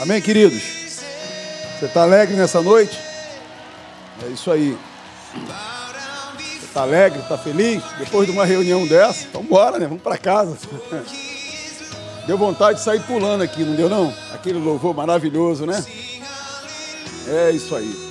Amém, 0.00 0.20
queridos? 0.20 0.62
Você 1.78 1.86
está 1.86 2.02
alegre 2.02 2.36
nessa 2.36 2.62
noite? 2.62 2.98
É 4.24 4.28
isso 4.28 4.50
aí. 4.50 4.76
Você 6.36 6.66
está 6.66 6.82
alegre, 6.82 7.20
está 7.20 7.38
feliz? 7.38 7.82
Depois 7.98 8.26
de 8.26 8.32
uma 8.32 8.44
reunião 8.44 8.86
dessa, 8.86 9.26
então 9.26 9.42
bora, 9.42 9.78
né? 9.78 9.86
Vamos 9.86 10.02
para 10.02 10.18
casa. 10.18 10.56
Deu 12.26 12.36
vontade 12.36 12.78
de 12.78 12.84
sair 12.84 13.00
pulando 13.04 13.42
aqui, 13.42 13.64
não 13.64 13.74
deu 13.74 13.88
não? 13.88 14.12
Aquele 14.34 14.58
louvor 14.58 14.94
maravilhoso, 14.94 15.64
né? 15.64 15.82
É 17.26 17.50
isso 17.52 17.74
aí. 17.74 18.07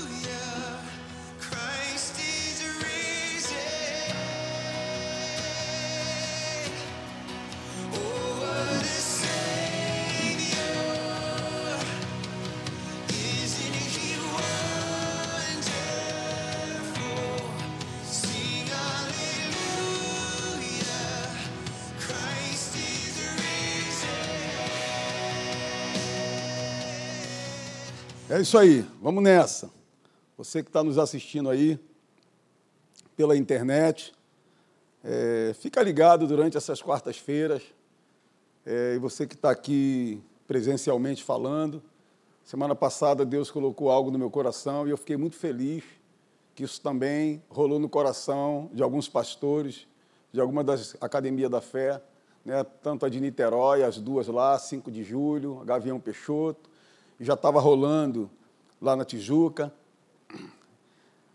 É 28.38 28.41
isso 28.41 28.55
aí, 28.55 28.86
vamos 29.02 29.23
nessa. 29.23 29.68
Você 30.38 30.62
que 30.62 30.70
está 30.70 30.84
nos 30.84 31.00
assistindo 31.00 31.50
aí 31.50 31.80
pela 33.16 33.36
internet, 33.36 34.14
é, 35.04 35.55
fica 35.55 35.82
ligado 35.82 36.28
durante 36.28 36.55
essas 36.55 36.80
quartas-feiras. 36.80 37.64
É, 38.64 38.94
e 38.94 39.00
você 39.00 39.26
que 39.26 39.34
está 39.34 39.50
aqui 39.50 40.22
presencialmente 40.48 41.23
falando. 41.23 41.81
Semana 42.45 42.76
passada 42.76 43.26
Deus 43.26 43.50
colocou 43.50 43.90
algo 43.90 44.12
no 44.12 44.20
meu 44.20 44.30
coração 44.30 44.88
e 44.88 44.92
eu 44.92 44.98
fiquei 44.98 45.17
muito 45.17 45.36
feliz 45.36 45.83
que 46.54 46.64
isso 46.64 46.80
também 46.80 47.42
rolou 47.50 47.80
no 47.80 47.89
coração 47.89 48.70
de 48.72 48.83
alguns 48.83 49.09
pastores, 49.09 49.88
de 50.31 50.39
alguma 50.39 50.64
das 50.64 50.95
academias 51.02 51.50
da 51.50 51.59
fé, 51.59 52.00
né, 52.45 52.64
tanto 52.83 53.04
a 53.04 53.09
de 53.09 53.20
Niterói, 53.20 53.81
as 53.81 53.98
duas 53.98 54.28
lá, 54.28 54.59
5 54.59 54.92
de 54.92 55.04
julho, 55.04 55.64
Gavião 55.66 56.00
Peixoto, 56.00 56.70
já 57.20 57.33
estava 57.33 57.59
rolando 57.59 58.30
lá 58.81 58.95
na 58.95 59.06
Tijuca, 59.06 59.73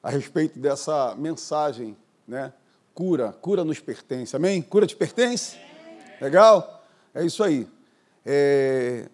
a 0.02 0.10
respeito 0.10 0.58
dessa 0.58 1.14
mensagem, 1.16 1.96
né? 2.26 2.52
Cura, 2.94 3.32
cura 3.32 3.64
nos 3.64 3.80
pertence, 3.80 4.36
amém? 4.36 4.60
Cura 4.60 4.86
te 4.86 4.96
pertence? 4.96 5.56
Legal? 6.20 6.84
É 7.14 7.24
isso 7.24 7.42
aí. 7.42 7.66
É... 8.24 9.08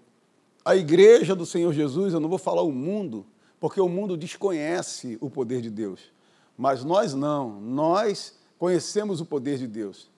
A 0.65 0.75
igreja 0.77 1.35
do 1.35 1.47
Senhor 1.47 1.73
Jesus, 1.73 2.13
eu 2.13 2.21
não 2.21 2.29
vou 2.29 2.39
falar 2.39 2.63
o 2.63 2.73
mundo, 2.73 3.25
porque 3.61 3.81
o 3.81 3.89
mundo 3.89 4.17
desconhece 4.17 5.17
o 5.21 5.31
poder 5.31 5.61
de 5.61 5.71
Deus. 5.71 6.13
Mas 6.57 6.85
nós 6.85 7.15
não, 7.15 7.61
nós 7.61 8.37
conhecemos 8.59 9.21
o 9.21 9.25
poder 9.25 9.59
de 9.59 9.67
Deus. 9.67 10.11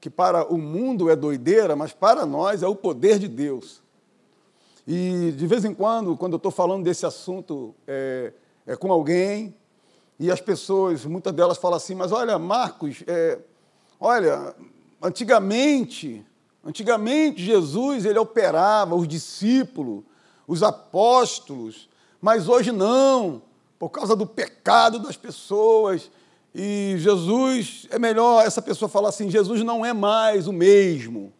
Que 0.00 0.10
para 0.10 0.52
o 0.52 0.58
mundo 0.58 1.08
é 1.08 1.16
doideira, 1.16 1.76
mas 1.76 1.92
para 1.92 2.26
nós 2.26 2.62
é 2.62 2.66
o 2.66 2.74
poder 2.74 3.18
de 3.18 3.28
Deus. 3.28 3.83
E 4.86 5.32
de 5.32 5.46
vez 5.46 5.64
em 5.64 5.72
quando, 5.72 6.16
quando 6.16 6.34
eu 6.34 6.36
estou 6.36 6.52
falando 6.52 6.84
desse 6.84 7.06
assunto 7.06 7.74
é, 7.86 8.32
é, 8.66 8.76
com 8.76 8.92
alguém, 8.92 9.54
e 10.18 10.30
as 10.30 10.40
pessoas, 10.40 11.04
muitas 11.04 11.32
delas 11.32 11.58
falam 11.58 11.76
assim, 11.76 11.94
mas 11.94 12.12
olha, 12.12 12.38
Marcos, 12.38 13.02
é, 13.06 13.38
olha, 13.98 14.54
antigamente, 15.02 16.24
antigamente 16.64 17.42
Jesus 17.42 18.04
ele 18.04 18.18
operava 18.18 18.94
os 18.94 19.08
discípulos, 19.08 20.04
os 20.46 20.62
apóstolos, 20.62 21.88
mas 22.20 22.48
hoje 22.48 22.70
não, 22.70 23.42
por 23.78 23.88
causa 23.88 24.14
do 24.14 24.26
pecado 24.26 24.98
das 24.98 25.16
pessoas. 25.16 26.10
E 26.54 26.94
Jesus, 26.98 27.86
é 27.90 27.98
melhor 27.98 28.46
essa 28.46 28.62
pessoa 28.62 28.88
falar 28.88 29.08
assim: 29.08 29.28
Jesus 29.28 29.62
não 29.62 29.84
é 29.84 29.92
mais 29.92 30.46
o 30.46 30.52
mesmo. 30.52 31.32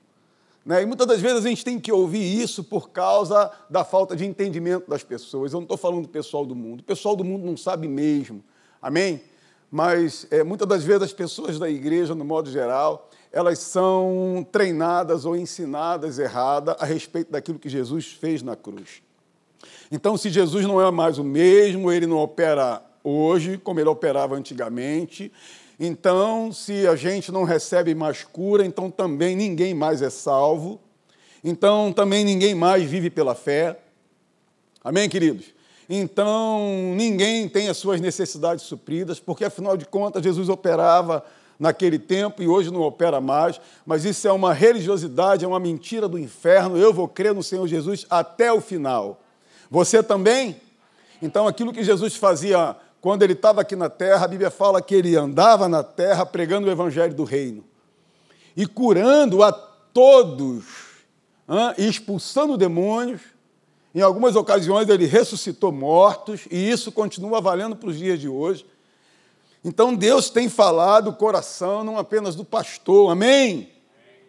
Né? 0.65 0.83
E 0.83 0.87
muitas 0.87 1.07
das 1.07 1.21
vezes 1.21 1.45
a 1.45 1.49
gente 1.49 1.65
tem 1.65 1.79
que 1.79 1.93
ouvir 1.93 2.41
isso 2.41 2.65
por 2.65 2.91
causa 2.91 3.51
da 3.69 3.85
falta 3.85 4.17
de 4.17 4.25
entendimento 4.25 4.89
das 4.89 5.03
pessoas. 5.03 5.53
Eu 5.53 5.59
não 5.59 5.65
estou 5.65 5.77
falando 5.77 6.03
do 6.03 6.09
pessoal 6.09 6.47
do 6.47 6.55
mundo. 6.55 6.81
O 6.81 6.85
pessoal 6.85 7.15
do 7.15 7.25
mundo 7.25 7.45
não 7.45 7.57
sabe 7.57 7.87
mesmo. 7.87 8.43
Amém? 8.81 9.23
Mas 9.71 10.27
é, 10.31 10.43
muitas 10.43 10.69
das 10.69 10.85
vezes 10.85 11.03
as 11.03 11.13
pessoas 11.13 11.59
da 11.59 11.69
igreja, 11.69 12.15
no 12.15 12.25
modo 12.25 12.51
geral, 12.51 13.11
elas 13.33 13.59
são 13.59 14.47
treinadas 14.53 15.25
ou 15.25 15.37
ensinadas 15.37 16.19
errada 16.19 16.77
a 16.79 16.85
respeito 16.85 17.33
daquilo 17.33 17.59
que 17.59 17.69
Jesus 17.69 18.13
fez 18.13 18.41
na 18.43 18.55
cruz. 18.55 19.03
Então, 19.91 20.17
se 20.17 20.31
Jesus 20.31 20.65
não 20.65 20.81
é 20.81 20.91
mais 20.91 21.19
o 21.19 21.25
mesmo, 21.25 21.91
ele 21.91 22.07
não 22.07 22.19
opera 22.19 22.83
hoje 23.03 23.59
como 23.59 23.81
ele 23.81 23.89
operava 23.89 24.35
antigamente, 24.35 25.31
então, 25.79 26.53
se 26.53 26.87
a 26.87 26.95
gente 26.95 27.33
não 27.33 27.45
recebe 27.45 27.95
mais 27.95 28.23
cura, 28.23 28.65
então 28.65 28.91
também 28.91 29.35
ninguém 29.35 29.75
mais 29.75 30.03
é 30.03 30.11
salvo. 30.11 30.81
Então, 31.43 31.93
também 31.93 32.25
ninguém 32.25 32.55
mais 32.55 32.85
vive 32.85 33.11
pela 33.11 33.35
fé. 33.35 33.79
Amém, 34.83 35.09
queridos? 35.09 35.47
Então, 35.89 36.95
ninguém 36.97 37.49
tem 37.49 37.69
as 37.69 37.77
suas 37.77 38.01
necessidades 38.01 38.65
supridas, 38.65 39.21
porque 39.21 39.45
afinal 39.45 39.77
de 39.77 39.85
contas, 39.85 40.23
Jesus 40.23 40.49
operava 40.49 41.25
naquele 41.59 41.99
tempo 41.99 42.43
e 42.43 42.49
hoje 42.49 42.71
não 42.71 42.81
opera 42.81 43.21
mais, 43.21 43.61
mas 43.85 44.05
isso 44.05 44.27
é 44.27 44.33
uma 44.33 44.53
religiosidade, 44.53 45.45
é 45.45 45.49
uma 45.49 45.61
mentira 45.61 46.09
do 46.09 46.19
inferno. 46.19 46.77
Eu 46.77 46.93
vou 46.93 47.07
crer 47.07 47.35
no 47.35 47.43
Senhor 47.43 47.67
Jesus 47.67 48.07
até 48.09 48.53
o 48.53 48.61
final. 48.61 49.21
Você 49.71 50.03
também? 50.03 50.57
Então, 51.21 51.47
aquilo 51.47 51.73
que 51.73 51.83
Jesus 51.83 52.17
fazia 52.17 52.77
quando 53.05 53.23
ele 53.23 53.35
estava 53.35 53.61
aqui 53.61 53.77
na 53.77 53.91
terra, 53.91 54.25
a 54.25 54.29
Bíblia 54.29 54.51
fala 54.51 54.81
que 54.81 54.95
ele 54.95 55.15
andava 55.15 55.69
na 55.69 55.83
terra 55.83 56.25
pregando 56.25 56.67
o 56.67 56.71
evangelho 56.71 57.13
do 57.13 57.23
reino 57.23 57.63
e 58.57 58.67
curando 58.67 59.43
a 59.43 59.53
todos, 59.53 60.65
hein, 61.47 61.75
e 61.77 61.87
expulsando 61.87 62.57
demônios. 62.57 63.21
Em 63.95 64.01
algumas 64.01 64.37
ocasiões 64.37 64.89
ele 64.89 65.05
ressuscitou 65.05 65.71
mortos, 65.71 66.49
e 66.51 66.71
isso 66.71 66.91
continua 66.91 67.43
valendo 67.43 67.77
para 67.77 67.91
os 67.91 67.99
dias 67.99 68.19
de 68.19 68.27
hoje. 68.27 68.65
Então 69.63 69.95
Deus 69.95 70.31
tem 70.31 70.49
falado 70.49 71.09
o 71.09 71.15
coração 71.15 71.85
não 71.85 71.99
apenas 71.99 72.35
do 72.35 72.43
pastor, 72.43 73.13
amém? 73.13 73.69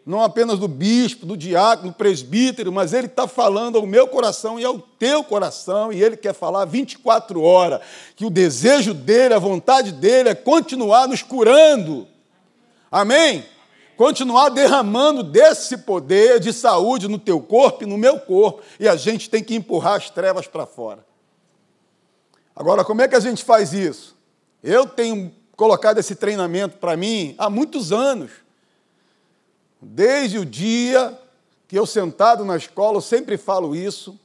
Não 0.06 0.22
apenas 0.22 0.60
do 0.60 0.68
bispo, 0.68 1.26
do 1.26 1.36
diácono, 1.36 1.90
do 1.90 1.96
presbítero, 1.96 2.72
mas 2.72 2.94
ele 2.94 3.08
está 3.08 3.28
falando 3.28 3.78
ao 3.78 3.88
meu 3.88 4.08
coração 4.08 4.60
e 4.60 4.64
ao 4.64 4.78
teu 4.78 5.24
coração, 5.24 5.92
e 5.92 6.04
ele 6.04 6.16
quer 6.16 6.34
falar 6.34 6.66
24 6.66 7.42
horas, 7.42 7.82
que 8.16 8.24
o 8.24 8.30
desejo 8.30 8.94
dele, 8.94 9.34
a 9.34 9.40
vontade 9.40 9.92
dele 9.92 10.30
é 10.30 10.36
continuar 10.36 11.08
nos 11.08 11.24
curando. 11.24 12.08
Amém? 12.92 13.44
Continuar 13.98 14.50
derramando 14.50 15.24
desse 15.24 15.78
poder 15.80 16.40
de 16.40 16.54
saúde 16.54 17.08
no 17.08 17.18
teu 17.18 17.40
corpo 17.40 17.84
e 17.84 17.88
no 17.88 17.98
meu 17.98 18.20
corpo, 18.20 18.62
e 18.80 18.88
a 18.88 18.96
gente 18.96 19.28
tem 19.28 19.44
que 19.44 19.56
empurrar 19.56 19.96
as 19.96 20.12
trevas 20.12 20.46
para 20.46 20.68
fora. 20.68 21.04
Agora, 22.56 22.86
como 22.86 23.02
é 23.02 23.08
que 23.08 23.16
a 23.16 23.20
gente 23.20 23.44
faz 23.44 23.74
isso? 23.74 24.16
Eu 24.64 24.86
tenho 24.86 25.34
colocado 25.56 25.98
esse 25.98 26.16
treinamento 26.16 26.78
para 26.78 26.96
mim 26.96 27.34
há 27.40 27.50
muitos 27.50 27.92
anos. 27.92 28.45
Desde 29.88 30.40
o 30.40 30.46
dia 30.46 31.16
que 31.68 31.78
eu 31.78 31.86
sentado 31.86 32.44
na 32.44 32.58
escola, 32.58 32.98
eu 32.98 33.02
sempre 33.02 33.38
falo 33.38 33.76
isso. 33.76 34.20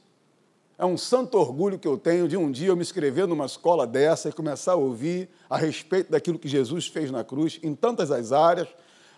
É 0.75 0.83
um 0.83 0.97
santo 0.97 1.37
orgulho 1.37 1.77
que 1.77 1.87
eu 1.87 1.99
tenho 1.99 2.27
de 2.27 2.35
um 2.35 2.51
dia 2.51 2.69
eu 2.69 2.75
me 2.75 2.81
inscrever 2.81 3.27
numa 3.27 3.45
escola 3.45 3.85
dessa 3.85 4.29
e 4.29 4.31
começar 4.31 4.71
a 4.71 4.75
ouvir 4.75 5.29
a 5.47 5.57
respeito 5.57 6.11
daquilo 6.11 6.39
que 6.39 6.47
Jesus 6.47 6.87
fez 6.87 7.11
na 7.11 7.23
cruz, 7.23 7.59
em 7.61 7.75
tantas 7.75 8.09
as 8.09 8.31
áreas. 8.31 8.69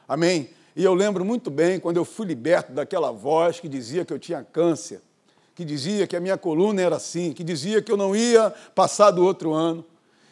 Amém? 0.05 0.49
E 0.75 0.83
eu 0.83 0.93
lembro 0.93 1.23
muito 1.23 1.49
bem 1.49 1.79
quando 1.79 1.95
eu 1.95 2.03
fui 2.03 2.27
liberto 2.27 2.73
daquela 2.73 3.09
voz 3.09 3.61
que 3.61 3.69
dizia 3.69 4.03
que 4.03 4.11
eu 4.11 4.19
tinha 4.19 4.43
câncer, 4.43 5.01
que 5.55 5.63
dizia 5.63 6.05
que 6.05 6.15
a 6.15 6.19
minha 6.19 6.37
coluna 6.37 6.81
era 6.81 6.97
assim, 6.97 7.31
que 7.31 7.43
dizia 7.43 7.81
que 7.81 7.91
eu 7.91 7.97
não 7.97 8.13
ia 8.13 8.53
passar 8.75 9.11
do 9.11 9.23
outro 9.23 9.53
ano. 9.53 9.85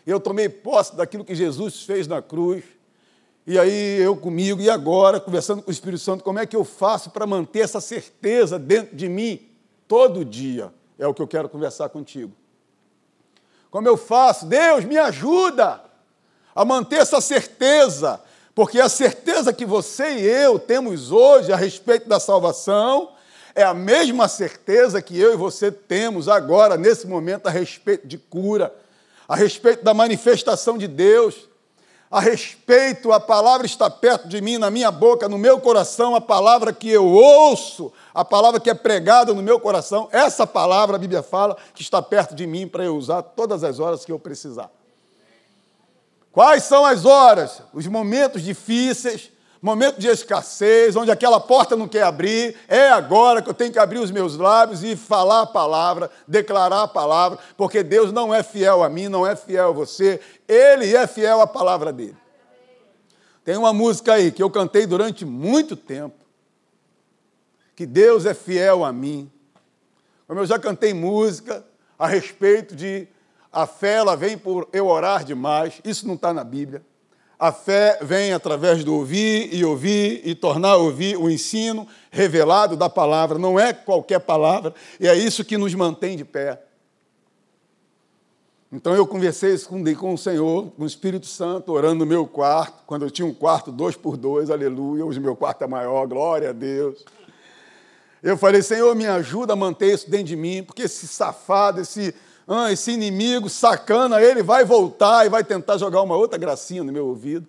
Eu 0.05 0.19
tomei 0.19 0.49
posse 0.49 0.93
daquilo 0.93 1.23
que 1.23 1.33
Jesus 1.33 1.83
fez 1.83 2.05
na 2.05 2.21
cruz 2.21 2.65
e 3.45 3.57
aí 3.57 3.99
eu 3.99 4.15
comigo, 4.15 4.61
e 4.61 4.69
agora, 4.69 5.19
conversando 5.19 5.63
com 5.63 5.69
o 5.69 5.73
Espírito 5.73 6.01
Santo, 6.01 6.23
como 6.23 6.37
é 6.37 6.45
que 6.45 6.55
eu 6.55 6.63
faço 6.63 7.09
para 7.09 7.25
manter 7.25 7.61
essa 7.61 7.81
certeza 7.81 8.59
dentro 8.59 8.95
de 8.95 9.09
mim 9.09 9.49
todo 9.87 10.23
dia? 10.23 10.71
É 10.99 11.07
o 11.07 11.13
que 11.13 11.21
eu 11.21 11.27
quero 11.27 11.49
conversar 11.49 11.89
contigo. 11.89 12.31
Como 13.71 13.87
eu 13.87 13.97
faço? 13.97 14.45
Deus, 14.45 14.85
me 14.85 14.97
ajuda 14.97 15.81
a 16.53 16.63
manter 16.63 16.97
essa 16.97 17.19
certeza, 17.19 18.21
porque 18.53 18.79
a 18.79 18.89
certeza 18.89 19.51
que 19.51 19.65
você 19.65 20.19
e 20.19 20.21
eu 20.21 20.59
temos 20.59 21.11
hoje 21.11 21.51
a 21.51 21.55
respeito 21.55 22.07
da 22.07 22.19
salvação 22.19 23.13
é 23.55 23.63
a 23.63 23.73
mesma 23.73 24.27
certeza 24.27 25.01
que 25.01 25.19
eu 25.19 25.33
e 25.33 25.37
você 25.37 25.71
temos 25.71 26.27
agora, 26.27 26.77
nesse 26.77 27.07
momento, 27.07 27.47
a 27.47 27.49
respeito 27.49 28.07
de 28.07 28.17
cura, 28.17 28.73
a 29.27 29.35
respeito 29.35 29.83
da 29.83 29.93
manifestação 29.93 30.77
de 30.77 30.87
Deus 30.87 31.49
a 32.11 32.19
respeito, 32.19 33.13
a 33.13 33.21
palavra 33.21 33.65
está 33.65 33.89
perto 33.89 34.27
de 34.27 34.41
mim, 34.41 34.57
na 34.57 34.69
minha 34.69 34.91
boca, 34.91 35.29
no 35.29 35.37
meu 35.37 35.61
coração, 35.61 36.13
a 36.13 36.19
palavra 36.19 36.73
que 36.73 36.89
eu 36.89 37.05
ouço, 37.05 37.93
a 38.13 38.25
palavra 38.25 38.59
que 38.59 38.69
é 38.69 38.73
pregada 38.73 39.33
no 39.33 39.41
meu 39.41 39.61
coração, 39.61 40.09
essa 40.11 40.45
palavra, 40.45 40.97
a 40.97 40.99
Bíblia 40.99 41.23
fala, 41.23 41.55
que 41.73 41.81
está 41.81 42.01
perto 42.01 42.35
de 42.35 42.45
mim 42.45 42.67
para 42.67 42.83
eu 42.83 42.97
usar 42.97 43.21
todas 43.21 43.63
as 43.63 43.79
horas 43.79 44.03
que 44.03 44.11
eu 44.11 44.19
precisar. 44.19 44.69
Quais 46.33 46.63
são 46.63 46.85
as 46.85 47.05
horas? 47.05 47.61
Os 47.73 47.87
momentos 47.87 48.41
difíceis, 48.41 49.31
momento 49.61 49.99
de 49.99 50.07
escassez, 50.07 50.95
onde 50.95 51.11
aquela 51.11 51.39
porta 51.39 51.75
não 51.75 51.87
quer 51.87 52.03
abrir, 52.03 52.55
é 52.67 52.89
agora 52.89 53.41
que 53.41 53.49
eu 53.49 53.53
tenho 53.53 53.71
que 53.71 53.77
abrir 53.77 53.99
os 53.99 54.09
meus 54.09 54.35
lábios 54.35 54.83
e 54.83 54.95
falar 54.95 55.41
a 55.41 55.45
palavra, 55.45 56.09
declarar 56.27 56.83
a 56.83 56.87
palavra, 56.87 57.37
porque 57.55 57.83
Deus 57.83 58.11
não 58.11 58.33
é 58.33 58.41
fiel 58.41 58.83
a 58.83 58.89
mim, 58.89 59.07
não 59.07 59.25
é 59.25 59.35
fiel 59.35 59.69
a 59.69 59.71
você, 59.71 60.19
Ele 60.47 60.95
é 60.95 61.05
fiel 61.05 61.41
à 61.41 61.47
palavra 61.47 61.93
dele. 61.93 62.17
Tem 63.45 63.55
uma 63.55 63.71
música 63.71 64.13
aí 64.13 64.31
que 64.31 64.41
eu 64.41 64.49
cantei 64.49 64.87
durante 64.87 65.25
muito 65.25 65.75
tempo, 65.75 66.25
que 67.75 67.85
Deus 67.85 68.25
é 68.25 68.33
fiel 68.33 68.83
a 68.83 68.91
mim. 68.91 69.31
Como 70.27 70.39
eu 70.39 70.45
já 70.45 70.57
cantei 70.57 70.93
música 70.93 71.63
a 71.99 72.07
respeito 72.07 72.75
de 72.75 73.07
a 73.53 73.67
fé, 73.67 73.95
ela 73.95 74.15
vem 74.15 74.37
por 74.37 74.67
eu 74.73 74.87
orar 74.87 75.23
demais, 75.23 75.81
isso 75.83 76.07
não 76.07 76.15
está 76.15 76.33
na 76.33 76.43
Bíblia. 76.43 76.81
A 77.41 77.51
fé 77.51 77.97
vem 78.03 78.33
através 78.33 78.83
do 78.83 78.93
ouvir 78.93 79.51
e 79.51 79.65
ouvir 79.65 80.21
e 80.23 80.35
tornar 80.35 80.73
a 80.73 80.77
ouvir 80.77 81.17
o 81.17 81.27
ensino 81.27 81.87
revelado 82.11 82.77
da 82.77 82.87
palavra, 82.87 83.39
não 83.39 83.59
é 83.59 83.73
qualquer 83.73 84.19
palavra, 84.19 84.75
e 84.99 85.07
é 85.07 85.15
isso 85.15 85.43
que 85.43 85.57
nos 85.57 85.73
mantém 85.73 86.15
de 86.15 86.23
pé. 86.23 86.61
Então 88.71 88.93
eu 88.93 89.07
conversei 89.07 89.57
com, 89.57 89.83
com 89.95 90.13
o 90.13 90.17
Senhor, 90.19 90.69
com 90.69 90.83
o 90.83 90.85
Espírito 90.85 91.25
Santo, 91.25 91.71
orando 91.71 91.95
no 91.95 92.05
meu 92.05 92.27
quarto, 92.27 92.83
quando 92.85 93.05
eu 93.05 93.09
tinha 93.09 93.25
um 93.25 93.33
quarto 93.33 93.71
dois 93.71 93.95
por 93.95 94.17
dois, 94.17 94.51
aleluia, 94.51 95.03
hoje 95.03 95.19
meu 95.19 95.35
quarto 95.35 95.63
é 95.63 95.67
maior, 95.67 96.05
glória 96.05 96.51
a 96.51 96.53
Deus. 96.53 97.03
Eu 98.21 98.37
falei, 98.37 98.61
Senhor, 98.61 98.95
me 98.95 99.07
ajuda 99.07 99.53
a 99.53 99.55
manter 99.55 99.91
isso 99.91 100.07
dentro 100.07 100.27
de 100.27 100.35
mim, 100.35 100.61
porque 100.61 100.83
esse 100.83 101.07
safado, 101.07 101.81
esse 101.81 102.13
ah, 102.51 102.71
esse 102.71 102.91
inimigo 102.91 103.49
sacana, 103.49 104.21
ele 104.21 104.43
vai 104.43 104.65
voltar 104.65 105.25
e 105.25 105.29
vai 105.29 105.43
tentar 105.43 105.77
jogar 105.77 106.01
uma 106.01 106.15
outra 106.15 106.37
gracinha 106.37 106.83
no 106.83 106.91
meu 106.91 107.07
ouvido. 107.07 107.47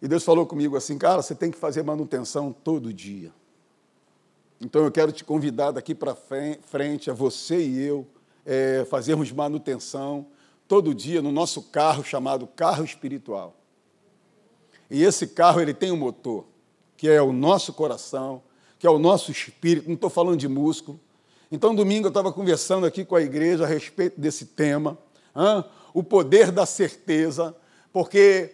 E 0.00 0.08
Deus 0.08 0.22
falou 0.24 0.46
comigo 0.46 0.76
assim, 0.76 0.96
cara, 0.96 1.22
você 1.22 1.34
tem 1.34 1.50
que 1.50 1.58
fazer 1.58 1.82
manutenção 1.82 2.52
todo 2.52 2.92
dia. 2.92 3.32
Então 4.60 4.84
eu 4.84 4.90
quero 4.90 5.12
te 5.12 5.24
convidar 5.24 5.72
daqui 5.72 5.94
para 5.94 6.14
frente, 6.14 7.10
a 7.10 7.14
você 7.14 7.62
e 7.62 7.82
eu, 7.82 8.06
é, 8.46 8.86
fazermos 8.88 9.30
manutenção 9.32 10.26
todo 10.66 10.94
dia 10.94 11.20
no 11.20 11.32
nosso 11.32 11.62
carro 11.62 12.02
chamado 12.02 12.46
carro 12.46 12.84
espiritual. 12.84 13.54
E 14.90 15.02
esse 15.02 15.26
carro 15.26 15.60
ele 15.60 15.74
tem 15.74 15.90
um 15.90 15.96
motor, 15.96 16.44
que 16.96 17.08
é 17.08 17.20
o 17.20 17.32
nosso 17.32 17.72
coração, 17.72 18.42
que 18.78 18.86
é 18.86 18.90
o 18.90 18.98
nosso 18.98 19.30
espírito, 19.30 19.88
não 19.88 19.94
estou 19.94 20.10
falando 20.10 20.38
de 20.38 20.48
músculo, 20.48 21.00
então, 21.54 21.72
domingo 21.72 22.06
eu 22.06 22.08
estava 22.08 22.32
conversando 22.32 22.84
aqui 22.84 23.04
com 23.04 23.14
a 23.14 23.22
igreja 23.22 23.62
a 23.62 23.66
respeito 23.66 24.20
desse 24.20 24.44
tema, 24.44 24.98
hein? 25.36 25.64
o 25.92 26.02
poder 26.02 26.50
da 26.50 26.66
certeza, 26.66 27.54
porque 27.92 28.50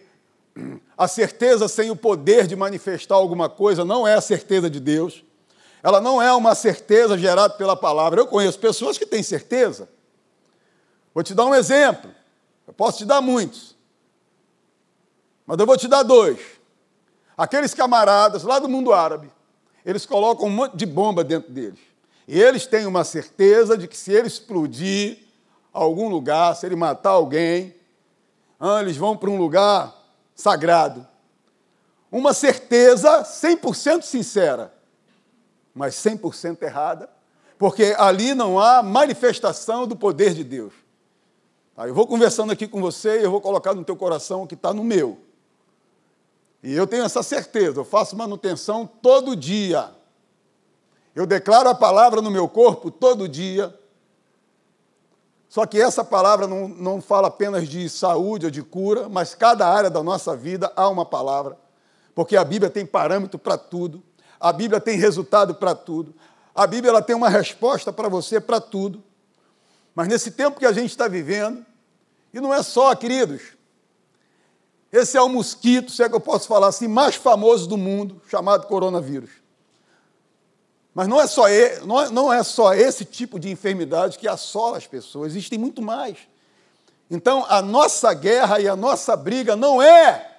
a 0.95 1.07
certeza 1.07 1.67
sem 1.67 1.89
o 1.89 1.95
poder 1.95 2.45
de 2.45 2.55
manifestar 2.55 3.15
alguma 3.15 3.49
coisa 3.49 3.83
não 3.83 4.07
é 4.07 4.13
a 4.13 4.21
certeza 4.21 4.69
de 4.69 4.79
Deus. 4.79 5.23
Ela 5.81 5.99
não 5.99 6.21
é 6.21 6.31
uma 6.31 6.53
certeza 6.53 7.17
gerada 7.17 7.55
pela 7.55 7.75
palavra. 7.75 8.21
Eu 8.21 8.27
conheço 8.27 8.59
pessoas 8.59 8.99
que 8.99 9.05
têm 9.07 9.23
certeza. 9.23 9.89
Vou 11.11 11.23
te 11.23 11.33
dar 11.33 11.45
um 11.45 11.55
exemplo. 11.55 12.11
Eu 12.67 12.73
posso 12.73 12.99
te 12.99 13.05
dar 13.05 13.19
muitos. 13.19 13.75
Mas 15.43 15.57
eu 15.57 15.65
vou 15.65 15.75
te 15.75 15.87
dar 15.87 16.03
dois. 16.03 16.39
Aqueles 17.35 17.73
camaradas 17.73 18.43
lá 18.43 18.59
do 18.59 18.69
mundo 18.69 18.93
árabe, 18.93 19.31
eles 19.83 20.05
colocam 20.05 20.45
um 20.45 20.51
monte 20.51 20.77
de 20.77 20.85
bomba 20.85 21.23
dentro 21.23 21.51
deles. 21.51 21.90
E 22.27 22.41
eles 22.41 22.65
têm 22.65 22.85
uma 22.85 23.03
certeza 23.03 23.77
de 23.77 23.87
que 23.87 23.97
se 23.97 24.11
ele 24.11 24.27
explodir 24.27 25.19
algum 25.73 26.09
lugar, 26.09 26.55
se 26.55 26.65
ele 26.65 26.75
matar 26.75 27.11
alguém, 27.11 27.75
ah, 28.59 28.81
eles 28.81 28.97
vão 28.97 29.17
para 29.17 29.29
um 29.29 29.37
lugar 29.37 29.95
sagrado. 30.35 31.07
Uma 32.11 32.33
certeza 32.33 33.23
100% 33.23 34.01
sincera, 34.03 34.73
mas 35.73 35.95
100% 35.95 36.61
errada, 36.61 37.09
porque 37.57 37.95
ali 37.97 38.33
não 38.33 38.59
há 38.59 38.83
manifestação 38.83 39.87
do 39.87 39.95
poder 39.95 40.33
de 40.33 40.43
Deus. 40.43 40.73
Tá, 41.75 41.87
eu 41.87 41.93
vou 41.93 42.05
conversando 42.05 42.51
aqui 42.51 42.67
com 42.67 42.81
você 42.81 43.21
e 43.21 43.23
eu 43.23 43.31
vou 43.31 43.39
colocar 43.39 43.73
no 43.73 43.83
teu 43.83 43.95
coração 43.95 44.43
o 44.43 44.47
que 44.47 44.55
está 44.55 44.73
no 44.73 44.83
meu. 44.83 45.17
E 46.61 46.73
eu 46.73 46.85
tenho 46.85 47.03
essa 47.03 47.23
certeza, 47.23 47.79
eu 47.79 47.85
faço 47.85 48.15
manutenção 48.15 48.85
todo 48.85 49.35
dia. 49.35 49.89
Eu 51.15 51.25
declaro 51.25 51.69
a 51.69 51.75
palavra 51.75 52.21
no 52.21 52.31
meu 52.31 52.47
corpo 52.47 52.89
todo 52.89 53.27
dia. 53.27 53.77
Só 55.49 55.65
que 55.65 55.81
essa 55.81 56.03
palavra 56.03 56.47
não, 56.47 56.67
não 56.69 57.01
fala 57.01 57.27
apenas 57.27 57.67
de 57.67 57.89
saúde 57.89 58.45
ou 58.45 58.51
de 58.51 58.63
cura, 58.63 59.09
mas 59.09 59.35
cada 59.35 59.67
área 59.67 59.89
da 59.89 60.01
nossa 60.01 60.35
vida 60.35 60.71
há 60.75 60.87
uma 60.87 61.05
palavra. 61.05 61.57
Porque 62.15 62.37
a 62.37 62.43
Bíblia 62.43 62.69
tem 62.69 62.85
parâmetro 62.85 63.37
para 63.37 63.57
tudo, 63.57 64.01
a 64.39 64.53
Bíblia 64.53 64.79
tem 64.79 64.97
resultado 64.97 65.55
para 65.55 65.75
tudo, 65.75 66.15
a 66.55 66.65
Bíblia 66.65 66.91
ela 66.91 67.01
tem 67.01 67.15
uma 67.15 67.29
resposta 67.29 67.91
para 67.91 68.07
você 68.07 68.39
para 68.39 68.61
tudo. 68.61 69.03
Mas 69.93 70.07
nesse 70.07 70.31
tempo 70.31 70.59
que 70.59 70.65
a 70.65 70.71
gente 70.71 70.91
está 70.91 71.07
vivendo, 71.09 71.65
e 72.33 72.39
não 72.39 72.53
é 72.53 72.63
só, 72.63 72.95
queridos, 72.95 73.41
esse 74.89 75.17
é 75.17 75.21
o 75.21 75.27
mosquito, 75.27 75.91
se 75.91 76.01
é 76.01 76.07
que 76.07 76.15
eu 76.15 76.19
posso 76.21 76.47
falar 76.47 76.67
assim, 76.67 76.87
mais 76.87 77.15
famoso 77.15 77.67
do 77.67 77.77
mundo, 77.77 78.21
chamado 78.29 78.67
coronavírus. 78.67 79.40
Mas 80.93 81.07
não 81.07 81.21
é, 81.21 81.27
só, 81.27 81.45
não 82.11 82.33
é 82.33 82.43
só 82.43 82.73
esse 82.73 83.05
tipo 83.05 83.39
de 83.39 83.49
enfermidade 83.49 84.17
que 84.17 84.27
assola 84.27 84.77
as 84.77 84.85
pessoas, 84.85 85.31
existem 85.31 85.57
muito 85.57 85.81
mais. 85.81 86.17
Então, 87.09 87.45
a 87.49 87.61
nossa 87.61 88.13
guerra 88.13 88.59
e 88.59 88.67
a 88.67 88.75
nossa 88.75 89.15
briga 89.15 89.55
não 89.55 89.81
é 89.81 90.29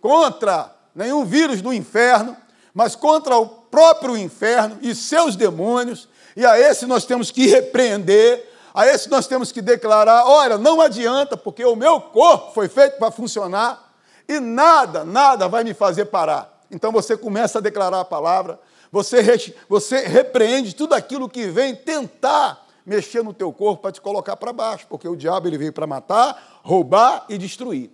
contra 0.00 0.74
nenhum 0.94 1.24
vírus 1.24 1.62
do 1.62 1.72
inferno, 1.72 2.36
mas 2.74 2.94
contra 2.94 3.36
o 3.36 3.46
próprio 3.46 4.16
inferno 4.16 4.78
e 4.82 4.94
seus 4.94 5.36
demônios, 5.36 6.08
e 6.36 6.44
a 6.44 6.58
esse 6.58 6.86
nós 6.86 7.04
temos 7.04 7.30
que 7.30 7.46
repreender, 7.46 8.50
a 8.74 8.86
esse 8.86 9.10
nós 9.10 9.26
temos 9.26 9.52
que 9.52 9.60
declarar: 9.60 10.26
olha, 10.26 10.56
não 10.56 10.80
adianta, 10.80 11.36
porque 11.36 11.64
o 11.64 11.76
meu 11.76 12.00
corpo 12.00 12.52
foi 12.52 12.68
feito 12.68 12.98
para 12.98 13.10
funcionar 13.10 13.92
e 14.28 14.40
nada, 14.40 15.04
nada 15.04 15.48
vai 15.48 15.64
me 15.64 15.74
fazer 15.74 16.06
parar. 16.06 16.62
Então 16.70 16.90
você 16.90 17.16
começa 17.16 17.58
a 17.58 17.62
declarar 17.62 18.00
a 18.00 18.04
palavra, 18.04 18.58
você, 18.92 19.54
você 19.66 20.06
repreende 20.06 20.74
tudo 20.74 20.92
aquilo 20.92 21.26
que 21.26 21.46
vem 21.46 21.74
tentar 21.74 22.68
mexer 22.84 23.24
no 23.24 23.32
teu 23.32 23.50
corpo 23.50 23.80
para 23.80 23.92
te 23.92 24.02
colocar 24.02 24.36
para 24.36 24.52
baixo, 24.52 24.86
porque 24.86 25.08
o 25.08 25.16
diabo 25.16 25.48
ele 25.48 25.56
veio 25.56 25.72
para 25.72 25.86
matar, 25.86 26.60
roubar 26.62 27.24
e 27.30 27.38
destruir. 27.38 27.90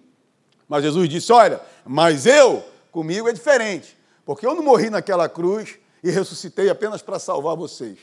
Mas 0.69 0.83
Jesus 0.83 1.09
disse: 1.09 1.33
Olha, 1.33 1.61
mas 1.87 2.27
eu, 2.27 2.65
comigo 2.91 3.29
é 3.29 3.33
diferente, 3.33 3.97
porque 4.27 4.45
eu 4.45 4.57
não 4.57 4.63
morri 4.63 4.91
naquela 4.91 5.29
cruz 5.29 5.79
e 6.03 6.11
ressuscitei 6.11 6.69
apenas 6.69 7.01
para 7.01 7.21
salvar 7.21 7.55
vocês, 7.55 8.01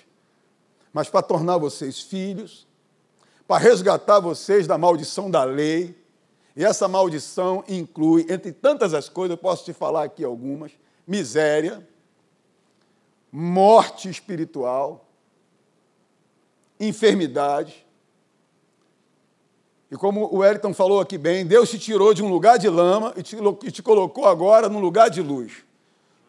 mas 0.93 1.09
para 1.09 1.21
tornar 1.21 1.57
vocês 1.57 1.99
filhos, 1.99 2.65
para 3.45 3.57
resgatar 3.57 4.21
vocês 4.21 4.65
da 4.65 4.77
maldição 4.77 5.29
da 5.29 5.43
lei. 5.43 6.01
E 6.55 6.63
essa 6.63 6.87
maldição 6.87 7.61
inclui, 7.67 8.25
entre 8.29 8.53
tantas 8.53 8.93
as 8.93 9.09
coisas, 9.09 9.31
eu 9.31 9.37
posso 9.37 9.65
te 9.65 9.73
falar 9.73 10.05
aqui 10.05 10.23
algumas: 10.23 10.71
miséria, 11.05 11.85
morte 13.37 14.07
espiritual, 14.07 15.05
enfermidade. 16.79 17.85
E 19.91 19.97
como 19.97 20.33
o 20.33 20.37
Wellington 20.37 20.73
falou 20.73 21.01
aqui 21.01 21.17
bem, 21.17 21.45
Deus 21.45 21.69
te 21.69 21.77
tirou 21.77 22.13
de 22.13 22.23
um 22.23 22.29
lugar 22.29 22.57
de 22.57 22.69
lama 22.69 23.13
e 23.17 23.21
te, 23.21 23.35
e 23.63 23.71
te 23.71 23.83
colocou 23.83 24.25
agora 24.25 24.69
num 24.69 24.79
lugar 24.79 25.09
de 25.09 25.21
luz. 25.21 25.51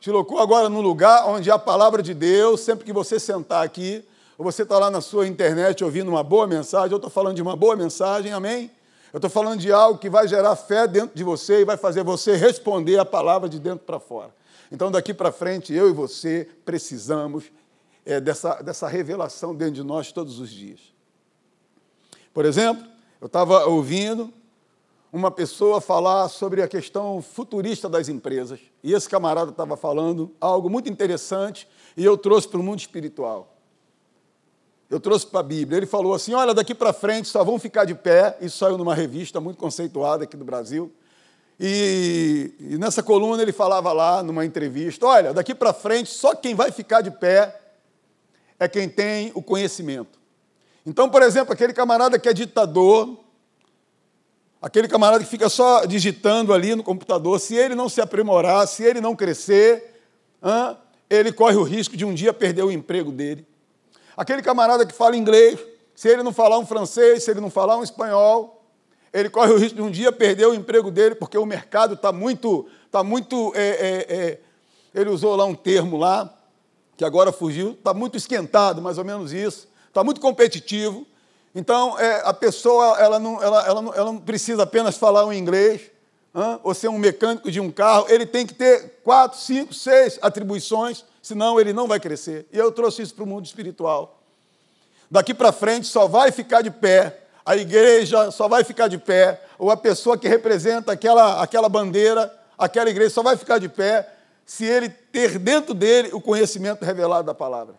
Te 0.01 0.11
colocou 0.11 0.41
agora 0.41 0.69
num 0.69 0.81
lugar 0.81 1.29
onde 1.29 1.49
a 1.49 1.57
palavra 1.57 2.03
de 2.03 2.13
Deus, 2.13 2.63
sempre 2.63 2.85
que 2.85 2.93
você 2.93 3.21
sentar 3.21 3.65
aqui, 3.65 4.05
ou 4.37 4.45
você 4.45 4.65
está 4.65 4.77
lá 4.77 4.91
na 4.91 5.01
sua 5.01 5.29
internet 5.29 5.85
ouvindo 5.85 6.09
uma 6.09 6.25
boa 6.25 6.47
mensagem, 6.47 6.91
eu 6.91 6.97
estou 6.97 7.11
falando 7.11 7.37
de 7.37 7.43
uma 7.43 7.55
boa 7.55 7.77
mensagem, 7.77 8.33
amém? 8.33 8.69
Eu 9.13 9.19
estou 9.19 9.31
falando 9.31 9.61
de 9.61 9.71
algo 9.71 9.97
que 9.97 10.11
vai 10.11 10.27
gerar 10.27 10.57
fé 10.57 10.89
dentro 10.89 11.15
de 11.15 11.23
você 11.23 11.61
e 11.61 11.65
vai 11.65 11.77
fazer 11.77 12.03
você 12.03 12.35
responder 12.35 12.99
a 12.99 13.05
palavra 13.05 13.49
de 13.49 13.61
dentro 13.61 13.87
para 13.87 14.01
fora. 14.01 14.35
Então, 14.71 14.91
daqui 14.91 15.15
para 15.15 15.31
frente, 15.31 15.73
eu 15.73 15.89
e 15.89 15.93
você 15.93 16.49
precisamos 16.65 17.45
é, 18.05 18.21
dessa, 18.21 18.63
dessa 18.63 18.89
revelação 18.89 19.55
dentro 19.55 19.75
de 19.75 19.83
nós 19.83 20.13
todos 20.13 20.39
os 20.39 20.51
dias. 20.51 20.81
Por 22.33 22.45
exemplo, 22.45 22.87
eu 23.21 23.27
estava 23.27 23.67
ouvindo 23.67 24.33
uma 25.13 25.31
pessoa 25.31 25.81
falar 25.81 26.29
sobre 26.29 26.63
a 26.63 26.69
questão 26.69 27.23
futurista 27.23 27.89
das 27.89 28.09
empresas, 28.09 28.61
e 28.83 28.93
esse 28.93 29.09
camarada 29.09 29.51
estava 29.51 29.77
falando 29.77 30.33
algo 30.41 30.69
muito 30.69 30.91
interessante, 30.91 31.67
e 31.97 32.05
eu 32.05 32.19
trouxe 32.19 32.49
para 32.49 32.61
o 32.61 32.63
mundo 32.63 32.81
espiritual. 32.81 33.55
Eu 34.89 35.01
trouxe 35.01 35.27
para 35.27 35.41
a 35.41 35.43
Bíblia. 35.43 35.79
Ele 35.79 35.87
falou 35.87 36.15
assim: 36.15 36.33
olha, 36.33 36.55
daqui 36.55 36.73
para 36.73 36.93
frente 36.93 37.27
só 37.27 37.43
vão 37.43 37.59
ficar 37.59 37.85
de 37.85 37.95
pé. 37.95 38.39
Isso 38.41 38.59
saiu 38.59 38.79
numa 38.79 38.95
revista 38.95 39.41
muito 39.41 39.57
conceituada 39.57 40.23
aqui 40.23 40.37
do 40.37 40.45
Brasil 40.45 40.93
E, 41.59 42.53
e 42.61 42.79
nessa 42.79 43.03
coluna 43.03 43.43
ele 43.43 43.53
falava 43.53 43.93
lá, 43.93 44.23
numa 44.23 44.45
entrevista: 44.45 45.07
olha, 45.07 45.33
daqui 45.33 45.55
para 45.55 45.73
frente, 45.73 46.11
só 46.11 46.35
quem 46.35 46.55
vai 46.55 46.71
ficar 46.71 47.01
de 47.01 47.11
pé 47.11 47.59
é 48.59 48.69
quem 48.69 48.89
tem 48.89 49.33
o 49.35 49.43
conhecimento. 49.43 50.19
Então, 50.85 51.09
por 51.09 51.23
exemplo, 51.23 51.53
aquele 51.53 51.73
camarada 51.73 52.19
que 52.19 52.29
é 52.29 52.33
ditador, 52.33 53.19
aquele 54.61 54.87
camarada 54.87 55.25
que 55.25 55.31
fica 55.31 55.49
só 55.49 55.85
digitando 55.85 56.53
ali 56.53 56.75
no 56.75 56.83
computador, 56.83 57.41
se 57.41 57.55
ele 57.55 57.75
não 57.75 57.89
se 57.89 58.01
aprimorar, 58.01 58.67
se 58.69 58.85
ele 58.85 59.01
não 59.01 59.17
crescer, 59.17 60.01
ele 61.11 61.33
corre 61.33 61.57
o 61.57 61.63
risco 61.63 61.97
de 61.97 62.05
um 62.05 62.15
dia 62.15 62.33
perder 62.33 62.63
o 62.63 62.71
emprego 62.71 63.11
dele. 63.11 63.47
Aquele 64.17 64.43
camarada 64.43 64.87
que 64.87 64.95
fala 64.95 65.17
inglês, 65.17 65.59
se 65.95 66.09
ele 66.09 66.23
não 66.23 66.33
falar 66.33 66.59
um 66.59 66.67
francês, 66.67 67.25
se 67.25 67.31
ele 67.31 67.41
não 67.41 67.51
falar 67.51 67.77
um 67.77 67.83
espanhol, 67.83 68.56
ele 69.17 69.31
corre 69.31 69.51
o 69.51 69.57
risco 69.57 69.77
de 69.77 69.81
um 69.83 69.91
dia 69.91 70.13
perder 70.13 70.47
o 70.47 70.53
emprego 70.53 70.91
dele, 70.91 71.15
porque 71.15 71.39
o 71.39 71.47
mercado 71.47 71.95
está 71.95 72.13
muito. 72.13 72.69
Tá 72.91 73.03
muito 73.03 73.51
é, 73.57 73.69
é, 73.69 74.15
é, 74.15 74.39
ele 74.95 75.09
usou 75.09 75.35
lá 75.35 75.47
um 75.47 75.55
termo 75.55 75.97
lá, 75.97 76.33
que 76.99 77.05
agora 77.05 77.33
fugiu, 77.33 77.71
está 77.73 77.95
muito 77.95 78.17
esquentado, 78.17 78.83
mais 78.83 78.99
ou 78.99 79.05
menos 79.05 79.33
isso, 79.33 79.69
está 79.89 80.05
muito 80.05 80.21
competitivo. 80.21 81.07
Então, 81.55 81.99
é, 81.99 82.21
a 82.27 82.35
pessoa 82.35 82.99
ela 82.99 83.19
não, 83.19 83.43
ela, 83.43 83.67
ela, 83.67 83.83
não, 83.83 83.95
ela 83.95 84.13
não 84.13 84.19
precisa 84.19 84.65
apenas 84.65 84.99
falar 84.99 85.25
o 85.25 85.29
um 85.29 85.33
inglês, 85.33 85.81
hein, 86.35 86.61
ou 86.63 86.75
ser 86.75 86.89
um 86.89 86.99
mecânico 86.99 87.51
de 87.51 87.59
um 87.59 87.71
carro, 87.71 88.07
ele 88.11 88.27
tem 88.27 88.47
que 88.47 88.55
ter 88.55 89.01
quatro, 89.03 89.39
cinco, 89.39 89.73
seis 89.73 90.19
atribuições, 90.21 91.05
senão 91.23 91.59
ele 91.59 91.73
não 91.73 91.89
vai 91.89 91.99
crescer. 91.99 92.47
E 92.53 92.59
eu 92.59 92.71
trouxe 92.71 93.01
isso 93.01 93.15
para 93.15 93.25
o 93.25 93.27
mundo 93.27 93.47
espiritual. 93.47 94.23
Daqui 95.11 95.33
para 95.33 95.53
frente 95.53 95.87
só 95.87 96.07
vai 96.07 96.31
ficar 96.31 96.61
de 96.61 96.71
pé 96.71 97.26
a 97.47 97.57
igreja 97.57 98.33
só 98.33 98.49
vai 98.49 98.65
ficar 98.65 98.89
de 98.89 98.99
pé, 98.99 99.41
ou 99.57 99.71
a 99.71 99.77
pessoa 99.77 100.19
que 100.19 100.27
representa 100.27 100.91
aquela, 100.91 101.41
aquela 101.41 101.69
bandeira, 101.69 102.37
aquela 102.59 102.91
igreja 102.91 103.11
só 103.11 103.23
vai 103.23 103.37
ficar 103.37 103.59
de 103.59 103.69
pé 103.69 104.13
se 104.45 104.65
ele 104.65 104.89
ter 104.89 105.39
dentro 105.39 105.73
dele 105.73 106.11
o 106.13 106.21
conhecimento 106.21 106.85
revelado 106.85 107.25
da 107.25 107.35
palavra. 107.35 107.75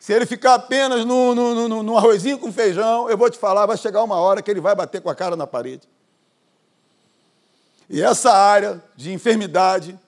Se 0.00 0.12
ele 0.12 0.26
ficar 0.26 0.54
apenas 0.54 1.04
no, 1.04 1.34
no, 1.34 1.68
no, 1.68 1.82
no 1.84 1.96
arrozinho 1.96 2.38
com 2.38 2.52
feijão, 2.52 3.08
eu 3.08 3.16
vou 3.16 3.30
te 3.30 3.38
falar, 3.38 3.64
vai 3.64 3.76
chegar 3.76 4.02
uma 4.02 4.16
hora 4.16 4.42
que 4.42 4.50
ele 4.50 4.60
vai 4.60 4.74
bater 4.74 5.00
com 5.00 5.08
a 5.08 5.14
cara 5.14 5.36
na 5.36 5.46
parede. 5.46 5.88
E 7.88 8.02
essa 8.02 8.32
área 8.32 8.82
de 8.96 9.12
enfermidade 9.12 9.98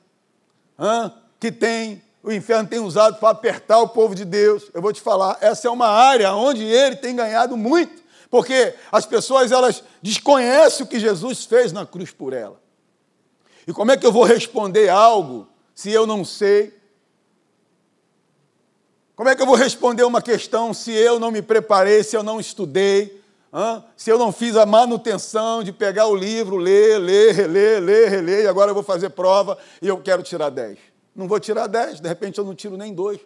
que 1.38 1.52
tem, 1.52 2.02
o 2.22 2.32
inferno 2.32 2.68
tem 2.68 2.80
usado 2.80 3.18
para 3.18 3.30
apertar 3.30 3.78
o 3.78 3.88
povo 3.88 4.14
de 4.14 4.24
Deus, 4.24 4.64
eu 4.74 4.82
vou 4.82 4.92
te 4.92 5.00
falar, 5.00 5.38
essa 5.40 5.68
é 5.68 5.70
uma 5.70 5.88
área 5.88 6.32
onde 6.32 6.64
ele 6.64 6.96
tem 6.96 7.14
ganhado 7.14 7.56
muito. 7.56 8.07
Porque 8.30 8.74
as 8.92 9.06
pessoas 9.06 9.52
elas 9.52 9.82
desconhecem 10.02 10.84
o 10.84 10.88
que 10.88 11.00
Jesus 11.00 11.44
fez 11.44 11.72
na 11.72 11.86
cruz 11.86 12.10
por 12.10 12.32
ela. 12.32 12.60
E 13.66 13.72
como 13.72 13.90
é 13.90 13.96
que 13.96 14.06
eu 14.06 14.12
vou 14.12 14.24
responder 14.24 14.88
algo 14.88 15.48
se 15.74 15.90
eu 15.90 16.06
não 16.06 16.24
sei? 16.24 16.76
Como 19.14 19.28
é 19.28 19.34
que 19.34 19.42
eu 19.42 19.46
vou 19.46 19.56
responder 19.56 20.04
uma 20.04 20.22
questão 20.22 20.72
se 20.72 20.92
eu 20.92 21.18
não 21.18 21.30
me 21.30 21.42
preparei, 21.42 22.04
se 22.04 22.16
eu 22.16 22.22
não 22.22 22.38
estudei, 22.38 23.20
se 23.96 24.10
eu 24.10 24.18
não 24.18 24.30
fiz 24.30 24.56
a 24.56 24.64
manutenção 24.64 25.62
de 25.62 25.72
pegar 25.72 26.06
o 26.06 26.14
livro, 26.14 26.56
ler, 26.56 26.98
ler, 26.98 27.34
reler, 27.34 27.82
ler, 27.82 28.08
reler, 28.08 28.44
e 28.44 28.46
agora 28.46 28.70
eu 28.70 28.74
vou 28.74 28.82
fazer 28.82 29.10
prova 29.10 29.58
e 29.82 29.88
eu 29.88 30.00
quero 30.00 30.22
tirar 30.22 30.50
10? 30.50 30.78
Não 31.16 31.26
vou 31.26 31.40
tirar 31.40 31.66
10, 31.66 32.00
de 32.00 32.08
repente 32.08 32.38
eu 32.38 32.44
não 32.44 32.54
tiro 32.54 32.76
nem 32.76 32.94
dois. 32.94 33.18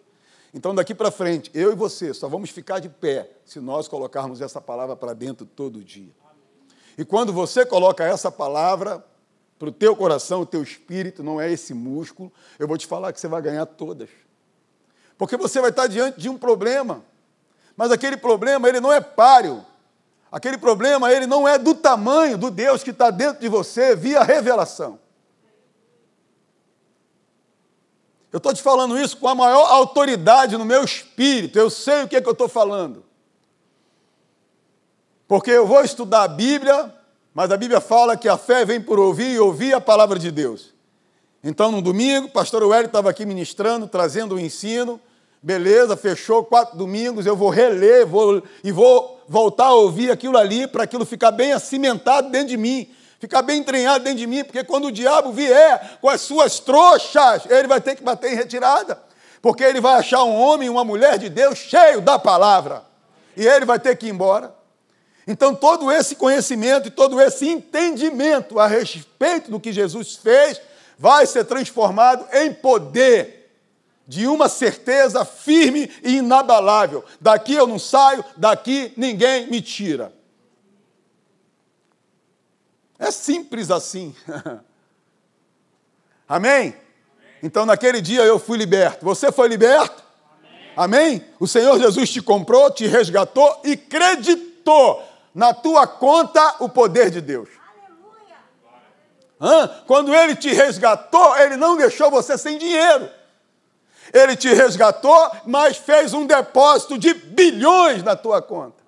Então, 0.53 0.75
daqui 0.75 0.93
para 0.93 1.09
frente, 1.09 1.49
eu 1.53 1.71
e 1.71 1.75
você 1.75 2.13
só 2.13 2.27
vamos 2.27 2.51
ficar 2.51 2.79
de 2.79 2.87
pé 2.87 3.31
se 3.43 3.59
nós 3.59 3.87
colocarmos 3.87 4.39
essa 4.39 4.61
palavra 4.61 4.95
para 4.95 5.13
dentro 5.13 5.45
todo 5.45 5.83
dia. 5.83 6.11
E 6.95 7.03
quando 7.03 7.33
você 7.33 7.65
coloca 7.65 8.03
essa 8.03 8.31
palavra 8.31 9.03
para 9.57 9.69
o 9.69 9.71
teu 9.71 9.95
coração, 9.95 10.41
o 10.41 10.45
teu 10.45 10.61
espírito, 10.61 11.23
não 11.23 11.41
é 11.41 11.51
esse 11.51 11.73
músculo, 11.73 12.31
eu 12.59 12.67
vou 12.67 12.77
te 12.77 12.85
falar 12.85 13.11
que 13.11 13.19
você 13.19 13.27
vai 13.27 13.41
ganhar 13.41 13.65
todas. 13.65 14.09
Porque 15.17 15.37
você 15.37 15.59
vai 15.59 15.71
estar 15.71 15.87
diante 15.87 16.19
de 16.19 16.29
um 16.29 16.37
problema, 16.37 17.03
mas 17.75 17.91
aquele 17.91 18.17
problema 18.17 18.69
ele 18.69 18.79
não 18.79 18.93
é 18.93 19.01
páreo. 19.01 19.65
Aquele 20.31 20.57
problema 20.57 21.11
ele 21.11 21.25
não 21.25 21.47
é 21.47 21.57
do 21.57 21.73
tamanho 21.73 22.37
do 22.37 22.51
Deus 22.51 22.83
que 22.83 22.89
está 22.89 23.09
dentro 23.09 23.41
de 23.41 23.47
você 23.47 23.95
via 23.95 24.23
revelação. 24.23 24.99
Eu 28.33 28.37
estou 28.37 28.51
te 28.51 28.63
falando 28.63 28.99
isso 28.99 29.15
com 29.17 29.27
a 29.27 29.35
maior 29.35 29.63
autoridade 29.67 30.57
no 30.57 30.65
meu 30.65 30.83
espírito, 30.83 31.59
eu 31.59 31.69
sei 31.69 32.01
o 32.01 32.07
que, 32.07 32.15
é 32.15 32.21
que 32.21 32.27
eu 32.27 32.31
estou 32.31 32.49
falando. 32.49 33.05
Porque 35.27 35.51
eu 35.51 35.67
vou 35.67 35.81
estudar 35.81 36.23
a 36.23 36.27
Bíblia, 36.27 36.91
mas 37.31 37.51
a 37.51 37.57
Bíblia 37.57 37.79
fala 37.79 38.17
que 38.17 38.27
a 38.27 38.35
fé 38.35 38.65
vem 38.65 38.81
por 38.81 38.97
ouvir 38.97 39.35
e 39.35 39.39
ouvir 39.39 39.75
a 39.75 39.79
palavra 39.79 40.17
de 40.17 40.31
Deus. 40.31 40.73
Então, 41.43 41.71
no 41.71 41.79
domingo, 41.79 42.25
o 42.25 42.31
pastor 42.31 42.63
Wélio 42.63 42.87
estava 42.87 43.07
aqui 43.07 43.23
ministrando, 43.23 43.87
trazendo 43.87 44.33
o 44.33 44.39
ensino. 44.39 44.99
Beleza, 45.39 45.95
fechou 45.95 46.43
quatro 46.43 46.75
domingos, 46.75 47.27
eu 47.27 47.35
vou 47.35 47.49
reler 47.49 48.07
vou, 48.07 48.41
e 48.63 48.71
vou 48.71 49.21
voltar 49.27 49.67
a 49.67 49.73
ouvir 49.73 50.09
aquilo 50.09 50.39
ali 50.39 50.65
para 50.65 50.85
aquilo 50.85 51.05
ficar 51.05 51.29
bem 51.29 51.53
acimentado 51.53 52.31
dentro 52.31 52.47
de 52.47 52.57
mim 52.57 52.89
ficar 53.23 53.41
bem 53.41 53.59
entranhado 53.59 54.03
dentro 54.03 54.19
de 54.19 54.27
mim, 54.27 54.43
porque 54.43 54.65
quando 54.65 54.87
o 54.87 54.91
diabo 54.91 55.31
vier 55.31 55.97
com 56.01 56.09
as 56.09 56.19
suas 56.19 56.59
trouxas, 56.59 57.43
ele 57.49 57.69
vai 57.69 57.79
ter 57.79 57.95
que 57.95 58.03
bater 58.03 58.33
em 58.33 58.35
retirada, 58.35 59.01
porque 59.41 59.63
ele 59.63 59.79
vai 59.79 59.93
achar 59.93 60.25
um 60.25 60.35
homem 60.35 60.67
uma 60.67 60.83
mulher 60.83 61.17
de 61.17 61.29
Deus 61.29 61.57
cheio 61.57 62.01
da 62.01 62.19
palavra, 62.19 62.83
e 63.37 63.47
ele 63.47 63.63
vai 63.63 63.79
ter 63.79 63.95
que 63.95 64.07
ir 64.07 64.09
embora. 64.09 64.53
Então, 65.25 65.55
todo 65.55 65.89
esse 65.89 66.17
conhecimento 66.17 66.89
e 66.89 66.91
todo 66.91 67.21
esse 67.21 67.47
entendimento 67.47 68.59
a 68.59 68.67
respeito 68.67 69.49
do 69.49 69.57
que 69.57 69.71
Jesus 69.71 70.17
fez 70.17 70.59
vai 70.99 71.25
ser 71.25 71.45
transformado 71.45 72.27
em 72.33 72.53
poder, 72.53 73.49
de 74.05 74.27
uma 74.27 74.49
certeza 74.49 75.23
firme 75.23 75.89
e 76.03 76.17
inabalável. 76.17 77.05
Daqui 77.21 77.53
eu 77.53 77.65
não 77.65 77.79
saio, 77.79 78.21
daqui 78.35 78.91
ninguém 78.97 79.47
me 79.47 79.61
tira. 79.61 80.11
É 83.03 83.11
simples 83.11 83.69
assim. 83.69 84.15
Amém? 86.27 86.73
Então, 87.43 87.65
naquele 87.65 87.99
dia 87.99 88.21
eu 88.21 88.39
fui 88.39 88.57
liberto. 88.57 89.03
Você 89.03 89.29
foi 89.29 89.49
liberto? 89.49 90.01
Amém? 90.77 91.17
Amém? 91.17 91.25
O 91.37 91.45
Senhor 91.45 91.77
Jesus 91.77 92.09
te 92.09 92.21
comprou, 92.21 92.71
te 92.71 92.87
resgatou 92.87 93.59
e 93.65 93.75
creditou 93.75 95.03
na 95.35 95.53
tua 95.53 95.85
conta 95.85 96.55
o 96.59 96.69
poder 96.69 97.11
de 97.11 97.19
Deus. 97.19 97.49
Hã? 99.41 99.67
Quando 99.85 100.15
ele 100.15 100.37
te 100.37 100.53
resgatou, 100.53 101.35
ele 101.37 101.57
não 101.57 101.75
deixou 101.75 102.09
você 102.09 102.37
sem 102.37 102.57
dinheiro. 102.57 103.09
Ele 104.13 104.37
te 104.37 104.47
resgatou, 104.53 105.29
mas 105.45 105.75
fez 105.75 106.13
um 106.13 106.25
depósito 106.25 106.97
de 106.97 107.13
bilhões 107.13 108.01
na 108.01 108.15
tua 108.15 108.41
conta. 108.41 108.81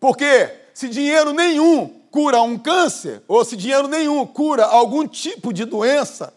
Por 0.00 0.16
quê? 0.16 0.65
Se 0.76 0.90
dinheiro 0.90 1.32
nenhum 1.32 1.88
cura 2.10 2.42
um 2.42 2.58
câncer, 2.58 3.22
ou 3.26 3.42
se 3.46 3.56
dinheiro 3.56 3.88
nenhum 3.88 4.26
cura 4.26 4.66
algum 4.66 5.08
tipo 5.08 5.50
de 5.50 5.64
doença, 5.64 6.34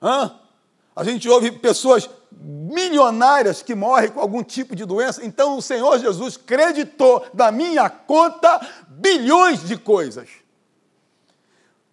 a 0.00 1.04
gente 1.04 1.28
ouve 1.28 1.50
pessoas 1.50 2.08
milionárias 2.30 3.60
que 3.60 3.74
morrem 3.74 4.08
com 4.08 4.18
algum 4.18 4.42
tipo 4.42 4.74
de 4.74 4.86
doença, 4.86 5.22
então 5.22 5.58
o 5.58 5.60
Senhor 5.60 5.98
Jesus 5.98 6.38
creditou 6.38 7.26
da 7.34 7.52
minha 7.52 7.90
conta 7.90 8.66
bilhões 8.88 9.62
de 9.62 9.76
coisas. 9.76 10.26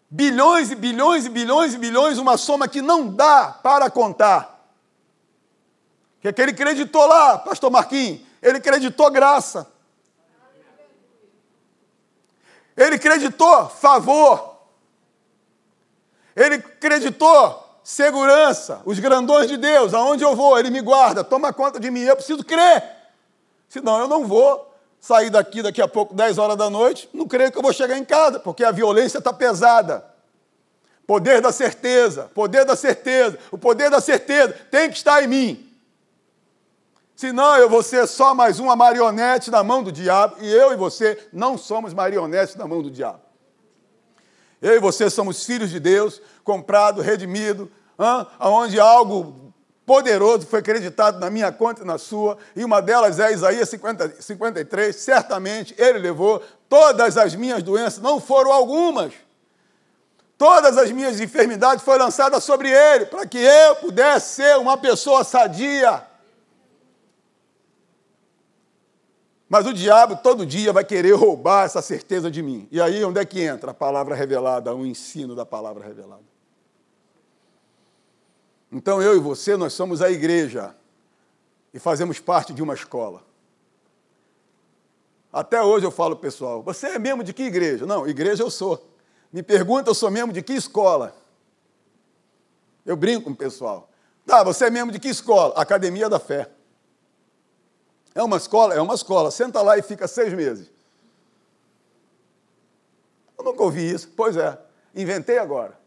Bilhões 0.10 0.72
e 0.72 0.76
bilhões 0.76 1.26
e 1.26 1.30
bilhões 1.30 1.74
e 1.74 1.78
bilhões, 1.78 2.18
uma 2.18 2.38
soma 2.38 2.66
que 2.66 2.82
não 2.82 3.14
dá 3.14 3.60
para 3.62 3.90
contar. 3.90 4.72
Que 6.22 6.30
é 6.30 6.32
que 6.32 6.42
ele 6.42 6.54
creditou 6.54 7.06
lá, 7.06 7.38
pastor 7.40 7.70
Marquinhos? 7.70 8.22
Ele 8.42 8.62
creditou 8.62 9.12
graça. 9.12 9.70
Ele 12.80 12.98
creditou 12.98 13.68
favor. 13.68 14.56
Ele 16.34 16.58
creditou 16.60 17.68
segurança. 17.84 18.82
Os 18.86 18.98
grandões 19.00 19.50
de 19.50 19.58
Deus, 19.58 19.94
aonde 19.94 20.24
eu 20.24 20.34
vou, 20.34 20.58
Ele 20.58 20.70
me 20.70 20.80
guarda, 20.80 21.22
toma 21.22 21.52
conta 21.52 21.78
de 21.78 21.92
mim. 21.92 22.02
Eu 22.02 22.16
preciso 22.16 22.44
crer. 22.44 22.82
Senão 23.68 24.00
eu 24.00 24.08
não 24.08 24.26
vou 24.26 24.74
sair 25.00 25.30
daqui 25.30 25.62
daqui 25.62 25.82
a 25.82 25.88
pouco, 25.88 26.14
10 26.14 26.38
horas 26.38 26.56
da 26.56 26.70
noite, 26.70 27.10
não 27.14 27.28
creio 27.28 27.52
que 27.52 27.58
eu 27.58 27.62
vou 27.62 27.74
chegar 27.74 27.98
em 27.98 28.06
casa, 28.06 28.40
porque 28.40 28.64
a 28.64 28.72
violência 28.72 29.18
está 29.18 29.34
pesada. 29.34 30.06
Poder 31.06 31.42
da 31.42 31.52
certeza, 31.52 32.30
poder 32.34 32.64
da 32.64 32.76
certeza, 32.76 33.38
o 33.52 33.58
poder 33.58 33.90
da 33.90 34.00
certeza 34.00 34.54
tem 34.72 34.90
que 34.90 34.98
estar 34.98 35.22
em 35.24 35.28
mim. 35.28 35.69
Senão 37.20 37.58
eu 37.58 37.70
vou 37.70 37.84
ser 37.84 38.08
só 38.08 38.34
mais 38.34 38.62
uma 38.62 38.78
marionete 38.78 39.52
na 39.52 39.62
mão 39.62 39.84
do 39.84 39.92
diabo, 39.92 40.38
e 40.40 40.50
eu 40.50 40.72
e 40.72 40.78
você 40.78 41.22
não 41.34 41.58
somos 41.58 41.94
marionetes 41.94 42.56
na 42.56 42.66
mão 42.66 42.82
do 42.82 42.90
diabo. 42.90 43.20
Eu 44.62 44.78
e 44.78 44.80
você 44.80 45.10
somos 45.10 45.44
filhos 45.44 45.70
de 45.70 45.82
Deus, 45.82 46.22
comprado, 46.46 47.02
redimido, 47.02 47.70
aonde 48.40 48.80
algo 48.80 49.54
poderoso 49.86 50.48
foi 50.48 50.60
acreditado 50.60 51.20
na 51.20 51.30
minha 51.30 51.52
conta 51.52 51.82
e 51.82 51.86
na 51.86 51.98
sua, 51.98 52.38
e 52.56 52.64
uma 52.64 52.82
delas 52.82 53.20
é 53.20 53.34
Isaías 53.34 53.68
50, 53.68 54.22
53, 54.22 54.96
certamente 54.96 55.76
ele 55.78 56.00
levou 56.00 56.42
todas 56.70 57.18
as 57.18 57.36
minhas 57.36 57.62
doenças, 57.62 58.02
não 58.02 58.22
foram 58.22 58.54
algumas, 58.54 59.12
Todas 60.38 60.78
as 60.78 60.90
minhas 60.90 61.20
enfermidades 61.20 61.84
foram 61.84 62.06
lançadas 62.06 62.46
sobre 62.46 62.70
ele, 62.70 63.08
para 63.08 63.28
que 63.28 63.38
eu 63.38 63.76
pudesse 63.76 64.36
ser 64.36 64.58
uma 64.58 64.78
pessoa 64.78 65.26
sadia. 65.26 66.08
Mas 69.50 69.66
o 69.66 69.74
diabo 69.74 70.16
todo 70.18 70.46
dia 70.46 70.72
vai 70.72 70.86
querer 70.86 71.14
roubar 71.14 71.66
essa 71.66 71.82
certeza 71.82 72.30
de 72.30 72.44
mim. 72.44 72.68
E 72.72 72.80
aí 72.80 73.04
onde 73.04 73.20
é 73.20 73.26
que 73.26 73.42
entra 73.42 73.72
a 73.72 73.74
palavra 73.74 74.14
revelada, 74.14 74.74
o 74.76 74.86
ensino 74.86 75.36
da 75.36 75.44
palavra 75.44 75.84
revelada? 75.84 76.24
Então 78.72 79.02
eu 79.02 79.16
e 79.16 79.20
você, 79.20 79.58
nós 79.58 79.74
somos 79.74 80.04
a 80.04 80.12
igreja 80.12 80.76
e 81.74 81.80
fazemos 81.80 82.20
parte 82.20 82.54
de 82.54 82.62
uma 82.62 82.76
escola. 82.76 83.24
Até 85.34 85.62
hoje 85.62 85.86
eu 85.86 85.92
falo, 85.92 86.16
pessoal, 86.16 86.62
você 86.62 86.88
é 86.88 87.00
membro 87.00 87.24
de 87.24 87.34
que 87.34 87.44
igreja? 87.44 87.88
Não, 87.88 88.08
igreja 88.08 88.44
eu 88.44 88.52
sou. 88.52 88.88
Me 89.34 89.42
pergunta, 89.42 89.90
eu 89.90 89.96
sou 89.96 90.12
membro 90.12 90.34
de 90.34 90.44
que 90.44 90.54
escola? 90.54 91.16
Eu 92.86 92.96
brinco 92.96 93.26
com 93.26 93.32
o 93.32 93.36
pessoal. 93.36 93.90
Tá, 94.28 94.44
você 94.44 94.66
é 94.66 94.70
membro 94.70 94.92
de 94.92 95.00
que 95.00 95.08
escola? 95.08 95.56
Academia 95.56 96.08
da 96.08 96.20
Fé. 96.20 96.50
É 98.20 98.22
uma 98.22 98.36
escola? 98.36 98.76
É 98.76 98.82
uma 98.82 98.96
escola. 98.96 99.32
Senta 99.32 99.62
lá 99.62 99.78
e 99.78 99.82
fica 99.82 100.06
seis 100.06 100.34
meses. 100.34 100.70
Eu 103.38 103.46
nunca 103.46 103.64
ouvi 103.64 103.90
isso. 103.90 104.12
Pois 104.14 104.36
é, 104.36 104.60
inventei 104.94 105.38
agora. 105.38 105.80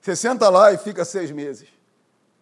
Você 0.00 0.16
senta 0.16 0.48
lá 0.48 0.72
e 0.72 0.78
fica 0.78 1.04
seis 1.04 1.30
meses. 1.30 1.68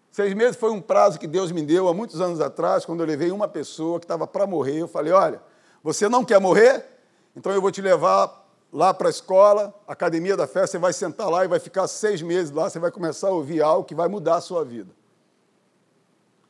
Seis 0.08 0.32
meses 0.34 0.54
foi 0.54 0.70
um 0.70 0.80
prazo 0.80 1.18
que 1.18 1.26
Deus 1.26 1.50
me 1.50 1.60
deu 1.60 1.88
há 1.88 1.94
muitos 1.94 2.20
anos 2.20 2.40
atrás, 2.40 2.84
quando 2.84 3.00
eu 3.00 3.06
levei 3.06 3.32
uma 3.32 3.48
pessoa 3.48 3.98
que 3.98 4.04
estava 4.04 4.24
para 4.24 4.46
morrer. 4.46 4.78
Eu 4.78 4.86
falei: 4.86 5.12
Olha, 5.12 5.42
você 5.82 6.08
não 6.08 6.24
quer 6.24 6.40
morrer? 6.40 6.86
Então 7.34 7.50
eu 7.50 7.60
vou 7.60 7.72
te 7.72 7.82
levar 7.82 8.48
lá 8.72 8.94
para 8.94 9.08
a 9.08 9.10
escola, 9.10 9.74
academia 9.84 10.36
da 10.36 10.46
fé. 10.46 10.64
Você 10.64 10.78
vai 10.78 10.92
sentar 10.92 11.28
lá 11.28 11.44
e 11.44 11.48
vai 11.48 11.58
ficar 11.58 11.88
seis 11.88 12.22
meses 12.22 12.52
lá. 12.52 12.70
Você 12.70 12.78
vai 12.78 12.92
começar 12.92 13.26
a 13.26 13.32
ouvir 13.32 13.60
algo 13.62 13.82
que 13.82 13.96
vai 13.96 14.06
mudar 14.06 14.36
a 14.36 14.40
sua 14.40 14.64
vida. 14.64 14.96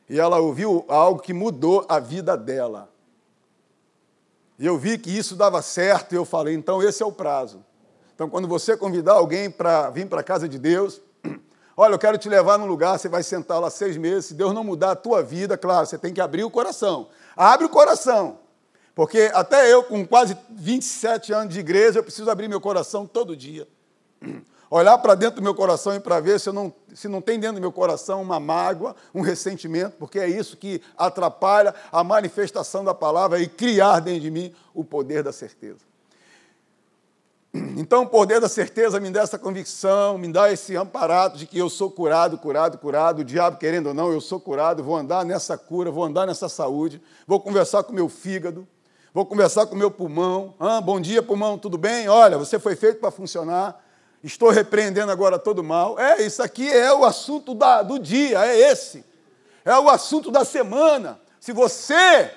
E 0.09 0.19
ela 0.19 0.39
ouviu 0.39 0.83
algo 0.87 1.21
que 1.21 1.33
mudou 1.33 1.85
a 1.87 1.99
vida 1.99 2.35
dela. 2.35 2.89
E 4.57 4.65
eu 4.65 4.77
vi 4.77 4.97
que 4.97 5.15
isso 5.15 5.35
dava 5.35 5.61
certo, 5.61 6.13
e 6.13 6.15
eu 6.15 6.25
falei: 6.25 6.55
então 6.55 6.81
esse 6.81 7.03
é 7.03 7.05
o 7.05 7.11
prazo. 7.11 7.63
Então, 8.15 8.29
quando 8.29 8.47
você 8.47 8.75
convidar 8.75 9.13
alguém 9.13 9.49
para 9.49 9.89
vir 9.91 10.07
para 10.07 10.19
a 10.19 10.23
casa 10.23 10.49
de 10.49 10.59
Deus, 10.59 10.99
olha, 11.77 11.93
eu 11.93 11.99
quero 11.99 12.17
te 12.17 12.27
levar 12.27 12.57
num 12.57 12.65
lugar, 12.65 12.99
você 12.99 13.07
vai 13.07 13.23
sentar 13.23 13.61
lá 13.61 13.69
seis 13.69 13.95
meses. 13.95 14.25
Se 14.25 14.33
Deus 14.33 14.53
não 14.53 14.63
mudar 14.63 14.91
a 14.91 14.95
tua 14.95 15.23
vida, 15.23 15.57
claro, 15.57 15.85
você 15.85 15.97
tem 15.97 16.13
que 16.13 16.19
abrir 16.19 16.43
o 16.43 16.51
coração. 16.51 17.07
Abre 17.37 17.65
o 17.65 17.69
coração. 17.69 18.39
Porque 18.93 19.31
até 19.33 19.71
eu, 19.71 19.83
com 19.83 20.05
quase 20.05 20.35
27 20.49 21.31
anos 21.31 21.53
de 21.53 21.61
igreja, 21.61 21.99
eu 21.99 22.03
preciso 22.03 22.29
abrir 22.29 22.49
meu 22.49 22.59
coração 22.59 23.07
todo 23.07 23.37
dia. 23.37 23.65
Olhar 24.71 24.97
para 24.99 25.15
dentro 25.15 25.37
do 25.37 25.41
meu 25.41 25.55
coração 25.55 25.95
e 25.95 25.99
para 25.99 26.19
ver 26.19 26.39
se, 26.39 26.51
não, 26.51 26.71
se 26.93 27.07
não 27.07 27.21
tem 27.21 27.39
dentro 27.39 27.55
do 27.55 27.61
meu 27.61 27.71
coração 27.71 28.21
uma 28.21 28.39
mágoa, 28.39 28.95
um 29.15 29.21
ressentimento, 29.21 29.95
porque 29.97 30.19
é 30.19 30.29
isso 30.29 30.55
que 30.57 30.79
atrapalha 30.95 31.73
a 31.91 32.03
manifestação 32.03 32.83
da 32.83 32.93
palavra 32.93 33.39
e 33.39 33.47
criar 33.47 33.99
dentro 33.99 34.21
de 34.21 34.29
mim 34.29 34.53
o 34.73 34.83
poder 34.83 35.23
da 35.23 35.31
certeza. 35.31 35.89
Então, 37.51 38.03
o 38.03 38.07
poder 38.07 38.39
da 38.39 38.47
certeza 38.47 38.99
me 38.99 39.09
dá 39.09 39.21
essa 39.21 39.39
convicção, 39.39 40.19
me 40.19 40.31
dá 40.31 40.51
esse 40.51 40.75
amparado 40.75 41.35
de 41.35 41.47
que 41.47 41.57
eu 41.57 41.67
sou 41.67 41.89
curado, 41.89 42.37
curado, 42.37 42.77
curado. 42.77 43.21
O 43.21 43.23
diabo, 43.23 43.57
querendo 43.57 43.87
ou 43.87 43.93
não, 43.93 44.11
eu 44.11 44.21
sou 44.21 44.39
curado, 44.39 44.83
vou 44.83 44.95
andar 44.95 45.25
nessa 45.25 45.57
cura, 45.57 45.89
vou 45.89 46.03
andar 46.03 46.27
nessa 46.27 46.47
saúde, 46.47 47.01
vou 47.25 47.39
conversar 47.39 47.81
com 47.81 47.91
meu 47.91 48.07
fígado, 48.07 48.67
vou 49.11 49.25
conversar 49.25 49.65
com 49.65 49.75
meu 49.75 49.89
pulmão. 49.89 50.53
Ah, 50.59 50.79
bom 50.79 51.01
dia, 51.01 51.23
pulmão, 51.23 51.57
tudo 51.57 51.75
bem? 51.75 52.07
Olha, 52.07 52.37
você 52.37 52.59
foi 52.59 52.75
feito 52.75 52.99
para 52.99 53.09
funcionar. 53.09 53.83
Estou 54.23 54.49
repreendendo 54.49 55.11
agora 55.11 55.39
todo 55.39 55.63
mal. 55.63 55.97
É, 55.97 56.21
isso 56.21 56.43
aqui 56.43 56.69
é 56.69 56.93
o 56.93 57.05
assunto 57.05 57.53
da, 57.53 57.81
do 57.81 57.97
dia, 57.97 58.45
é 58.45 58.71
esse. 58.71 59.05
É 59.63 59.77
o 59.77 59.89
assunto 59.89 60.29
da 60.29 60.43
semana. 60.43 61.19
Se 61.39 61.53
você 61.53 62.31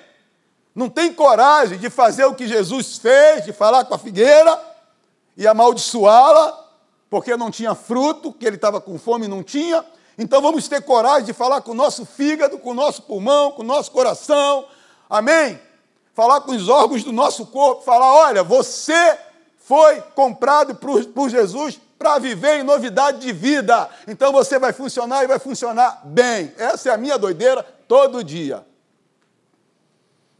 não 0.73 0.89
tem 0.89 1.13
coragem 1.13 1.77
de 1.77 1.89
fazer 1.89 2.25
o 2.25 2.33
que 2.33 2.47
Jesus 2.47 2.97
fez, 2.97 3.45
de 3.45 3.51
falar 3.51 3.85
com 3.85 3.93
a 3.93 3.99
figueira, 3.99 4.59
e 5.35 5.47
amaldiçoá-la, 5.47 6.59
porque 7.09 7.35
não 7.35 7.51
tinha 7.51 7.75
fruto, 7.75 8.31
que 8.31 8.45
ele 8.45 8.55
estava 8.55 8.79
com 8.79 8.97
fome 8.97 9.25
e 9.25 9.29
não 9.29 9.43
tinha. 9.43 9.85
Então 10.17 10.41
vamos 10.41 10.67
ter 10.67 10.81
coragem 10.81 11.25
de 11.25 11.33
falar 11.33 11.61
com 11.61 11.71
o 11.71 11.75
nosso 11.75 12.05
fígado, 12.05 12.57
com 12.59 12.71
o 12.71 12.73
nosso 12.73 13.01
pulmão, 13.03 13.51
com 13.51 13.61
o 13.61 13.65
nosso 13.65 13.91
coração. 13.91 14.65
Amém? 15.09 15.59
Falar 16.13 16.41
com 16.41 16.51
os 16.51 16.69
órgãos 16.69 17.03
do 17.03 17.11
nosso 17.11 17.47
corpo, 17.47 17.83
falar: 17.83 18.13
olha, 18.13 18.43
você 18.43 19.17
foi 19.57 20.01
comprado 20.15 20.75
por, 20.75 21.03
por 21.05 21.29
Jesus 21.29 21.79
para 22.03 22.19
viver 22.19 22.59
em 22.59 22.63
novidade 22.63 23.19
de 23.19 23.31
vida. 23.31 23.89
Então 24.05 24.33
você 24.33 24.59
vai 24.59 24.73
funcionar 24.73 25.23
e 25.23 25.27
vai 25.27 25.39
funcionar 25.39 26.01
bem. 26.03 26.53
Essa 26.57 26.89
é 26.89 26.93
a 26.93 26.97
minha 26.97 27.17
doideira 27.17 27.63
todo 27.87 28.21
dia. 28.21 28.65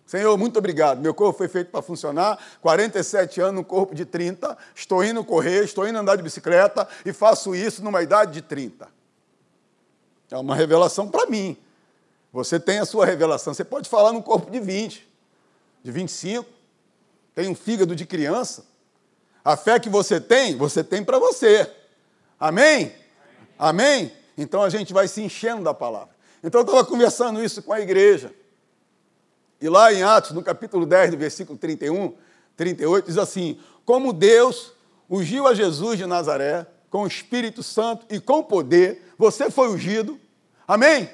Senhor, 0.06 0.38
muito 0.38 0.60
obrigado. 0.60 0.99
Meu 0.99 1.13
corpo 1.13 1.38
foi 1.38 1.47
feito 1.47 1.71
para 1.71 1.82
funcionar. 1.82 2.38
47 2.60 3.39
anos, 3.39 3.62
um 3.62 3.63
corpo 3.63 3.95
de 3.95 4.04
30. 4.04 4.58
Estou 4.76 5.02
indo 5.06 5.23
correr, 5.23 5.63
estou 5.63 5.88
indo 5.88 5.97
andar 5.97 6.17
de 6.17 6.21
bicicleta 6.21 6.86
e 7.06 7.13
faço 7.13 7.56
isso 7.56 7.82
numa 7.82 8.04
idade 8.04 8.34
de 8.34 8.41
30. 8.41 8.89
É 10.32 10.38
uma 10.38 10.56
revelação 10.58 11.08
para 11.08 11.28
mim. 11.28 11.56
Você 12.34 12.60
tem 12.60 12.80
a 12.80 12.86
sua 12.86 13.06
revelação. 13.06 13.54
Você 13.54 13.63
pode 13.63 13.88
falar 13.88 14.12
num 14.12 14.21
corpo 14.21 14.52
de 14.52 14.60
20, 14.60 15.08
de 15.82 15.91
25. 15.91 16.45
Tem 17.34 17.47
um 17.47 17.56
fígado 17.56 17.95
de 17.95 18.06
criança. 18.06 18.73
A 19.43 19.58
fé 19.58 19.79
que 19.79 19.89
você 19.89 20.21
tem, 20.21 20.56
você 20.56 20.84
tem 20.84 21.03
para 21.03 21.19
você. 21.19 21.69
Amém? 22.39 22.93
Amém? 23.58 24.12
Então 24.38 24.62
a 24.62 24.69
gente 24.69 24.93
vai 24.93 25.08
se 25.08 25.21
enchendo 25.21 25.63
da 25.63 25.73
palavra. 25.73 26.13
Então 26.43 26.62
eu 26.62 26.65
estava 26.65 26.86
conversando 26.86 27.43
isso 27.43 27.62
com 27.62 27.73
a 27.73 27.79
igreja. 27.79 28.34
E 29.62 29.69
lá 29.69 29.93
em 29.93 30.03
Atos, 30.03 30.32
no 30.32 30.43
capítulo 30.43 30.86
10, 30.86 31.12
no 31.12 31.17
versículo 31.17 31.58
31, 31.58 32.13
38, 32.56 33.06
diz 33.06 33.17
assim: 33.17 33.60
Como 33.86 34.12
Deus 34.12 34.73
ungiu 35.10 35.47
a 35.47 35.53
Jesus 35.53 35.97
de 35.97 36.06
Nazaré 36.06 36.65
com 36.89 37.03
o 37.03 37.08
Espírito 37.08 37.63
Santo 37.63 38.06
e 38.10 38.19
com 38.19 38.43
poder, 38.43 39.13
você 39.17 39.49
foi 39.49 39.69
ungido. 39.69 40.19
Amém? 40.67 41.10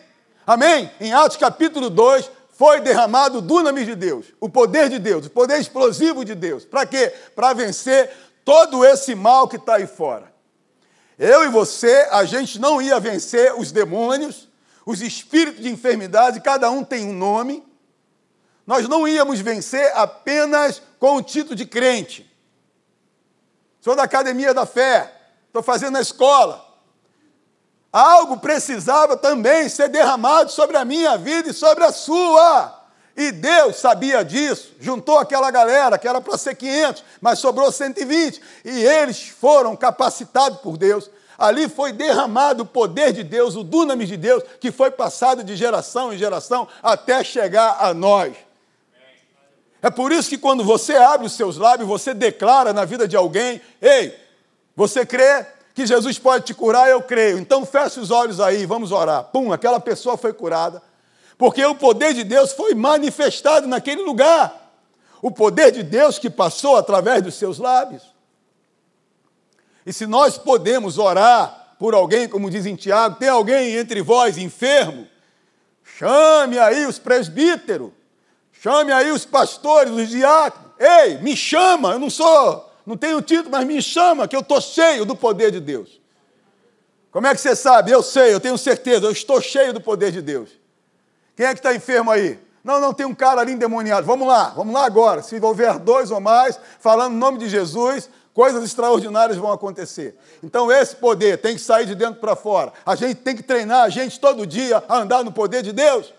Amém? 0.45 0.89
Em 0.99 1.13
Atos 1.13 1.37
capítulo 1.37 1.89
2, 1.89 2.29
foi 2.59 2.81
derramado 2.81 3.37
o 3.37 3.41
dunamis 3.41 3.85
de 3.85 3.95
Deus, 3.95 4.25
o 4.37 4.49
poder 4.49 4.89
de 4.89 4.99
Deus, 4.99 5.27
o 5.27 5.29
poder 5.29 5.61
explosivo 5.61 6.25
de 6.25 6.35
Deus. 6.35 6.65
Para 6.65 6.85
quê? 6.85 7.07
Para 7.33 7.53
vencer 7.53 8.11
todo 8.43 8.83
esse 8.83 9.15
mal 9.15 9.47
que 9.47 9.55
está 9.55 9.75
aí 9.75 9.87
fora. 9.87 10.29
Eu 11.17 11.45
e 11.45 11.47
você, 11.47 12.05
a 12.11 12.25
gente 12.25 12.59
não 12.59 12.81
ia 12.81 12.99
vencer 12.99 13.57
os 13.57 13.71
demônios, 13.71 14.49
os 14.85 15.01
espíritos 15.01 15.63
de 15.63 15.69
enfermidade, 15.69 16.41
cada 16.41 16.69
um 16.69 16.83
tem 16.83 17.07
um 17.07 17.13
nome, 17.13 17.65
nós 18.67 18.89
não 18.89 19.07
íamos 19.07 19.39
vencer 19.39 19.93
apenas 19.95 20.81
com 20.99 21.15
o 21.15 21.21
título 21.21 21.55
de 21.55 21.65
crente. 21.65 22.29
Sou 23.79 23.95
da 23.95 24.03
academia 24.03 24.53
da 24.53 24.65
fé, 24.65 25.13
estou 25.47 25.63
fazendo 25.63 25.97
a 25.97 26.01
escola. 26.01 26.68
Algo 27.91 28.37
precisava 28.37 29.17
também 29.17 29.67
ser 29.67 29.89
derramado 29.89 30.51
sobre 30.51 30.77
a 30.77 30.85
minha 30.85 31.17
vida 31.17 31.49
e 31.49 31.53
sobre 31.53 31.83
a 31.83 31.91
sua. 31.91 32.75
E 33.17 33.31
Deus 33.31 33.75
sabia 33.75 34.23
disso, 34.23 34.73
juntou 34.79 35.17
aquela 35.17 35.51
galera 35.51 35.97
que 35.97 36.07
era 36.07 36.21
para 36.21 36.37
ser 36.37 36.55
500, 36.55 37.03
mas 37.19 37.39
sobrou 37.39 37.69
120, 37.69 38.41
e 38.63 38.83
eles 38.83 39.27
foram 39.27 39.75
capacitados 39.75 40.59
por 40.59 40.77
Deus. 40.77 41.09
Ali 41.37 41.67
foi 41.67 41.91
derramado 41.91 42.63
o 42.63 42.65
poder 42.65 43.11
de 43.11 43.23
Deus, 43.23 43.55
o 43.55 43.63
dunamis 43.63 44.07
de 44.07 44.17
Deus, 44.17 44.43
que 44.59 44.71
foi 44.71 44.91
passado 44.91 45.43
de 45.43 45.55
geração 45.55 46.13
em 46.13 46.17
geração 46.17 46.67
até 46.83 47.23
chegar 47.23 47.77
a 47.79 47.93
nós. 47.93 48.35
É 49.81 49.89
por 49.89 50.11
isso 50.11 50.29
que 50.29 50.37
quando 50.37 50.63
você 50.63 50.95
abre 50.95 51.25
os 51.25 51.33
seus 51.33 51.57
lábios, 51.57 51.87
você 51.87 52.13
declara 52.13 52.71
na 52.73 52.85
vida 52.85 53.07
de 53.07 53.15
alguém: 53.15 53.61
Ei, 53.81 54.17
você 54.75 55.05
crê 55.05 55.45
que 55.73 55.85
Jesus 55.85 56.19
pode 56.19 56.45
te 56.45 56.53
curar? 56.53 56.89
Eu 56.89 57.01
creio. 57.01 57.37
Então 57.37 57.65
feche 57.65 57.99
os 57.99 58.11
olhos 58.11 58.39
aí, 58.39 58.65
vamos 58.65 58.91
orar. 58.91 59.25
Pum, 59.25 59.53
aquela 59.53 59.79
pessoa 59.79 60.17
foi 60.17 60.33
curada. 60.33 60.81
Porque 61.37 61.63
o 61.63 61.75
poder 61.75 62.13
de 62.13 62.23
Deus 62.23 62.51
foi 62.51 62.75
manifestado 62.75 63.67
naquele 63.67 64.01
lugar. 64.01 64.71
O 65.21 65.31
poder 65.31 65.71
de 65.71 65.83
Deus 65.83 66.19
que 66.19 66.29
passou 66.29 66.75
através 66.75 67.21
dos 67.21 67.35
seus 67.35 67.59
lábios. 67.59 68.03
E 69.85 69.93
se 69.93 70.05
nós 70.05 70.37
podemos 70.37 70.97
orar 70.97 71.75
por 71.79 71.93
alguém, 71.93 72.27
como 72.27 72.49
diz 72.49 72.65
em 72.65 72.75
Tiago, 72.75 73.15
tem 73.15 73.29
alguém 73.29 73.75
entre 73.77 74.01
vós 74.01 74.37
enfermo? 74.37 75.07
Chame 75.83 76.59
aí 76.59 76.85
os 76.85 76.99
presbíteros 76.99 77.91
Chame 78.61 78.91
aí 78.91 79.09
os 79.11 79.25
pastores, 79.25 79.93
os 79.93 80.09
diáconos. 80.09 80.71
Ei, 80.77 81.17
me 81.19 81.35
chama, 81.35 81.93
eu 81.93 81.99
não 81.99 82.09
sou, 82.09 82.68
não 82.89 82.97
tenho 82.97 83.21
título, 83.21 83.51
mas 83.51 83.67
me 83.67 83.79
chama, 83.83 84.27
que 84.27 84.35
eu 84.35 84.39
estou 84.39 84.59
cheio 84.59 85.05
do 85.05 85.15
poder 85.15 85.51
de 85.51 85.59
Deus. 85.59 86.01
Como 87.11 87.27
é 87.27 87.35
que 87.35 87.39
você 87.39 87.55
sabe? 87.55 87.91
Eu 87.91 88.01
sei, 88.01 88.33
eu 88.33 88.39
tenho 88.39 88.57
certeza, 88.57 89.05
eu 89.05 89.11
estou 89.11 89.39
cheio 89.39 89.71
do 89.71 89.79
poder 89.79 90.11
de 90.11 90.23
Deus. 90.23 90.49
Quem 91.35 91.45
é 91.45 91.53
que 91.53 91.59
está 91.59 91.75
enfermo 91.75 92.09
aí? 92.09 92.39
Não, 92.63 92.81
não, 92.81 92.91
tem 92.91 93.05
um 93.05 93.13
cara 93.13 93.41
ali 93.41 93.51
endemoniado. 93.51 94.07
Vamos 94.07 94.27
lá, 94.27 94.49
vamos 94.55 94.73
lá 94.73 94.87
agora. 94.87 95.21
Se 95.21 95.39
houver 95.39 95.77
dois 95.77 96.09
ou 96.09 96.19
mais, 96.19 96.59
falando 96.79 97.13
no 97.13 97.19
nome 97.19 97.37
de 97.37 97.47
Jesus, 97.47 98.09
coisas 98.33 98.63
extraordinárias 98.63 99.37
vão 99.37 99.51
acontecer. 99.51 100.17
Então 100.41 100.71
esse 100.71 100.95
poder 100.95 101.37
tem 101.37 101.53
que 101.53 101.61
sair 101.61 101.85
de 101.85 101.93
dentro 101.93 102.19
para 102.19 102.35
fora. 102.35 102.73
A 102.83 102.95
gente 102.95 103.17
tem 103.17 103.35
que 103.35 103.43
treinar 103.43 103.83
a 103.83 103.89
gente 103.89 104.19
todo 104.19 104.47
dia 104.47 104.83
a 104.89 104.97
andar 104.97 105.23
no 105.23 105.31
poder 105.31 105.61
de 105.61 105.71
Deus. 105.71 106.11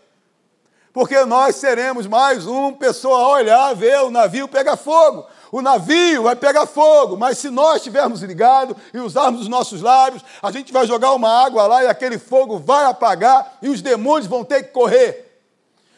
Porque 0.93 1.25
nós 1.25 1.57
seremos 1.57 2.07
mais 2.07 2.47
uma 2.47 2.73
pessoa 2.73 3.19
a 3.19 3.29
olhar, 3.29 3.75
ver 3.75 4.03
o 4.03 4.11
navio 4.11 4.47
pegar 4.47 4.77
fogo. 4.77 5.27
O 5.53 5.61
navio 5.61 6.23
vai 6.23 6.37
pegar 6.37 6.67
fogo, 6.67 7.17
mas 7.17 7.39
se 7.39 7.51
nós 7.51 7.77
estivermos 7.77 8.23
ligados 8.23 8.77
e 8.95 8.99
usarmos 8.99 9.43
os 9.43 9.49
nossos 9.49 9.83
lábios, 9.83 10.23
a 10.41 10.51
gente 10.53 10.73
vai 10.73 10.87
jogar 10.87 11.13
uma 11.13 11.29
água 11.29 11.67
lá 11.67 11.83
e 11.83 11.89
aquele 11.89 12.19
fogo 12.19 12.59
vai 12.59 12.85
apagar 12.85 13.59
e 13.61 13.69
os 13.69 13.83
demônios 13.83 14.29
vão 14.29 14.45
ter 14.45 14.63
que 14.63 14.71
correr. 14.71 15.43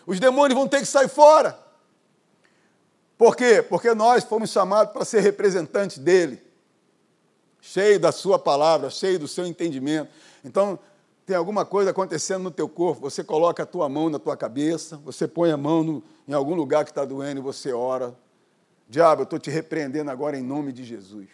Os 0.07 0.19
demônios 0.19 0.59
vão 0.59 0.67
ter 0.67 0.81
que 0.81 0.87
sair 0.87 1.09
fora. 1.09 1.59
Por 3.19 3.37
quê? 3.37 3.62
Porque 3.62 3.95
nós 3.95 4.25
fomos 4.25 4.51
chamados 4.51 4.93
para 4.93 5.05
ser 5.05 5.21
representantes 5.21 5.99
dele, 5.99 6.43
cheio 7.61 8.01
da 8.01 8.11
sua 8.11 8.38
palavra, 8.38 8.88
cheio 8.91 9.19
do 9.19 9.29
seu 9.29 9.47
entendimento. 9.47 10.11
Então, 10.43 10.79
tem 11.27 11.37
alguma 11.37 11.65
coisa 11.65 11.91
acontecendo 11.91 12.43
no 12.43 12.51
teu 12.51 12.69
corpo, 12.69 13.03
você 13.03 13.23
coloca 13.23 13.62
a 13.62 13.67
tua 13.67 13.88
mão 13.88 14.11
na 14.11 14.19
tua 14.19 14.37
cabeça, 14.37 14.97
você 15.05 15.29
põe 15.29 15.53
a 15.53 15.57
mão 15.57 15.85
no, 15.85 16.03
em 16.27 16.33
algum 16.33 16.55
lugar 16.55 16.85
que 16.85 16.91
está 16.91 17.05
doendo 17.05 17.41
e 17.41 17.43
você 17.43 17.73
ora. 17.73 18.12
Diabo, 18.93 19.23
eu 19.23 19.25
estou 19.25 19.39
te 19.39 19.51
repreendendo 19.51 20.11
agora 20.11 20.37
em 20.37 20.43
nome 20.43 20.71
de 20.71 20.85
Jesus. 20.85 21.27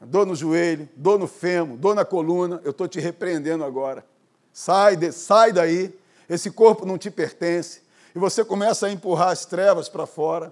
Dor 0.00 0.24
no 0.24 0.34
joelho, 0.34 0.88
dor 0.96 1.18
no 1.18 1.26
fêmur, 1.26 1.76
dor 1.76 1.94
na 1.94 2.02
coluna, 2.02 2.62
eu 2.64 2.70
estou 2.70 2.88
te 2.88 2.98
repreendendo 2.98 3.62
agora. 3.62 4.02
Sai, 4.50 4.96
de, 4.96 5.12
sai 5.12 5.52
daí, 5.52 5.94
esse 6.26 6.50
corpo 6.50 6.86
não 6.86 6.96
te 6.96 7.10
pertence. 7.10 7.82
E 8.14 8.18
você 8.18 8.42
começa 8.42 8.86
a 8.86 8.90
empurrar 8.90 9.28
as 9.28 9.44
trevas 9.44 9.90
para 9.90 10.06
fora. 10.06 10.50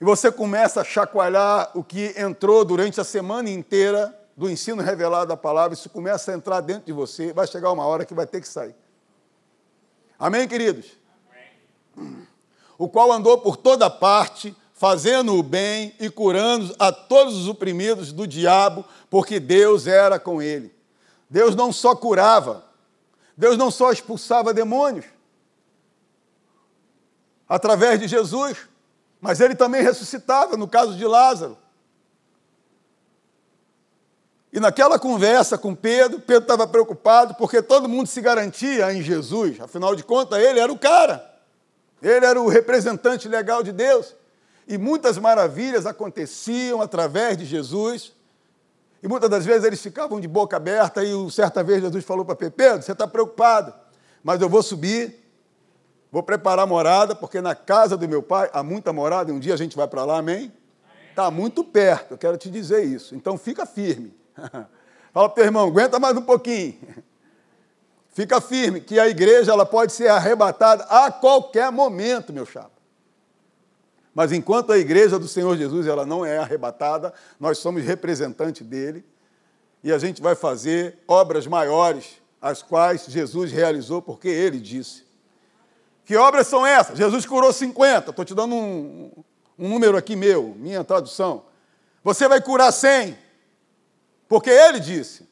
E 0.00 0.04
você 0.04 0.30
começa 0.30 0.82
a 0.82 0.84
chacoalhar 0.84 1.72
o 1.74 1.82
que 1.82 2.14
entrou 2.16 2.64
durante 2.64 3.00
a 3.00 3.04
semana 3.04 3.50
inteira 3.50 4.16
do 4.36 4.48
ensino 4.48 4.80
revelado 4.80 5.26
da 5.26 5.36
palavra, 5.36 5.74
isso 5.74 5.90
começa 5.90 6.30
a 6.30 6.36
entrar 6.36 6.60
dentro 6.60 6.84
de 6.84 6.92
você, 6.92 7.32
vai 7.32 7.48
chegar 7.48 7.72
uma 7.72 7.84
hora 7.84 8.04
que 8.04 8.14
vai 8.14 8.28
ter 8.28 8.40
que 8.40 8.46
sair. 8.46 8.76
Amém, 10.16 10.46
queridos? 10.46 10.86
Amém. 11.96 12.28
O 12.80 12.88
qual 12.88 13.12
andou 13.12 13.36
por 13.36 13.58
toda 13.58 13.90
parte, 13.90 14.56
fazendo 14.72 15.34
o 15.34 15.42
bem 15.42 15.94
e 16.00 16.08
curando 16.08 16.74
a 16.78 16.90
todos 16.90 17.36
os 17.36 17.46
oprimidos 17.46 18.10
do 18.10 18.26
diabo, 18.26 18.86
porque 19.10 19.38
Deus 19.38 19.86
era 19.86 20.18
com 20.18 20.40
ele. 20.40 20.74
Deus 21.28 21.54
não 21.54 21.74
só 21.74 21.94
curava, 21.94 22.64
Deus 23.36 23.58
não 23.58 23.70
só 23.70 23.92
expulsava 23.92 24.54
demônios 24.54 25.04
através 27.46 28.00
de 28.00 28.08
Jesus, 28.08 28.56
mas 29.20 29.40
ele 29.40 29.54
também 29.54 29.82
ressuscitava, 29.82 30.56
no 30.56 30.66
caso 30.66 30.96
de 30.96 31.04
Lázaro. 31.04 31.58
E 34.50 34.58
naquela 34.58 34.98
conversa 34.98 35.58
com 35.58 35.74
Pedro, 35.74 36.18
Pedro 36.18 36.44
estava 36.44 36.66
preocupado 36.66 37.34
porque 37.34 37.60
todo 37.60 37.90
mundo 37.90 38.06
se 38.06 38.22
garantia 38.22 38.90
em 38.90 39.02
Jesus, 39.02 39.60
afinal 39.60 39.94
de 39.94 40.02
contas, 40.02 40.42
ele 40.42 40.58
era 40.58 40.72
o 40.72 40.78
cara, 40.78 41.29
ele 42.02 42.24
era 42.24 42.40
o 42.40 42.48
representante 42.48 43.28
legal 43.28 43.62
de 43.62 43.72
Deus. 43.72 44.14
E 44.66 44.78
muitas 44.78 45.18
maravilhas 45.18 45.86
aconteciam 45.86 46.80
através 46.80 47.36
de 47.36 47.44
Jesus. 47.44 48.12
E 49.02 49.08
muitas 49.08 49.28
das 49.28 49.44
vezes 49.44 49.64
eles 49.64 49.80
ficavam 49.80 50.20
de 50.20 50.28
boca 50.28 50.56
aberta. 50.56 51.02
E 51.02 51.30
certa 51.30 51.62
vez 51.62 51.82
Jesus 51.82 52.04
falou 52.04 52.24
para 52.24 52.36
Pedro: 52.36 52.82
Você 52.82 52.92
está 52.92 53.06
preocupado, 53.06 53.74
mas 54.22 54.40
eu 54.40 54.48
vou 54.48 54.62
subir, 54.62 55.18
vou 56.10 56.22
preparar 56.22 56.66
morada, 56.66 57.14
porque 57.14 57.40
na 57.40 57.54
casa 57.54 57.96
do 57.96 58.08
meu 58.08 58.22
pai 58.22 58.48
há 58.52 58.62
muita 58.62 58.92
morada. 58.92 59.30
E 59.30 59.34
um 59.34 59.40
dia 59.40 59.54
a 59.54 59.58
gente 59.58 59.76
vai 59.76 59.88
para 59.88 60.04
lá, 60.04 60.18
amém? 60.18 60.52
Está 61.10 61.30
muito 61.30 61.64
perto, 61.64 62.12
eu 62.12 62.18
quero 62.18 62.36
te 62.36 62.48
dizer 62.50 62.84
isso. 62.84 63.14
Então 63.14 63.36
fica 63.36 63.66
firme. 63.66 64.14
Fala 65.12 65.28
para 65.28 65.32
o 65.32 65.34
teu 65.34 65.44
irmão, 65.44 65.66
aguenta 65.66 65.98
mais 65.98 66.16
um 66.16 66.22
pouquinho. 66.22 66.78
Fica 68.12 68.40
firme, 68.40 68.80
que 68.80 68.98
a 68.98 69.08
igreja 69.08 69.52
ela 69.52 69.64
pode 69.64 69.92
ser 69.92 70.08
arrebatada 70.08 70.84
a 70.84 71.10
qualquer 71.10 71.70
momento, 71.70 72.32
meu 72.32 72.44
chapa. 72.44 72.80
Mas 74.12 74.32
enquanto 74.32 74.72
a 74.72 74.78
igreja 74.78 75.18
do 75.18 75.28
Senhor 75.28 75.56
Jesus 75.56 75.86
ela 75.86 76.04
não 76.04 76.26
é 76.26 76.38
arrebatada, 76.38 77.14
nós 77.38 77.58
somos 77.58 77.84
representantes 77.84 78.66
dele 78.66 79.04
e 79.82 79.92
a 79.92 79.98
gente 79.98 80.20
vai 80.20 80.34
fazer 80.34 80.98
obras 81.06 81.46
maiores, 81.46 82.20
as 82.42 82.62
quais 82.62 83.06
Jesus 83.06 83.52
realizou 83.52 84.02
porque 84.02 84.28
ele 84.28 84.58
disse. 84.58 85.04
Que 86.04 86.16
obras 86.16 86.48
são 86.48 86.66
essas? 86.66 86.98
Jesus 86.98 87.24
curou 87.24 87.52
50, 87.52 88.10
estou 88.10 88.24
te 88.24 88.34
dando 88.34 88.54
um, 88.54 89.12
um 89.56 89.68
número 89.68 89.96
aqui 89.96 90.16
meu, 90.16 90.54
minha 90.58 90.82
tradução. 90.82 91.44
Você 92.02 92.26
vai 92.26 92.40
curar 92.40 92.72
100, 92.72 93.16
porque 94.28 94.50
ele 94.50 94.80
disse. 94.80 95.29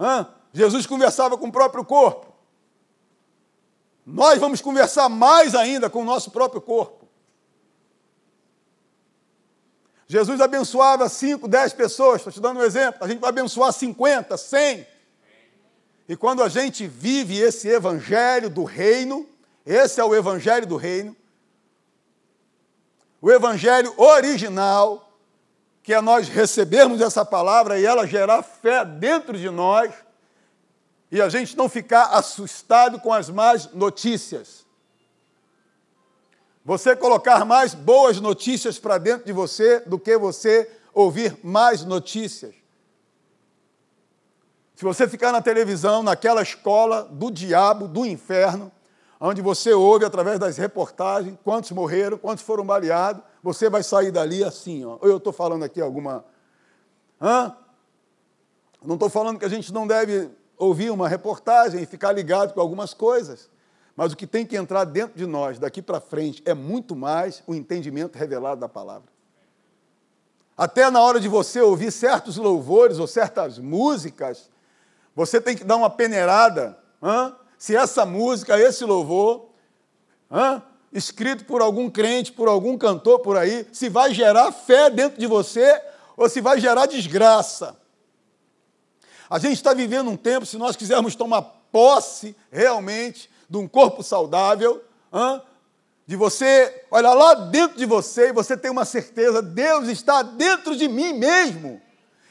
Hã? 0.00 0.26
Jesus 0.52 0.86
conversava 0.86 1.36
com 1.36 1.48
o 1.48 1.52
próprio 1.52 1.84
corpo. 1.84 2.32
Nós 4.06 4.40
vamos 4.40 4.62
conversar 4.62 5.10
mais 5.10 5.54
ainda 5.54 5.90
com 5.90 6.00
o 6.00 6.04
nosso 6.04 6.30
próprio 6.30 6.60
corpo. 6.60 7.06
Jesus 10.06 10.40
abençoava 10.40 11.08
5, 11.08 11.46
10 11.46 11.72
pessoas, 11.74 12.16
estou 12.16 12.32
te 12.32 12.40
dando 12.40 12.58
um 12.58 12.64
exemplo. 12.64 13.04
A 13.04 13.06
gente 13.06 13.20
vai 13.20 13.28
abençoar 13.28 13.72
50, 13.72 14.36
100. 14.36 14.86
E 16.08 16.16
quando 16.16 16.42
a 16.42 16.48
gente 16.48 16.88
vive 16.88 17.38
esse 17.38 17.68
evangelho 17.68 18.50
do 18.50 18.64
reino, 18.64 19.28
esse 19.64 20.00
é 20.00 20.04
o 20.04 20.12
evangelho 20.12 20.66
do 20.66 20.76
reino, 20.76 21.14
o 23.22 23.30
evangelho 23.30 23.94
original, 23.96 25.09
que 25.82 25.94
é 25.94 26.00
nós 26.00 26.28
recebermos 26.28 27.00
essa 27.00 27.24
palavra 27.24 27.78
e 27.78 27.86
ela 27.86 28.06
gerar 28.06 28.42
fé 28.42 28.84
dentro 28.84 29.36
de 29.38 29.48
nós 29.50 29.92
e 31.10 31.20
a 31.20 31.28
gente 31.28 31.56
não 31.56 31.68
ficar 31.68 32.06
assustado 32.06 33.00
com 33.00 33.12
as 33.12 33.28
más 33.28 33.72
notícias. 33.72 34.64
Você 36.64 36.94
colocar 36.94 37.44
mais 37.44 37.74
boas 37.74 38.20
notícias 38.20 38.78
para 38.78 38.98
dentro 38.98 39.26
de 39.26 39.32
você 39.32 39.80
do 39.80 39.98
que 39.98 40.16
você 40.16 40.70
ouvir 40.92 41.36
mais 41.42 41.84
notícias. 41.84 42.54
Se 44.76 44.84
você 44.84 45.08
ficar 45.08 45.32
na 45.32 45.42
televisão, 45.42 46.02
naquela 46.02 46.42
escola 46.42 47.02
do 47.02 47.30
diabo, 47.30 47.88
do 47.88 48.06
inferno, 48.06 48.70
onde 49.20 49.42
você 49.42 49.72
ouve 49.72 50.04
através 50.04 50.38
das 50.38 50.56
reportagens 50.56 51.36
quantos 51.44 51.70
morreram, 51.72 52.16
quantos 52.16 52.44
foram 52.44 52.64
baleados, 52.64 53.22
você 53.42 53.68
vai 53.68 53.82
sair 53.82 54.10
dali 54.10 54.44
assim, 54.44 54.84
ó. 54.84 54.98
Eu 55.02 55.16
estou 55.16 55.32
falando 55.32 55.64
aqui 55.64 55.80
alguma. 55.80 56.24
Hã? 57.20 57.56
Não 58.84 58.94
estou 58.94 59.08
falando 59.08 59.38
que 59.38 59.44
a 59.44 59.48
gente 59.48 59.72
não 59.72 59.86
deve 59.86 60.30
ouvir 60.56 60.90
uma 60.90 61.08
reportagem 61.08 61.82
e 61.82 61.86
ficar 61.86 62.12
ligado 62.12 62.54
com 62.54 62.60
algumas 62.60 62.94
coisas. 62.94 63.50
Mas 63.96 64.12
o 64.12 64.16
que 64.16 64.26
tem 64.26 64.46
que 64.46 64.56
entrar 64.56 64.84
dentro 64.84 65.18
de 65.18 65.26
nós, 65.26 65.58
daqui 65.58 65.82
para 65.82 66.00
frente, 66.00 66.42
é 66.46 66.54
muito 66.54 66.96
mais 66.96 67.42
o 67.46 67.54
entendimento 67.54 68.16
revelado 68.16 68.60
da 68.60 68.68
palavra. 68.68 69.08
Até 70.56 70.90
na 70.90 71.00
hora 71.02 71.20
de 71.20 71.28
você 71.28 71.60
ouvir 71.60 71.90
certos 71.90 72.36
louvores 72.36 72.98
ou 72.98 73.06
certas 73.06 73.58
músicas, 73.58 74.50
você 75.14 75.40
tem 75.40 75.56
que 75.56 75.64
dar 75.64 75.76
uma 75.76 75.90
peneirada. 75.90 76.78
Hã? 77.02 77.34
se 77.60 77.76
essa 77.76 78.06
música, 78.06 78.58
esse 78.58 78.86
louvor, 78.86 79.50
hã, 80.30 80.62
escrito 80.92 81.44
por 81.44 81.62
algum 81.62 81.88
crente, 81.88 82.32
por 82.32 82.48
algum 82.48 82.76
cantor 82.76 83.20
por 83.20 83.36
aí, 83.36 83.66
se 83.72 83.88
vai 83.88 84.12
gerar 84.12 84.52
fé 84.52 84.90
dentro 84.90 85.20
de 85.20 85.26
você 85.26 85.80
ou 86.16 86.28
se 86.28 86.40
vai 86.40 86.60
gerar 86.60 86.86
desgraça. 86.86 87.76
A 89.28 89.38
gente 89.38 89.54
está 89.54 89.72
vivendo 89.72 90.10
um 90.10 90.16
tempo, 90.16 90.44
se 90.44 90.56
nós 90.56 90.74
quisermos 90.74 91.14
tomar 91.14 91.42
posse 91.70 92.34
realmente 92.50 93.30
de 93.48 93.56
um 93.56 93.68
corpo 93.68 94.02
saudável, 94.02 94.82
hã, 95.12 95.40
de 96.06 96.16
você 96.16 96.84
olhar 96.90 97.14
lá 97.14 97.34
dentro 97.34 97.78
de 97.78 97.86
você 97.86 98.30
e 98.30 98.32
você 98.32 98.56
tem 98.56 98.70
uma 98.70 98.84
certeza, 98.84 99.40
Deus 99.40 99.86
está 99.86 100.22
dentro 100.22 100.74
de 100.74 100.88
mim 100.88 101.12
mesmo. 101.12 101.80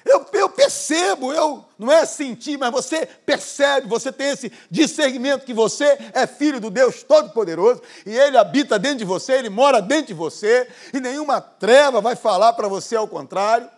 Eu, 0.06 0.26
eu 0.34 0.50
percebo, 0.50 1.34
eu 1.34 1.66
não 1.78 1.92
é 1.92 2.06
sentir, 2.06 2.58
mas 2.58 2.72
você 2.72 3.06
percebe, 3.06 3.88
você 3.88 4.12
tem 4.12 4.30
esse 4.30 4.52
discernimento 4.72 5.46
que 5.46 5.54
você 5.54 5.98
é 6.14 6.26
filho 6.26 6.60
do 6.60 6.70
Deus 6.70 7.04
Todo-Poderoso 7.04 7.82
e 8.06 8.18
Ele 8.18 8.38
habita 8.38 8.80
dentro 8.80 9.00
de 9.00 9.06
você, 9.06 9.34
Ele 9.34 9.50
mora 9.50 9.82
dentro 9.82 10.08
de 10.08 10.14
você 10.14 10.68
e 10.94 11.00
nenhuma 11.00 11.42
treva 11.42 12.00
vai 12.00 12.16
falar 12.16 12.54
para 12.54 12.68
você 12.68 12.96
ao 12.96 13.08
contrário. 13.08 13.70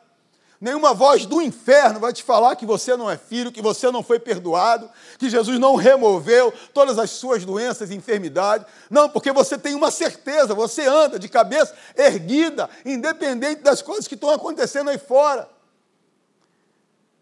Nenhuma 0.62 0.94
voz 0.94 1.26
do 1.26 1.42
inferno 1.42 2.00
vai 2.00 2.14
te 2.14 2.22
falar 2.22 2.56
que 2.56 2.68
você 2.68 2.96
não 2.96 3.10
é 3.10 3.18
filho, 3.18 3.52
que 3.52 3.64
você 3.64 3.90
não 3.90 4.04
foi 4.04 4.20
perdoado, 4.20 4.88
que 5.18 5.28
Jesus 5.28 5.58
não 5.58 5.76
removeu 5.76 6.54
todas 6.72 7.00
as 7.00 7.10
suas 7.10 7.44
doenças 7.44 7.90
e 7.90 7.96
enfermidades. 7.96 8.68
Não, 8.88 9.10
porque 9.10 9.32
você 9.32 9.58
tem 9.58 9.74
uma 9.74 9.90
certeza, 9.90 10.54
você 10.54 10.86
anda 10.86 11.18
de 11.18 11.28
cabeça 11.28 11.74
erguida, 11.98 12.70
independente 12.86 13.64
das 13.64 13.82
coisas 13.82 14.08
que 14.08 14.14
estão 14.14 14.30
acontecendo 14.30 14.92
aí 14.92 15.00
fora. 15.00 15.50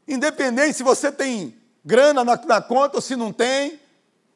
Independente 0.10 0.74
se 0.74 0.82
você 0.82 1.12
tem 1.12 1.56
grana 1.86 2.26
na, 2.26 2.36
na 2.36 2.60
conta 2.60 2.98
ou 2.98 3.02
se 3.02 3.16
não 3.16 3.32
tem, 3.32 3.80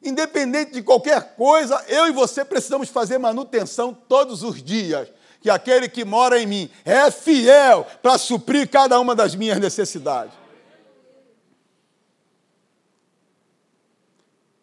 independente 0.00 0.72
de 0.72 0.82
qualquer 0.82 1.34
coisa, 1.34 1.84
eu 1.88 2.06
e 2.06 2.12
você 2.12 2.44
precisamos 2.44 2.88
fazer 2.88 3.18
manutenção 3.18 3.92
todos 3.92 4.44
os 4.44 4.62
dias, 4.62 5.08
que 5.40 5.50
aquele 5.50 5.88
que 5.88 6.04
mora 6.04 6.40
em 6.40 6.46
mim 6.46 6.70
é 6.84 7.10
fiel 7.10 7.84
para 8.00 8.16
suprir 8.16 8.70
cada 8.70 9.00
uma 9.00 9.16
das 9.16 9.34
minhas 9.34 9.58
necessidades. 9.58 10.32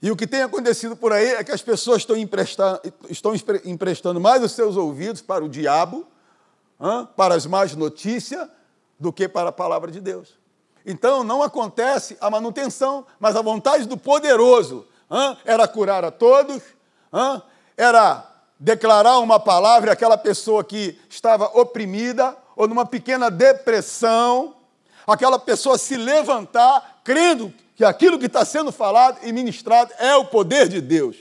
E 0.02 0.10
o 0.10 0.15
que 0.15 0.26
tem 0.26 0.41
acontecido 0.41 0.95
por 0.95 1.12
aí 1.12 1.28
é 1.28 1.43
que 1.43 1.52
as 1.52 1.62
pessoas 1.62 1.97
estão 1.97 2.15
estão 3.10 3.34
emprestando 3.65 4.19
mais 4.19 4.41
os 4.41 4.54
seus 4.54 4.78
ouvidos 4.78 5.21
para 5.21 5.43
o 5.43 5.50
diabo, 5.50 6.08
para 7.17 7.36
as 7.36 7.45
más 7.45 7.76
notícias, 7.76 8.50
do 8.97 9.12
que 9.12 9.28
para 9.28 9.50
a 9.50 9.52
palavra 9.52 9.91
de 9.91 10.00
Deus. 10.00 10.40
Então 10.86 11.24
não 11.24 11.44
acontece 11.44 12.17
a 12.20 12.30
manutenção, 12.30 13.06
mas 13.20 13.36
a 13.36 13.41
vontade 13.41 13.86
do 13.86 13.98
poderoso 13.98 14.86
era 15.46 15.67
curar 15.67 16.04
a 16.04 16.12
todos, 16.12 16.62
era 17.78 18.28
declarar 18.60 19.20
uma 19.20 19.39
palavra 19.39 19.91
aquela 19.91 20.17
pessoa 20.17 20.63
que 20.63 21.00
estava 21.10 21.46
oprimida 21.60 22.38
ou 22.56 22.67
numa 22.67 22.86
pequena 22.86 23.30
depressão, 23.30 24.56
aquela 25.06 25.39
pessoa 25.39 25.78
se 25.78 25.98
levantar 25.98 27.02
crendo 27.04 27.54
que 27.76 27.84
aquilo 27.84 28.20
que 28.20 28.28
está 28.28 28.46
sendo 28.46 28.72
falado 28.72 29.17
e 29.24 29.32
ministrado 29.32 29.91
é 29.98 30.15
o 30.15 30.26
poder 30.26 30.67
de 30.67 30.80
Deus. 30.80 31.17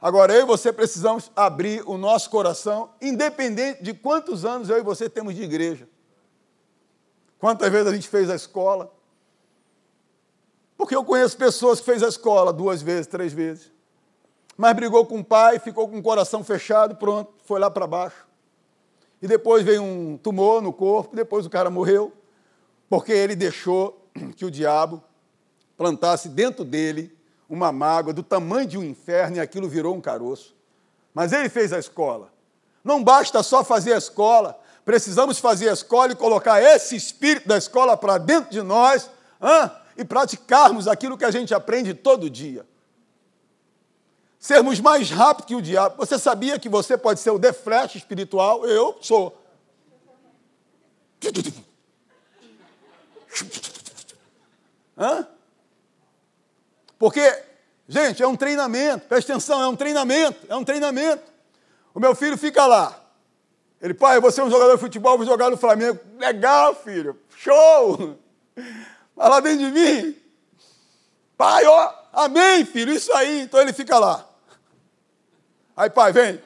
Agora, 0.00 0.32
eu 0.32 0.42
e 0.42 0.44
você 0.44 0.72
precisamos 0.72 1.32
abrir 1.34 1.82
o 1.84 1.98
nosso 1.98 2.30
coração, 2.30 2.90
independente 3.02 3.82
de 3.82 3.92
quantos 3.92 4.44
anos 4.44 4.68
eu 4.68 4.78
e 4.78 4.82
você 4.82 5.08
temos 5.10 5.34
de 5.34 5.42
igreja. 5.42 5.88
Quantas 7.38 7.70
vezes 7.70 7.86
a 7.86 7.94
gente 7.94 8.08
fez 8.08 8.30
a 8.30 8.34
escola? 8.34 8.92
Porque 10.76 10.94
eu 10.94 11.04
conheço 11.04 11.36
pessoas 11.36 11.80
que 11.80 11.86
fez 11.86 12.02
a 12.02 12.08
escola 12.08 12.52
duas 12.52 12.82
vezes, 12.82 13.06
três 13.06 13.32
vezes 13.32 13.76
mas 14.56 14.74
brigou 14.74 15.04
com 15.04 15.18
o 15.18 15.24
pai, 15.24 15.58
ficou 15.58 15.88
com 15.88 15.98
o 15.98 16.02
coração 16.02 16.42
fechado, 16.42 16.96
pronto, 16.96 17.32
foi 17.44 17.60
lá 17.60 17.70
para 17.70 17.86
baixo. 17.86 18.26
E 19.20 19.28
depois 19.28 19.62
veio 19.62 19.82
um 19.82 20.16
tumor 20.16 20.62
no 20.62 20.72
corpo, 20.72 21.14
depois 21.14 21.44
o 21.44 21.50
cara 21.50 21.68
morreu, 21.68 22.12
porque 22.88 23.12
ele 23.12 23.36
deixou 23.36 24.08
que 24.34 24.44
o 24.44 24.50
diabo 24.50 25.02
plantasse 25.76 26.28
dentro 26.28 26.64
dele 26.64 27.14
uma 27.48 27.70
mágoa 27.70 28.12
do 28.12 28.22
tamanho 28.22 28.66
de 28.66 28.78
um 28.78 28.84
inferno 28.84 29.36
e 29.36 29.40
aquilo 29.40 29.68
virou 29.68 29.94
um 29.94 30.00
caroço. 30.00 30.56
Mas 31.12 31.32
ele 31.32 31.48
fez 31.48 31.72
a 31.72 31.78
escola. 31.78 32.32
Não 32.82 33.02
basta 33.02 33.42
só 33.42 33.62
fazer 33.62 33.92
a 33.92 33.98
escola, 33.98 34.58
precisamos 34.86 35.38
fazer 35.38 35.68
a 35.68 35.74
escola 35.74 36.12
e 36.12 36.16
colocar 36.16 36.62
esse 36.62 36.96
espírito 36.96 37.46
da 37.46 37.58
escola 37.58 37.94
para 37.94 38.16
dentro 38.16 38.50
de 38.50 38.62
nós 38.62 39.10
hein? 39.42 39.70
e 39.98 40.04
praticarmos 40.04 40.88
aquilo 40.88 41.18
que 41.18 41.26
a 41.26 41.30
gente 41.30 41.52
aprende 41.52 41.92
todo 41.92 42.30
dia 42.30 42.64
sermos 44.46 44.78
mais 44.78 45.10
rápidos 45.10 45.46
que 45.46 45.54
o 45.56 45.60
diabo. 45.62 45.96
Você 45.96 46.16
sabia 46.18 46.56
que 46.56 46.68
você 46.68 46.96
pode 46.96 47.18
ser 47.18 47.30
o 47.30 47.40
Flash 47.52 47.96
espiritual? 47.96 48.64
Eu 48.64 48.96
sou. 49.00 49.36
Hã? 54.96 55.26
Porque, 56.96 57.42
gente, 57.88 58.22
é 58.22 58.26
um 58.26 58.36
treinamento, 58.36 59.06
presta 59.08 59.32
atenção, 59.32 59.60
é 59.60 59.68
um 59.68 59.76
treinamento, 59.76 60.46
é 60.48 60.54
um 60.54 60.64
treinamento. 60.64 61.24
O 61.92 61.98
meu 61.98 62.14
filho 62.14 62.38
fica 62.38 62.64
lá. 62.66 63.05
Ele, 63.86 63.94
pai, 63.94 64.18
você 64.18 64.40
é 64.40 64.44
um 64.44 64.50
jogador 64.50 64.74
de 64.74 64.80
futebol, 64.80 65.16
vou 65.16 65.24
jogar 65.24 65.48
no 65.48 65.56
Flamengo. 65.56 66.00
Legal, 66.18 66.74
filho, 66.74 67.16
show! 67.36 68.18
Vai 69.14 69.28
lá 69.28 69.38
dentro 69.38 69.64
de 69.64 69.70
mim. 69.70 70.16
Pai, 71.36 71.64
ó, 71.64 71.94
amém, 72.12 72.64
filho, 72.64 72.92
isso 72.92 73.14
aí. 73.14 73.42
Então 73.42 73.60
ele 73.60 73.72
fica 73.72 73.96
lá. 73.96 74.28
Aí, 75.76 75.88
pai, 75.88 76.12
vem. 76.12 76.42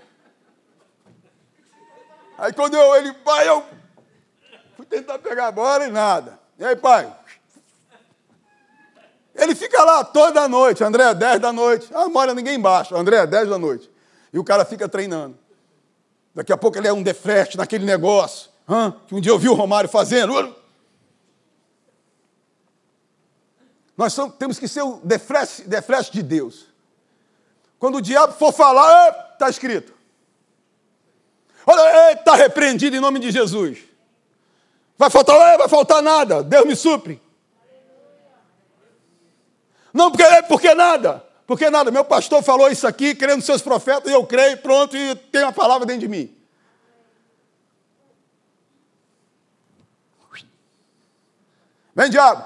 Aí 2.37 2.53
quando 2.53 2.74
eu, 2.74 2.94
ele, 2.96 3.11
pai, 3.14 3.48
eu 3.48 3.64
fui 4.76 4.85
tentar 4.85 5.18
pegar 5.18 5.46
a 5.46 5.53
bola 5.53 5.87
e 5.87 5.90
nada. 5.90 6.38
E 6.59 6.64
aí, 6.66 6.76
pai? 6.76 7.11
Ele 9.35 9.55
fica 9.55 9.83
lá 9.83 10.05
toda 10.05 10.46
noite, 10.46 10.85
André, 10.85 11.14
10 11.14 11.40
da 11.40 11.55
noite. 11.55 11.88
Ah, 11.94 12.07
mora 12.07 12.35
ninguém 12.35 12.57
embaixo, 12.57 12.94
André, 12.94 13.26
10 13.26 13.48
da 13.48 13.57
noite. 13.57 13.90
E 14.31 14.38
o 14.38 14.44
cara 14.44 14.62
fica 14.66 14.87
treinando. 14.87 15.39
Daqui 16.34 16.52
a 16.52 16.56
pouco 16.56 16.78
ele 16.78 16.88
é 16.88 16.92
um 16.92 17.02
deflete 17.02 17.56
naquele 17.56 17.84
negócio. 17.84 18.50
Hã? 18.68 18.94
Que 19.06 19.14
um 19.14 19.20
dia 19.20 19.32
eu 19.32 19.38
vi 19.38 19.48
o 19.48 19.54
Romário 19.54 19.90
fazendo. 19.90 20.54
Nós 23.96 24.12
somos, 24.12 24.36
temos 24.36 24.58
que 24.58 24.68
ser 24.68 24.82
o 24.82 25.00
deflete 25.02 26.12
de 26.12 26.22
Deus. 26.22 26.66
Quando 27.78 27.96
o 27.96 28.00
diabo 28.00 28.32
for 28.34 28.52
falar, 28.52 29.32
está 29.32 29.48
escrito. 29.48 29.92
Olha, 31.66 32.12
está 32.12 32.34
repreendido 32.34 32.96
em 32.96 33.00
nome 33.00 33.18
de 33.18 33.30
Jesus. 33.30 33.78
Vai 34.96 35.10
faltar, 35.10 35.58
vai 35.58 35.68
faltar 35.68 36.02
nada. 36.02 36.42
Deus 36.42 36.66
me 36.66 36.76
supre. 36.76 37.20
Não, 39.92 40.10
porque, 40.10 40.24
porque 40.48 40.74
nada. 40.74 41.24
Porque 41.50 41.68
nada. 41.68 41.90
Meu 41.90 42.04
pastor 42.04 42.44
falou 42.44 42.70
isso 42.70 42.86
aqui, 42.86 43.12
crendo 43.12 43.42
seus 43.42 43.60
profetas, 43.60 44.08
e 44.08 44.14
eu 44.14 44.24
creio, 44.24 44.58
pronto, 44.58 44.96
e 44.96 45.16
tem 45.16 45.42
a 45.42 45.50
palavra 45.50 45.84
dentro 45.84 46.02
de 46.02 46.06
mim. 46.06 46.32
Vem, 51.92 52.08
diabo. 52.08 52.44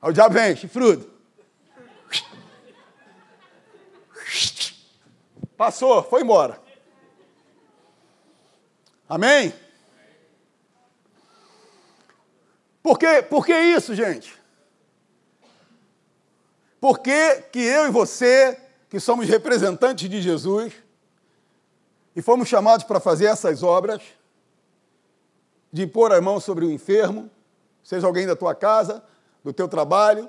Aí 0.00 0.08
o 0.08 0.12
diabo 0.14 0.32
vem, 0.32 0.56
chifrudo. 0.56 1.12
Passou, 5.54 6.02
foi 6.04 6.22
embora. 6.22 6.58
Amém? 9.06 9.52
Por 12.82 12.98
que, 12.98 13.20
por 13.24 13.44
que 13.44 13.52
isso, 13.52 13.94
gente? 13.94 14.42
Por 16.84 16.98
que, 16.98 17.36
que 17.50 17.60
eu 17.60 17.86
e 17.86 17.90
você, 17.90 18.60
que 18.90 19.00
somos 19.00 19.26
representantes 19.26 20.06
de 20.06 20.20
Jesus, 20.20 20.74
e 22.14 22.20
fomos 22.20 22.46
chamados 22.46 22.84
para 22.84 23.00
fazer 23.00 23.24
essas 23.24 23.62
obras, 23.62 24.02
de 25.72 25.86
pôr 25.86 26.12
a 26.12 26.20
mão 26.20 26.38
sobre 26.38 26.62
o 26.66 26.70
enfermo, 26.70 27.30
seja 27.82 28.06
alguém 28.06 28.26
da 28.26 28.36
tua 28.36 28.54
casa, 28.54 29.02
do 29.42 29.50
teu 29.50 29.66
trabalho, 29.66 30.28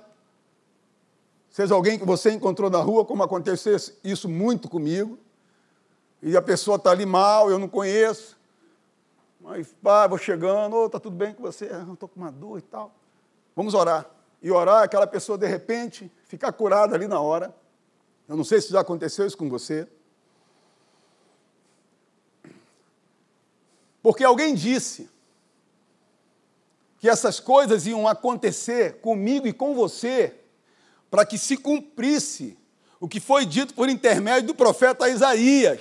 seja 1.49 1.75
alguém 1.75 1.99
que 1.99 2.05
você 2.05 2.31
encontrou 2.31 2.69
na 2.69 2.79
rua, 2.79 3.03
como 3.03 3.21
aconteceu 3.21 3.75
isso 4.01 4.29
muito 4.29 4.69
comigo, 4.69 5.19
e 6.21 6.37
a 6.37 6.41
pessoa 6.41 6.77
está 6.77 6.91
ali 6.91 7.05
mal, 7.05 7.51
eu 7.51 7.59
não 7.59 7.67
conheço, 7.67 8.37
mas 9.41 9.75
pá, 9.83 10.07
vou 10.07 10.17
chegando, 10.17 10.73
oh, 10.77 10.89
tá 10.89 11.01
tudo 11.01 11.17
bem 11.17 11.33
com 11.33 11.43
você? 11.43 11.69
Ah, 11.69 11.85
estou 11.91 12.07
com 12.07 12.17
uma 12.17 12.31
dor 12.31 12.59
e 12.59 12.61
tal. 12.61 12.95
Vamos 13.53 13.73
orar. 13.73 14.09
E 14.41 14.49
orar, 14.49 14.83
aquela 14.83 15.05
pessoa 15.05 15.37
de 15.37 15.47
repente 15.47 16.09
ficar 16.27 16.51
curada 16.51 16.95
ali 16.95 17.07
na 17.07 17.19
hora. 17.19 17.55
Eu 18.27 18.35
não 18.35 18.43
sei 18.43 18.59
se 18.61 18.71
já 18.71 18.81
aconteceu 18.81 19.25
isso 19.25 19.37
com 19.37 19.49
você. 19.49 19.87
Porque 24.01 24.23
alguém 24.23 24.53
disse 24.53 25.09
que 26.99 27.09
essas 27.09 27.39
coisas 27.39 27.85
iam 27.85 28.07
acontecer 28.07 28.99
comigo 28.99 29.47
e 29.47 29.53
com 29.53 29.73
você 29.73 30.33
para 31.09 31.25
que 31.25 31.37
se 31.37 31.57
cumprisse 31.57 32.57
o 32.99 33.07
que 33.07 33.19
foi 33.19 33.45
dito 33.45 33.73
por 33.73 33.89
intermédio 33.89 34.47
do 34.47 34.55
profeta 34.55 35.09
Isaías. 35.09 35.79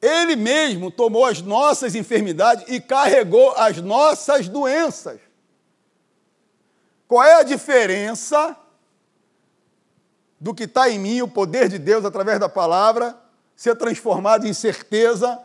Ele 0.00 0.36
mesmo 0.36 0.90
tomou 0.90 1.24
as 1.24 1.40
nossas 1.40 1.94
enfermidades 1.94 2.64
e 2.68 2.80
carregou 2.80 3.52
as 3.52 3.78
nossas 3.78 4.48
doenças. 4.48 5.20
Qual 7.06 7.22
é 7.22 7.34
a 7.34 7.42
diferença 7.42 8.56
do 10.44 10.52
que 10.52 10.64
está 10.64 10.90
em 10.90 10.98
mim, 10.98 11.22
o 11.22 11.26
poder 11.26 11.70
de 11.70 11.78
Deus 11.78 12.04
através 12.04 12.38
da 12.38 12.50
palavra, 12.50 13.18
ser 13.56 13.74
transformado 13.76 14.46
em 14.46 14.52
certeza 14.52 15.42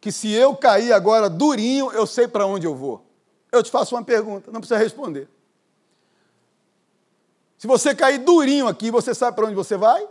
que 0.00 0.12
se 0.12 0.30
eu 0.30 0.54
cair 0.54 0.92
agora 0.92 1.28
durinho, 1.28 1.90
eu 1.90 2.06
sei 2.06 2.28
para 2.28 2.46
onde 2.46 2.64
eu 2.64 2.72
vou? 2.72 3.04
Eu 3.50 3.60
te 3.60 3.72
faço 3.72 3.96
uma 3.96 4.04
pergunta, 4.04 4.52
não 4.52 4.60
precisa 4.60 4.78
responder. 4.78 5.28
Se 7.58 7.66
você 7.66 7.92
cair 7.92 8.18
durinho 8.18 8.68
aqui, 8.68 8.88
você 8.88 9.12
sabe 9.16 9.34
para 9.34 9.46
onde 9.46 9.56
você 9.56 9.76
vai? 9.76 10.02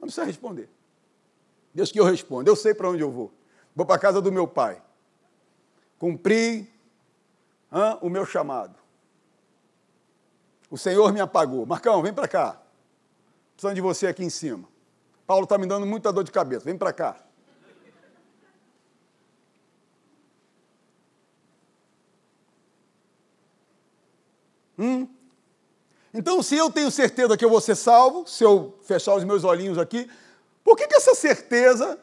Não 0.00 0.06
precisa 0.06 0.24
responder. 0.24 0.70
Deus 1.74 1.92
que 1.92 2.00
eu 2.00 2.04
respondo, 2.06 2.48
eu 2.48 2.56
sei 2.56 2.72
para 2.72 2.88
onde 2.88 3.02
eu 3.02 3.10
vou. 3.10 3.30
Vou 3.76 3.84
para 3.84 3.96
a 3.96 3.98
casa 3.98 4.22
do 4.22 4.32
meu 4.32 4.48
pai. 4.48 4.80
Cumpri 5.98 6.72
o 8.00 8.08
meu 8.08 8.24
chamado. 8.24 8.74
O 10.70 10.78
Senhor 10.78 11.12
me 11.12 11.20
apagou. 11.20 11.66
Marcão, 11.66 12.00
vem 12.00 12.14
para 12.14 12.26
cá. 12.26 12.63
Precisando 13.54 13.74
de 13.74 13.80
você 13.80 14.06
aqui 14.06 14.22
em 14.22 14.30
cima. 14.30 14.68
Paulo 15.26 15.44
está 15.44 15.56
me 15.56 15.66
dando 15.66 15.86
muita 15.86 16.12
dor 16.12 16.22
de 16.22 16.30
cabeça. 16.30 16.64
Vem 16.64 16.76
para 16.76 16.92
cá. 16.92 17.16
Hum? 24.78 25.08
Então, 26.12 26.42
se 26.42 26.56
eu 26.56 26.70
tenho 26.70 26.90
certeza 26.90 27.36
que 27.36 27.44
eu 27.44 27.50
vou 27.50 27.60
ser 27.60 27.76
salvo, 27.76 28.26
se 28.26 28.44
eu 28.44 28.78
fechar 28.82 29.14
os 29.14 29.24
meus 29.24 29.44
olhinhos 29.44 29.78
aqui, 29.78 30.08
Por 30.64 30.76
que, 30.76 30.88
que 30.88 30.96
essa 30.96 31.14
certeza 31.14 31.98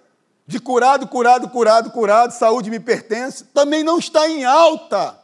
de 0.45 0.59
curado, 0.59 1.07
curado, 1.07 1.49
curado, 1.49 1.89
curado, 1.91 2.31
saúde 2.31 2.69
me 2.69 2.79
pertence, 2.79 3.43
também 3.45 3.83
não 3.83 3.97
está 3.97 4.29
em 4.29 4.45
alta 4.45 5.19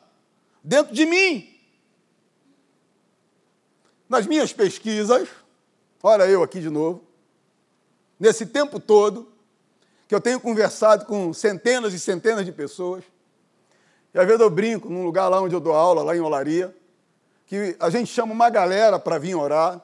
dentro 0.63 0.93
de 0.93 1.05
mim? 1.05 1.47
Nas 4.09 4.25
minhas 4.25 4.51
pesquisas, 4.51 5.27
olha 6.01 6.25
eu 6.25 6.43
aqui 6.43 6.59
de 6.59 6.69
novo, 6.69 7.03
nesse 8.19 8.45
tempo 8.45 8.79
todo, 8.79 9.31
que 10.07 10.15
eu 10.15 10.21
tenho 10.21 10.39
conversado 10.39 11.05
com 11.05 11.33
centenas 11.33 11.93
e 11.93 11.99
centenas 11.99 12.45
de 12.45 12.51
pessoas, 12.51 13.03
e 14.13 14.19
às 14.19 14.25
vezes 14.25 14.41
eu 14.41 14.49
brinco 14.49 14.89
num 14.89 15.03
lugar 15.03 15.27
lá 15.27 15.41
onde 15.41 15.53
eu 15.53 15.59
dou 15.59 15.73
aula, 15.73 16.01
lá 16.01 16.15
em 16.15 16.21
Olaria, 16.21 16.75
que 17.45 17.75
a 17.79 17.89
gente 17.89 18.11
chama 18.11 18.33
uma 18.33 18.49
galera 18.49 18.97
para 18.97 19.17
vir 19.17 19.35
orar, 19.35 19.81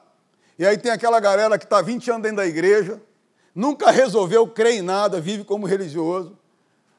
e 0.58 0.66
aí 0.66 0.78
tem 0.78 0.92
aquela 0.92 1.18
galera 1.20 1.58
que 1.58 1.64
está 1.64 1.82
20 1.82 2.10
anos 2.10 2.22
dentro 2.22 2.36
da 2.38 2.46
igreja, 2.46 3.00
nunca 3.54 3.90
resolveu 3.90 4.46
crer 4.46 4.74
em 4.74 4.82
nada, 4.82 5.20
vive 5.20 5.44
como 5.44 5.66
religioso. 5.66 6.36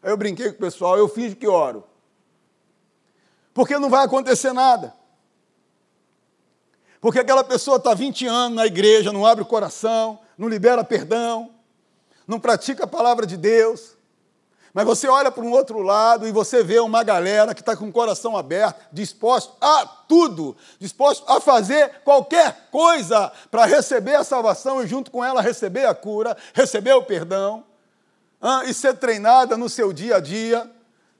Aí 0.04 0.12
eu 0.12 0.17
brinquei 0.17 0.49
com 0.49 0.58
o 0.58 0.60
pessoal, 0.60 0.97
eu 0.97 1.08
finjo 1.08 1.36
que 1.36 1.47
oro. 1.47 1.84
Porque 3.54 3.78
não 3.80 3.89
vai 3.89 4.06
acontecer 4.06 4.54
nada. 4.54 4.93
Porque 7.06 7.20
aquela 7.20 7.44
pessoa 7.44 7.78
está 7.78 7.94
20 7.94 8.26
anos 8.26 8.56
na 8.56 8.65
igreja, 8.65 9.13
não 9.13 9.28
abre 9.28 9.44
o 9.44 9.46
coração, 9.46 10.18
não 10.36 10.48
libera 10.48 10.84
perdão, 10.84 11.52
não 12.28 12.39
pratica 12.39 12.86
a 12.86 12.88
palavra 12.88 13.28
de 13.28 13.38
Deus, 13.38 13.96
mas 14.74 14.88
você 14.88 15.08
olha 15.08 15.30
para 15.30 15.44
um 15.44 15.52
outro 15.52 15.84
lado 15.84 16.28
e 16.28 16.32
você 16.32 16.63
vê 16.63 16.80
uma 16.80 17.04
galera 17.04 17.54
que 17.54 17.62
está 17.62 17.78
com 17.78 17.88
o 17.88 17.91
coração 17.91 18.36
aberto, 18.36 18.84
disposto 18.91 19.54
a 19.62 19.86
tudo, 19.86 20.58
disposto 20.80 21.32
a 21.32 21.39
fazer 21.39 22.02
qualquer 22.04 22.70
coisa 22.72 23.32
para 23.52 23.65
receber 23.65 24.15
a 24.15 24.24
salvação 24.24 24.82
e, 24.84 24.88
junto 24.88 25.12
com 25.12 25.24
ela, 25.24 25.44
receber 25.44 25.86
a 25.86 25.94
cura, 25.94 26.36
receber 26.56 26.94
o 26.94 27.04
perdão 27.04 27.63
e 28.65 28.74
ser 28.74 28.96
treinada 28.96 29.56
no 29.56 29.70
seu 29.70 29.94
dia 29.94 30.15
a 30.15 30.20
dia. 30.20 30.72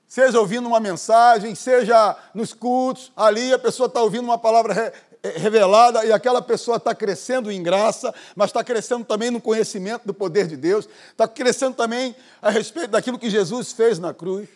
Seja 0.08 0.40
ouvindo 0.40 0.68
uma 0.68 0.80
mensagem, 0.80 1.54
seja 1.54 2.16
nos 2.34 2.54
cultos, 2.54 3.12
ali 3.16 3.54
a 3.54 3.60
pessoa 3.60 3.88
está 3.88 4.02
ouvindo 4.02 4.24
uma 4.24 4.38
palavra 4.38 4.94
revelada 5.32 6.06
e 6.06 6.12
aquela 6.12 6.42
pessoa 6.42 6.78
está 6.78 6.94
crescendo 6.94 7.52
em 7.52 7.62
graça, 7.62 8.14
mas 8.36 8.50
está 8.50 8.64
crescendo 8.64 9.06
também 9.06 9.32
no 9.32 9.42
conhecimento 9.42 10.06
do 10.06 10.14
poder 10.14 10.48
de 10.48 10.58
Deus, 10.58 10.88
está 11.12 11.28
crescendo 11.28 11.76
também 11.76 12.16
a 12.42 12.50
respeito 12.50 12.92
daquilo 12.92 13.20
que 13.20 13.30
Jesus 13.30 13.72
fez 13.72 14.00
na 14.00 14.14
cruz. 14.14 14.48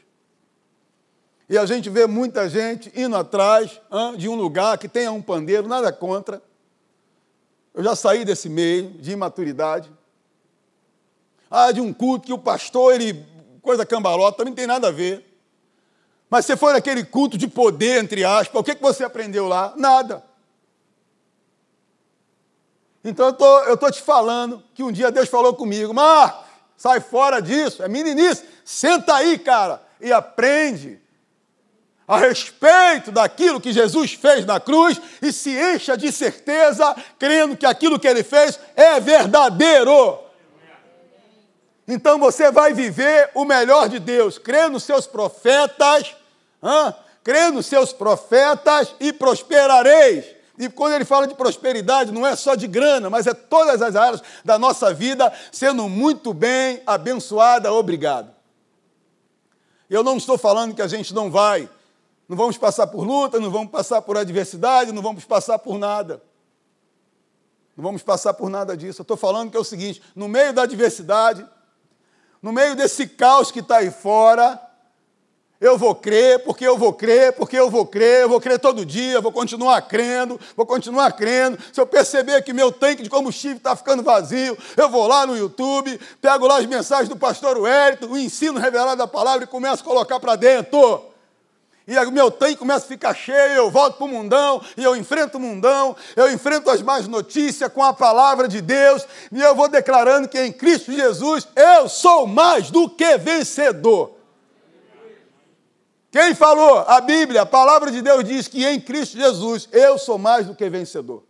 E 1.50 1.58
a 1.58 1.66
gente 1.66 1.90
vê 1.90 2.06
muita 2.06 2.48
gente 2.48 2.92
indo 2.96 3.16
atrás 3.16 3.82
hein, 3.92 4.18
de 4.18 4.30
um 4.30 4.36
lugar 4.36 4.78
que 4.78 4.88
tenha 4.88 5.12
um 5.12 5.22
pandeiro, 5.22 5.68
nada 5.68 5.92
contra. 5.92 6.42
Eu 7.74 7.84
já 7.84 7.96
saí 7.96 8.24
desse 8.24 8.48
meio 8.48 8.92
de 8.92 9.12
imaturidade. 9.12 9.92
Ah, 11.50 11.72
de 11.72 11.82
um 11.82 11.92
culto 11.92 12.28
que 12.28 12.34
o 12.34 12.38
pastor, 12.38 12.94
ele, 12.94 13.26
coisa 13.64 13.84
cambalota, 13.84 14.38
também 14.38 14.52
não 14.52 14.56
tem 14.56 14.68
nada 14.68 14.90
a 14.90 14.92
ver. 14.92 15.26
Mas 16.30 16.46
se 16.46 16.56
for 16.56 16.76
aquele 16.76 17.04
culto 17.04 17.36
de 17.36 17.48
poder, 17.48 18.04
entre 18.04 18.24
aspas, 18.24 18.62
o 18.62 18.64
que, 18.64 18.76
que 18.76 18.82
você 18.82 19.04
aprendeu 19.04 19.48
lá? 19.48 19.74
Nada. 19.76 20.29
Então 23.04 23.28
eu 23.28 23.34
tô, 23.34 23.60
estou 23.62 23.78
tô 23.78 23.92
te 23.92 24.02
falando 24.02 24.64
que 24.74 24.84
um 24.84 24.92
dia 24.92 25.12
Deus 25.12 25.30
falou 25.30 25.54
comigo, 25.54 25.94
Marcos, 25.94 26.46
sai 26.76 27.00
fora 27.00 27.42
disso, 27.42 27.82
é 27.84 27.88
meninice, 27.88 28.44
senta 28.66 29.16
aí, 29.16 29.38
cara, 29.38 29.82
e 30.02 30.12
aprende 30.12 31.00
a 32.08 32.18
respeito 32.18 33.12
daquilo 33.12 33.62
que 33.62 33.72
Jesus 33.72 34.14
fez 34.14 34.46
na 34.46 34.60
cruz 34.60 35.00
e 35.22 35.32
se 35.32 35.52
encha 35.52 35.96
de 35.96 36.12
certeza, 36.12 36.96
crendo 37.20 37.56
que 37.56 37.66
aquilo 37.66 38.00
que 38.00 38.08
ele 38.08 38.24
fez 38.24 38.60
é 38.76 39.00
verdadeiro. 39.00 40.20
Então 41.88 42.20
você 42.20 42.52
vai 42.52 42.74
viver 42.74 43.30
o 43.34 43.46
melhor 43.46 43.88
de 43.88 44.00
Deus, 44.00 44.38
crê 44.38 44.68
nos 44.68 44.84
seus 44.84 45.06
profetas, 45.06 46.16
hã? 46.64 46.96
crê 47.24 47.50
nos 47.52 47.68
seus 47.68 47.94
profetas 47.94 48.96
e 49.00 49.14
prosperareis. 49.14 50.39
E 50.60 50.68
quando 50.68 50.94
ele 50.94 51.06
fala 51.06 51.26
de 51.26 51.34
prosperidade, 51.34 52.12
não 52.12 52.28
é 52.28 52.36
só 52.36 52.54
de 52.54 52.68
grana, 52.68 53.10
mas 53.10 53.26
é 53.26 53.34
todas 53.34 53.82
as 53.82 53.96
áreas 53.96 54.22
da 54.44 54.60
nossa 54.60 54.94
vida 54.94 55.32
sendo 55.54 55.88
muito 55.88 56.34
bem 56.34 56.84
abençoada, 56.86 57.72
obrigado. 57.72 58.30
Eu 59.90 60.04
não 60.04 60.18
estou 60.18 60.38
falando 60.38 60.76
que 60.76 60.82
a 60.82 60.88
gente 60.88 61.14
não 61.14 61.32
vai, 61.32 61.70
não 62.28 62.36
vamos 62.36 62.58
passar 62.58 62.88
por 62.88 63.06
luta, 63.06 63.40
não 63.40 63.50
vamos 63.50 63.72
passar 63.72 64.02
por 64.02 64.18
adversidade, 64.18 64.92
não 64.92 65.02
vamos 65.02 65.24
passar 65.24 65.58
por 65.60 65.80
nada. 65.80 66.22
Não 67.76 67.82
vamos 67.82 68.04
passar 68.04 68.34
por 68.34 68.50
nada 68.50 68.76
disso. 68.76 69.00
Eu 69.00 69.04
estou 69.04 69.16
falando 69.16 69.50
que 69.50 69.56
é 69.56 69.60
o 69.60 69.64
seguinte: 69.64 70.02
no 70.14 70.28
meio 70.28 70.52
da 70.52 70.64
adversidade, 70.64 71.48
no 72.42 72.52
meio 72.52 72.76
desse 72.76 73.08
caos 73.08 73.50
que 73.50 73.60
está 73.60 73.78
aí 73.78 73.90
fora, 73.90 74.62
eu 75.62 75.78
vou 75.78 75.94
crer, 75.94 76.40
porque 76.44 76.66
eu 76.66 76.78
vou 76.78 76.94
crer, 76.94 77.34
porque 77.34 77.58
eu 77.58 77.70
vou 77.70 77.86
crer, 77.86 78.22
eu 78.22 78.30
vou 78.30 78.40
crer 78.40 78.58
todo 78.60 78.86
dia, 78.86 79.20
vou 79.20 79.32
continuar 79.32 79.82
crendo, 79.82 80.40
vou 80.56 80.66
continuar 80.66 81.12
crendo. 81.12 81.58
Se 81.74 81.82
eu 81.82 81.86
perceber 81.86 82.42
que 82.44 82.54
meu 82.54 82.72
tanque 82.72 83.04
de 83.04 83.10
combustível 83.10 83.58
está 83.58 83.76
ficando 83.76 84.02
vazio, 84.02 84.58
eu 84.78 84.90
vou 84.90 85.06
lá 85.06 85.28
no 85.28 85.38
YouTube, 85.38 86.00
pego 86.22 86.48
lá 86.48 86.60
as 86.60 86.66
mensagens 86.66 87.10
do 87.10 87.18
pastor 87.18 87.58
Wellington, 87.58 88.08
o 88.08 88.18
ensino 88.18 88.58
revelado 88.58 88.98
da 88.98 89.08
palavra 89.08 89.44
e 89.44 89.48
começo 89.48 89.84
a 89.84 89.86
colocar 89.86 90.18
para 90.20 90.38
dentro. 90.38 91.06
E 91.86 91.98
o 91.98 92.12
meu 92.12 92.30
tanque 92.30 92.56
começa 92.56 92.86
a 92.86 92.88
ficar 92.88 93.16
cheio, 93.16 93.54
eu 93.54 93.72
volto 93.72 93.98
para 93.98 94.06
o 94.06 94.08
mundão, 94.08 94.62
e 94.78 94.84
eu 94.84 94.96
enfrento 94.96 95.40
o 95.40 95.42
mundão, 95.42 95.96
eu 96.16 96.32
enfrento 96.32 96.70
as 96.70 96.84
más 96.84 97.08
notícias 97.08 97.74
com 97.74 97.84
a 97.84 97.92
palavra 97.92 98.48
de 98.48 98.62
Deus, 98.62 99.06
e 99.32 99.42
eu 99.42 99.56
vou 99.56 99.68
declarando 99.68 100.28
que 100.28 100.40
em 100.40 100.54
Cristo 100.54 100.94
Jesus 100.94 101.48
eu 101.56 101.90
sou 101.90 102.28
mais 102.28 102.70
do 102.70 102.88
que 102.88 103.18
vencedor. 103.18 104.19
Quem 106.12 106.34
falou? 106.34 106.80
A 106.80 107.00
Bíblia, 107.02 107.44
a 107.44 107.46
palavra 107.46 107.92
de 107.92 108.02
Deus 108.02 108.24
diz 108.24 108.48
que 108.48 108.66
em 108.66 108.80
Cristo 108.80 109.18
Jesus 109.18 109.70
eu 109.72 109.98
sou 109.98 110.18
mais 110.18 110.48
do 110.48 110.56
que 110.56 110.68
vencedor. 110.70 111.24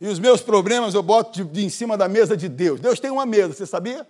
E 0.00 0.06
os 0.06 0.18
meus 0.18 0.40
problemas 0.40 0.94
eu 0.94 1.02
boto 1.02 1.32
de, 1.32 1.44
de 1.44 1.64
em 1.64 1.68
cima 1.68 1.96
da 1.96 2.08
mesa 2.08 2.36
de 2.36 2.48
Deus. 2.48 2.80
Deus 2.80 3.00
tem 3.00 3.10
uma 3.10 3.26
mesa, 3.26 3.52
você 3.52 3.66
sabia? 3.66 4.06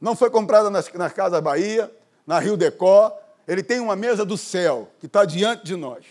Não 0.00 0.14
foi 0.14 0.30
comprada 0.30 0.70
nas, 0.70 0.92
nas 0.92 1.12
Casas 1.12 1.40
Bahia, 1.40 1.92
na 2.26 2.38
Rio 2.38 2.56
Decó. 2.56 3.16
Ele 3.46 3.62
tem 3.62 3.80
uma 3.80 3.96
mesa 3.96 4.24
do 4.24 4.36
céu 4.36 4.88
que 5.00 5.06
está 5.06 5.24
diante 5.24 5.64
de 5.64 5.74
nós. 5.74 6.04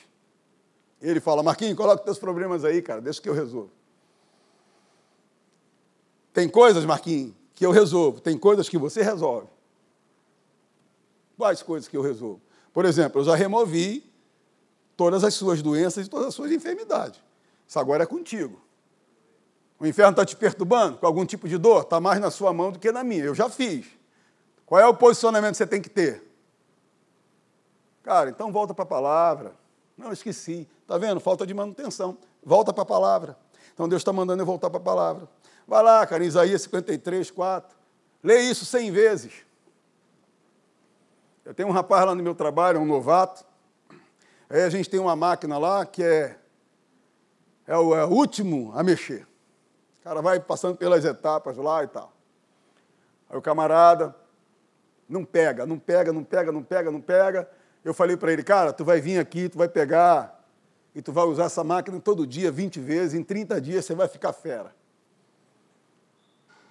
Ele 1.01 1.19
fala, 1.19 1.43
Marquinhos, 1.43 1.77
coloca 1.77 2.03
teus 2.03 2.17
problemas 2.17 2.65
aí, 2.65 2.81
cara, 2.81 2.99
deixa 2.99 3.21
que 3.21 3.29
eu 3.29 3.33
resolvo. 3.33 3.71
Tem 6.33 6.49
coisas, 6.49 6.83
Marquinhos, 6.83 7.33
que 7.53 7.65
eu 7.65 7.71
resolvo, 7.71 8.19
tem 8.19 8.37
coisas 8.37 8.67
que 8.67 8.77
você 8.77 9.01
resolve. 9.01 9.47
Quais 11.37 11.61
coisas 11.61 11.87
que 11.87 11.95
eu 11.95 12.01
resolvo? 12.01 12.41
Por 12.73 12.83
exemplo, 12.85 13.21
eu 13.21 13.25
já 13.25 13.35
removi 13.35 14.03
todas 14.95 15.23
as 15.23 15.35
suas 15.35 15.61
doenças 15.61 16.07
e 16.07 16.09
todas 16.09 16.27
as 16.27 16.33
suas 16.33 16.51
enfermidades. 16.51 17.21
Isso 17.67 17.79
agora 17.79 18.03
é 18.03 18.05
contigo. 18.05 18.59
O 19.79 19.85
inferno 19.85 20.11
está 20.11 20.25
te 20.25 20.35
perturbando 20.35 20.97
com 20.97 21.05
algum 21.05 21.25
tipo 21.25 21.47
de 21.47 21.57
dor? 21.57 21.83
Está 21.83 21.99
mais 22.01 22.19
na 22.19 22.31
sua 22.31 22.51
mão 22.51 22.71
do 22.71 22.79
que 22.79 22.91
na 22.91 23.03
minha. 23.03 23.23
Eu 23.23 23.35
já 23.35 23.47
fiz. 23.47 23.85
Qual 24.65 24.81
é 24.81 24.87
o 24.87 24.93
posicionamento 24.93 25.51
que 25.51 25.57
você 25.57 25.67
tem 25.67 25.81
que 25.81 25.89
ter? 25.89 26.23
Cara, 28.01 28.29
então 28.29 28.51
volta 28.51 28.73
para 28.73 28.83
a 28.83 28.87
palavra. 28.87 29.53
Não, 29.95 30.11
esqueci. 30.11 30.67
Está 30.81 30.97
vendo? 30.97 31.19
Falta 31.19 31.45
de 31.45 31.53
manutenção. 31.53 32.17
Volta 32.43 32.73
para 32.73 32.83
a 32.83 32.85
palavra. 32.85 33.37
Então 33.73 33.87
Deus 33.87 34.01
está 34.01 34.11
mandando 34.11 34.41
eu 34.41 34.45
voltar 34.45 34.69
para 34.69 34.79
a 34.79 34.83
palavra. 34.83 35.29
Vai 35.67 35.83
lá, 35.83 36.05
cara, 36.07 36.23
Isaías 36.23 36.63
53, 36.63 37.29
4. 37.29 37.77
Lê 38.23 38.41
isso 38.41 38.65
cem 38.65 38.91
vezes. 38.91 39.46
Eu 41.47 41.53
tenho 41.53 41.69
um 41.69 41.71
rapaz 41.71 42.05
lá 42.05 42.13
no 42.13 42.21
meu 42.21 42.35
trabalho, 42.35 42.77
um 42.77 42.85
novato. 42.85 43.45
Aí 44.49 44.63
a 44.63 44.69
gente 44.69 44.89
tem 44.89 44.99
uma 44.99 45.15
máquina 45.15 45.57
lá 45.57 45.85
que 45.85 46.03
é, 46.03 46.35
é, 47.65 47.77
o, 47.77 47.95
é 47.95 48.03
o 48.03 48.09
último 48.09 48.73
a 48.75 48.83
mexer. 48.83 49.25
O 50.01 50.03
cara 50.03 50.21
vai 50.21 50.41
passando 50.41 50.75
pelas 50.75 51.05
etapas 51.05 51.55
lá 51.55 51.85
e 51.85 51.87
tal. 51.87 52.11
Aí 53.29 53.37
o 53.37 53.41
camarada 53.41 54.13
não 55.07 55.23
pega, 55.23 55.65
não 55.65 55.79
pega, 55.79 56.11
não 56.11 56.21
pega, 56.21 56.51
não 56.51 56.61
pega, 56.61 56.91
não 56.91 56.99
pega. 56.99 57.49
Eu 57.81 57.93
falei 57.93 58.17
para 58.17 58.33
ele, 58.33 58.43
cara, 58.43 58.73
tu 58.73 58.83
vai 58.83 58.99
vir 58.99 59.17
aqui, 59.17 59.47
tu 59.47 59.57
vai 59.57 59.69
pegar 59.69 60.45
e 60.93 61.01
tu 61.01 61.13
vai 61.13 61.23
usar 61.23 61.45
essa 61.45 61.63
máquina 61.63 61.97
todo 62.01 62.27
dia, 62.27 62.51
20 62.51 62.81
vezes, 62.81 63.13
em 63.13 63.23
30 63.23 63.61
dias 63.61 63.85
você 63.85 63.95
vai 63.95 64.09
ficar 64.09 64.33
fera. 64.33 64.75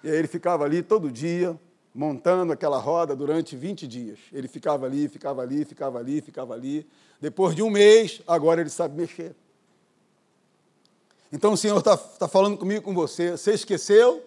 E 0.05 0.11
aí 0.11 0.17
ele 0.17 0.29
ficava 0.29 0.67
ali 0.67 0.83
todo 0.83 1.11
dia, 1.11 1.59
montando 1.97 2.53
aquela 2.53 2.79
roda 2.79 3.17
durante 3.17 3.57
20 3.57 3.87
dias. 3.89 4.19
Ele 4.31 4.47
ficava 4.47 4.85
ali, 4.85 5.09
ficava 5.09 5.41
ali, 5.41 5.65
ficava 5.65 5.99
ali, 5.99 6.21
ficava 6.21 6.55
ali. 6.55 6.87
Depois 7.19 7.57
de 7.57 7.63
um 7.63 7.71
mês, 7.71 8.21
agora 8.29 8.61
ele 8.61 8.69
sabe 8.69 8.95
mexer. 8.95 9.35
Então 11.33 11.55
o 11.55 11.57
Senhor 11.57 11.79
está 11.79 11.97
tá 11.97 12.29
falando 12.29 12.59
comigo, 12.59 12.83
com 12.83 12.95
você. 12.95 13.33
Você 13.33 13.53
esqueceu? 13.53 14.23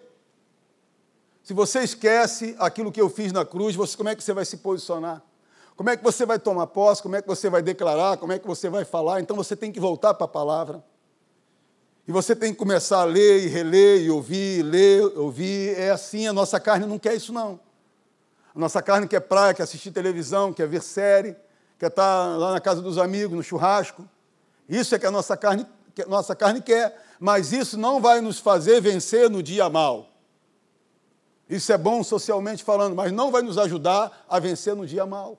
Se 1.44 1.54
você 1.54 1.80
esquece 1.80 2.56
aquilo 2.58 2.90
que 2.90 3.00
eu 3.00 3.08
fiz 3.08 3.32
na 3.32 3.44
cruz, 3.44 3.76
você, 3.76 3.96
como 3.96 4.08
é 4.08 4.16
que 4.16 4.22
você 4.22 4.32
vai 4.32 4.44
se 4.44 4.56
posicionar? 4.58 5.22
Como 5.76 5.88
é 5.88 5.96
que 5.96 6.02
você 6.02 6.26
vai 6.26 6.38
tomar 6.38 6.66
posse? 6.66 7.02
Como 7.02 7.16
é 7.16 7.22
que 7.22 7.28
você 7.28 7.48
vai 7.48 7.62
declarar? 7.62 8.16
Como 8.18 8.32
é 8.32 8.38
que 8.38 8.46
você 8.46 8.68
vai 8.68 8.84
falar? 8.84 9.20
Então 9.20 9.36
você 9.36 9.56
tem 9.56 9.70
que 9.70 9.80
voltar 9.80 10.12
para 10.12 10.24
a 10.24 10.28
palavra. 10.28 10.84
E 12.10 12.12
você 12.12 12.34
tem 12.34 12.52
que 12.52 12.58
começar 12.58 13.02
a 13.02 13.04
ler 13.04 13.44
e 13.44 13.46
reler 13.46 14.02
e 14.02 14.10
ouvir, 14.10 14.64
ler, 14.64 15.16
ouvir. 15.16 15.78
É 15.78 15.90
assim, 15.92 16.26
a 16.26 16.32
nossa 16.32 16.58
carne 16.58 16.84
não 16.84 16.98
quer 16.98 17.14
isso, 17.14 17.32
não. 17.32 17.60
A 18.52 18.58
nossa 18.58 18.82
carne 18.82 19.06
quer 19.06 19.20
praia, 19.20 19.54
quer 19.54 19.62
assistir 19.62 19.92
televisão, 19.92 20.52
quer 20.52 20.66
ver 20.66 20.82
série, 20.82 21.36
quer 21.78 21.86
estar 21.86 22.36
lá 22.36 22.50
na 22.50 22.60
casa 22.60 22.82
dos 22.82 22.98
amigos, 22.98 23.36
no 23.36 23.44
churrasco. 23.44 24.08
Isso 24.68 24.92
é 24.92 24.98
que 24.98 25.06
a 25.06 25.10
nossa 25.12 25.36
carne, 25.36 25.64
que 25.94 26.02
a 26.02 26.06
nossa 26.06 26.34
carne 26.34 26.60
quer. 26.60 27.00
Mas 27.20 27.52
isso 27.52 27.78
não 27.78 28.00
vai 28.00 28.20
nos 28.20 28.40
fazer 28.40 28.80
vencer 28.80 29.30
no 29.30 29.40
dia 29.40 29.70
mal. 29.70 30.08
Isso 31.48 31.72
é 31.72 31.78
bom 31.78 32.02
socialmente 32.02 32.64
falando, 32.64 32.96
mas 32.96 33.12
não 33.12 33.30
vai 33.30 33.42
nos 33.42 33.56
ajudar 33.56 34.26
a 34.28 34.40
vencer 34.40 34.74
no 34.74 34.84
dia 34.84 35.06
mal. 35.06 35.38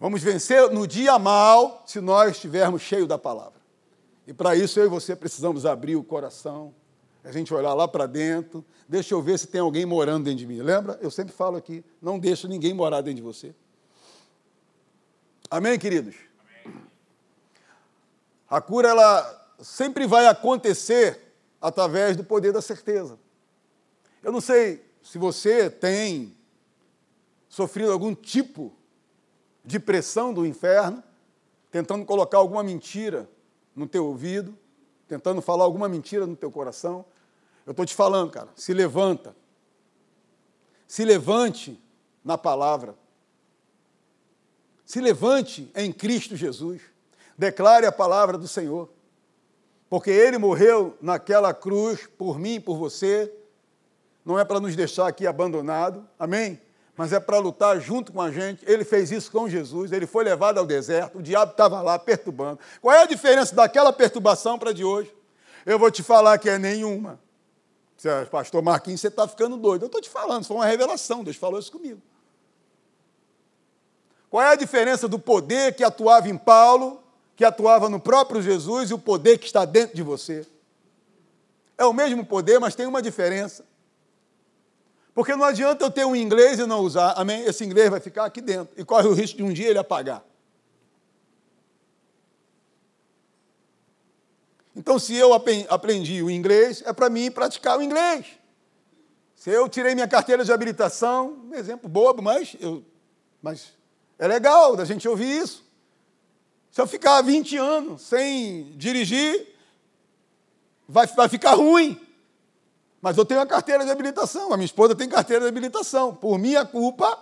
Vamos 0.00 0.22
vencer 0.22 0.70
no 0.70 0.86
dia 0.86 1.18
mal 1.18 1.82
se 1.86 2.00
nós 2.00 2.30
estivermos 2.30 2.80
cheios 2.80 3.06
da 3.06 3.18
palavra. 3.18 3.61
E 4.26 4.32
para 4.32 4.54
isso 4.54 4.78
eu 4.78 4.86
e 4.86 4.88
você 4.88 5.16
precisamos 5.16 5.66
abrir 5.66 5.96
o 5.96 6.04
coração, 6.04 6.74
a 7.24 7.30
gente 7.30 7.52
olhar 7.54 7.74
lá 7.74 7.86
para 7.86 8.06
dentro, 8.06 8.64
deixa 8.88 9.14
eu 9.14 9.22
ver 9.22 9.38
se 9.38 9.46
tem 9.46 9.60
alguém 9.60 9.86
morando 9.86 10.24
dentro 10.24 10.38
de 10.40 10.46
mim. 10.46 10.60
Lembra? 10.60 10.98
Eu 11.00 11.10
sempre 11.10 11.32
falo 11.32 11.56
aqui, 11.56 11.84
não 12.00 12.18
deixa 12.18 12.48
ninguém 12.48 12.74
morar 12.74 13.00
dentro 13.00 13.16
de 13.16 13.22
você. 13.22 13.54
Amém, 15.50 15.78
queridos? 15.78 16.14
Amém. 16.64 16.82
A 18.48 18.60
cura, 18.60 18.88
ela 18.88 19.54
sempre 19.60 20.06
vai 20.06 20.26
acontecer 20.26 21.34
através 21.60 22.16
do 22.16 22.24
poder 22.24 22.52
da 22.52 22.60
certeza. 22.60 23.18
Eu 24.22 24.32
não 24.32 24.40
sei 24.40 24.84
se 25.02 25.18
você 25.18 25.70
tem 25.70 26.36
sofrido 27.48 27.92
algum 27.92 28.14
tipo 28.14 28.72
de 29.64 29.78
pressão 29.78 30.32
do 30.32 30.44
inferno, 30.44 31.02
tentando 31.70 32.04
colocar 32.04 32.38
alguma 32.38 32.62
mentira 32.62 33.28
no 33.74 33.86
teu 33.86 34.06
ouvido, 34.06 34.56
tentando 35.08 35.40
falar 35.40 35.64
alguma 35.64 35.88
mentira 35.88 36.26
no 36.26 36.36
teu 36.36 36.50
coração. 36.50 37.04
Eu 37.66 37.72
estou 37.72 37.86
te 37.86 37.94
falando, 37.94 38.30
cara, 38.30 38.48
se 38.56 38.72
levanta. 38.72 39.34
Se 40.86 41.04
levante 41.04 41.80
na 42.24 42.36
palavra. 42.36 42.94
Se 44.84 45.00
levante 45.00 45.70
em 45.74 45.92
Cristo 45.92 46.36
Jesus. 46.36 46.82
Declare 47.36 47.86
a 47.86 47.92
palavra 47.92 48.36
do 48.36 48.46
Senhor. 48.46 48.90
Porque 49.88 50.10
Ele 50.10 50.38
morreu 50.38 50.96
naquela 51.00 51.52
cruz 51.54 52.06
por 52.18 52.38
mim 52.38 52.54
e 52.54 52.60
por 52.60 52.76
você 52.76 53.32
não 54.24 54.38
é 54.38 54.44
para 54.44 54.60
nos 54.60 54.76
deixar 54.76 55.08
aqui 55.08 55.26
abandonado, 55.26 56.08
amém? 56.18 56.60
Mas 56.96 57.12
é 57.12 57.18
para 57.18 57.38
lutar 57.38 57.80
junto 57.80 58.12
com 58.12 58.20
a 58.20 58.30
gente. 58.30 58.62
Ele 58.66 58.84
fez 58.84 59.10
isso 59.10 59.30
com 59.30 59.48
Jesus, 59.48 59.92
ele 59.92 60.06
foi 60.06 60.24
levado 60.24 60.58
ao 60.58 60.66
deserto, 60.66 61.18
o 61.18 61.22
diabo 61.22 61.52
estava 61.52 61.80
lá 61.80 61.98
perturbando. 61.98 62.58
Qual 62.80 62.94
é 62.94 63.02
a 63.02 63.06
diferença 63.06 63.54
daquela 63.54 63.92
perturbação 63.92 64.58
para 64.58 64.72
de 64.72 64.84
hoje? 64.84 65.14
Eu 65.64 65.78
vou 65.78 65.90
te 65.90 66.02
falar 66.02 66.38
que 66.38 66.48
é 66.50 66.58
nenhuma. 66.58 67.18
Pastor 68.30 68.62
Marquinhos, 68.62 69.00
você 69.00 69.08
está 69.08 69.28
ficando 69.28 69.56
doido. 69.56 69.82
Eu 69.82 69.86
estou 69.86 70.00
te 70.00 70.10
falando, 70.10 70.44
foi 70.44 70.56
uma 70.56 70.66
revelação, 70.66 71.22
Deus 71.22 71.36
falou 71.36 71.58
isso 71.60 71.70
comigo. 71.70 72.02
Qual 74.28 74.42
é 74.42 74.48
a 74.48 74.56
diferença 74.56 75.06
do 75.06 75.18
poder 75.18 75.74
que 75.74 75.84
atuava 75.84 76.28
em 76.28 76.36
Paulo, 76.36 77.02
que 77.36 77.44
atuava 77.44 77.88
no 77.88 78.00
próprio 78.00 78.42
Jesus, 78.42 78.90
e 78.90 78.94
o 78.94 78.98
poder 78.98 79.38
que 79.38 79.46
está 79.46 79.64
dentro 79.64 79.94
de 79.94 80.02
você? 80.02 80.46
É 81.78 81.84
o 81.84 81.92
mesmo 81.92 82.24
poder, 82.24 82.58
mas 82.58 82.74
tem 82.74 82.86
uma 82.86 83.02
diferença. 83.02 83.64
Porque 85.14 85.36
não 85.36 85.44
adianta 85.44 85.84
eu 85.84 85.90
ter 85.90 86.06
um 86.06 86.16
inglês 86.16 86.58
e 86.58 86.66
não 86.66 86.80
usar, 86.80 87.12
amém? 87.12 87.42
Esse 87.44 87.64
inglês 87.64 87.90
vai 87.90 88.00
ficar 88.00 88.24
aqui 88.24 88.40
dentro 88.40 88.74
e 88.80 88.84
corre 88.84 89.06
o 89.08 89.12
risco 89.12 89.36
de 89.36 89.42
um 89.42 89.52
dia 89.52 89.68
ele 89.68 89.78
apagar. 89.78 90.24
Então, 94.74 94.98
se 94.98 95.14
eu 95.14 95.34
aprendi 95.34 96.22
o 96.22 96.30
inglês, 96.30 96.82
é 96.86 96.92
para 96.94 97.10
mim 97.10 97.30
praticar 97.30 97.78
o 97.78 97.82
inglês. 97.82 98.26
Se 99.34 99.50
eu 99.50 99.68
tirei 99.68 99.94
minha 99.94 100.08
carteira 100.08 100.44
de 100.44 100.52
habilitação, 100.52 101.46
um 101.50 101.54
exemplo 101.54 101.90
bobo, 101.90 102.22
mas, 102.22 102.56
eu, 102.58 102.82
mas 103.42 103.74
é 104.18 104.26
legal 104.26 104.74
da 104.74 104.84
gente 104.84 105.06
ouvir 105.06 105.42
isso. 105.42 105.62
Se 106.70 106.80
eu 106.80 106.86
ficar 106.86 107.20
20 107.20 107.56
anos 107.58 108.02
sem 108.02 108.72
dirigir, 108.76 109.48
vai, 110.88 111.06
vai 111.08 111.28
ficar 111.28 111.54
ruim. 111.54 112.00
Mas 113.02 113.18
eu 113.18 113.24
tenho 113.24 113.40
a 113.40 113.46
carteira 113.46 113.84
de 113.84 113.90
habilitação, 113.90 114.52
a 114.52 114.56
minha 114.56 114.64
esposa 114.64 114.94
tem 114.94 115.08
carteira 115.08 115.42
de 115.42 115.48
habilitação. 115.48 116.14
Por 116.14 116.38
minha 116.38 116.64
culpa, 116.64 117.18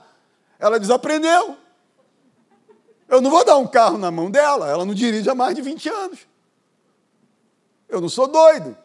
ela 0.59 0.79
desaprendeu. 0.79 1.57
Eu 3.09 3.23
não 3.23 3.31
vou 3.31 3.43
dar 3.47 3.57
um 3.57 3.67
carro 3.67 3.97
na 3.97 4.11
mão 4.11 4.31
dela, 4.31 4.69
ela 4.69 4.85
não 4.85 4.93
dirige 4.93 5.31
há 5.31 5.35
mais 5.35 5.57
de 5.57 5.63
20 5.63 5.89
anos. 5.89 6.19
Eu 7.89 7.99
não 7.99 8.11
sou 8.11 8.29
doido. 8.29 8.77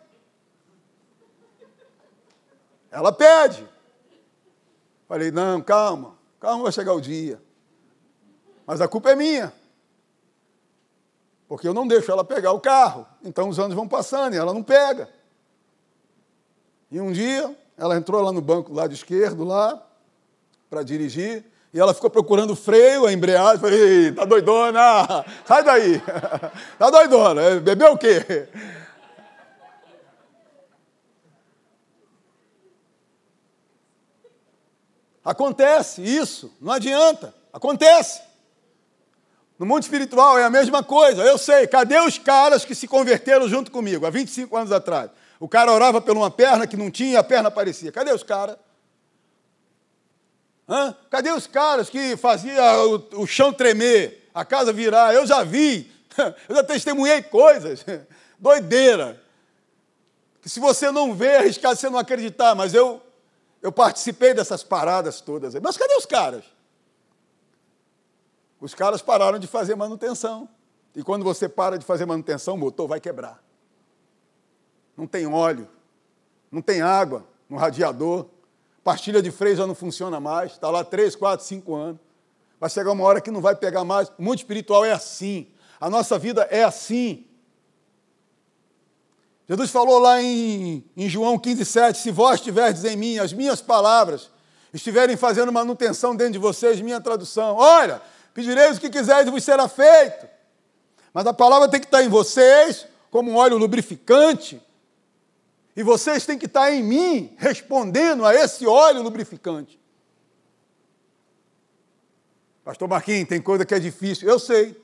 Ela 2.89 3.11
pede. 3.11 3.67
Falei, 5.05 5.31
não, 5.31 5.61
calma, 5.61 6.17
calma, 6.39 6.63
vai 6.63 6.71
chegar 6.71 6.93
o 6.93 7.01
dia. 7.01 7.41
Mas 8.65 8.79
a 8.79 8.87
culpa 8.87 9.11
é 9.11 9.15
minha. 9.15 9.53
Porque 11.45 11.67
eu 11.67 11.73
não 11.73 11.85
deixo 11.85 12.09
ela 12.09 12.23
pegar 12.23 12.53
o 12.53 12.61
carro. 12.61 13.05
Então 13.21 13.49
os 13.49 13.59
anos 13.59 13.75
vão 13.75 13.85
passando 13.85 14.33
e 14.33 14.37
ela 14.37 14.53
não 14.53 14.63
pega. 14.63 15.13
E 16.95 17.01
um 17.01 17.11
dia, 17.11 17.53
ela 17.77 17.97
entrou 17.97 18.21
lá 18.21 18.31
no 18.31 18.39
banco 18.39 18.69
do 18.69 18.75
lado 18.77 18.93
esquerdo, 18.93 19.43
lá, 19.43 19.85
para 20.69 20.81
dirigir, 20.81 21.43
e 21.73 21.77
ela 21.77 21.93
ficou 21.93 22.09
procurando 22.09 22.51
o 22.51 22.55
freio, 22.55 23.05
a 23.05 23.11
embreagem, 23.11 23.59
falei, 23.59 24.13
tá 24.13 24.23
doidona, 24.23 25.25
sai 25.45 25.61
daí, 25.61 26.01
tá 26.79 26.89
doidona, 26.89 27.41
é, 27.41 27.59
bebeu 27.59 27.91
o 27.91 27.97
quê? 27.97 28.47
Acontece 35.21 36.01
isso, 36.01 36.49
não 36.61 36.71
adianta, 36.71 37.35
acontece. 37.51 38.21
No 39.59 39.65
mundo 39.65 39.83
espiritual 39.83 40.39
é 40.39 40.45
a 40.45 40.49
mesma 40.49 40.81
coisa, 40.81 41.23
eu 41.23 41.37
sei, 41.37 41.67
cadê 41.67 41.99
os 41.99 42.17
caras 42.17 42.63
que 42.63 42.73
se 42.73 42.87
converteram 42.87 43.49
junto 43.49 43.69
comigo, 43.69 44.05
há 44.05 44.09
25 44.09 44.55
anos 44.55 44.71
atrás? 44.71 45.11
O 45.39 45.49
cara 45.49 45.71
orava 45.71 46.01
por 46.01 46.15
uma 46.15 46.31
perna 46.31 46.65
que 46.65 46.77
não 46.77 46.89
tinha 46.89 47.19
a 47.19 47.23
perna 47.23 47.49
aparecia. 47.49 47.91
Cadê 47.91 48.11
os 48.13 48.23
caras? 48.23 48.57
Cadê 51.09 51.31
os 51.31 51.45
caras 51.45 51.89
que 51.89 52.17
faziam 52.17 52.95
o, 52.95 53.21
o 53.21 53.27
chão 53.27 53.53
tremer, 53.53 54.29
a 54.33 54.43
casa 54.45 54.73
virar? 54.73 55.13
Eu 55.13 55.25
já 55.25 55.43
vi, 55.43 55.91
eu 56.49 56.55
já 56.55 56.63
testemunhei 56.63 57.21
coisas. 57.21 57.85
Doideira. 58.39 59.21
Que 60.41 60.49
se 60.49 60.59
você 60.59 60.89
não 60.89 61.13
vê, 61.13 61.27
é 61.27 61.37
arriscado 61.39 61.75
você 61.75 61.89
não 61.89 61.99
acreditar, 61.99 62.55
mas 62.55 62.73
eu, 62.73 63.01
eu 63.61 63.71
participei 63.71 64.33
dessas 64.33 64.63
paradas 64.63 65.19
todas. 65.21 65.53
Mas 65.55 65.77
cadê 65.77 65.95
os 65.95 66.05
caras? 66.05 66.45
Os 68.61 68.73
caras 68.73 69.01
pararam 69.01 69.37
de 69.37 69.47
fazer 69.47 69.75
manutenção. 69.75 70.47
E 70.95 71.03
quando 71.03 71.23
você 71.23 71.49
para 71.49 71.77
de 71.77 71.85
fazer 71.85 72.05
manutenção, 72.05 72.53
o 72.53 72.57
motor 72.57 72.87
vai 72.87 73.01
quebrar 73.01 73.44
não 74.97 75.05
tem 75.05 75.27
óleo, 75.27 75.67
não 76.51 76.61
tem 76.61 76.81
água 76.81 77.25
no 77.49 77.57
radiador, 77.57 78.25
pastilha 78.83 79.21
de 79.21 79.31
freio 79.31 79.55
já 79.55 79.67
não 79.67 79.75
funciona 79.75 80.19
mais, 80.19 80.53
está 80.53 80.69
lá 80.69 80.83
três, 80.83 81.15
quatro, 81.15 81.45
cinco 81.45 81.75
anos. 81.75 81.99
Vai 82.59 82.69
chegar 82.69 82.91
uma 82.91 83.03
hora 83.03 83.19
que 83.19 83.31
não 83.31 83.41
vai 83.41 83.55
pegar 83.55 83.83
mais. 83.83 84.09
O 84.17 84.23
mundo 84.23 84.37
espiritual 84.37 84.85
é 84.85 84.91
assim. 84.91 85.47
A 85.79 85.89
nossa 85.89 86.17
vida 86.17 86.47
é 86.49 86.63
assim. 86.63 87.25
Jesus 89.47 89.69
falou 89.69 89.99
lá 89.99 90.21
em, 90.21 90.83
em 90.95 91.09
João 91.09 91.37
15,7: 91.37 91.95
Se 91.95 92.11
vós 92.11 92.39
estiverdes 92.39 92.83
em 92.85 92.95
mim, 92.95 93.19
as 93.19 93.33
minhas 93.33 93.61
palavras 93.61 94.31
estiverem 94.73 95.15
fazendo 95.15 95.51
manutenção 95.51 96.15
dentro 96.15 96.33
de 96.33 96.39
vocês, 96.39 96.81
minha 96.81 96.99
tradução. 96.99 97.55
Olha, 97.55 98.01
pedireis 98.33 98.77
o 98.77 98.81
que 98.81 98.89
quiseres 98.89 99.27
e 99.27 99.31
vos 99.31 99.43
será 99.43 99.67
feito. 99.67 100.27
Mas 101.13 101.25
a 101.27 101.33
palavra 101.33 101.69
tem 101.69 101.79
que 101.79 101.85
estar 101.85 102.03
em 102.03 102.09
vocês 102.09 102.87
como 103.11 103.31
um 103.31 103.35
óleo 103.35 103.57
lubrificante 103.57 104.61
e 105.75 105.83
vocês 105.83 106.25
têm 106.25 106.37
que 106.37 106.45
estar 106.45 106.71
em 106.71 106.81
mim 106.81 107.35
respondendo 107.37 108.25
a 108.25 108.33
esse 108.33 108.65
óleo 108.65 109.01
lubrificante. 109.01 109.79
Pastor 112.63 112.87
Marquinhos, 112.87 113.27
tem 113.27 113.41
coisa 113.41 113.65
que 113.65 113.75
é 113.75 113.79
difícil. 113.79 114.27
Eu 114.27 114.39
sei. 114.39 114.81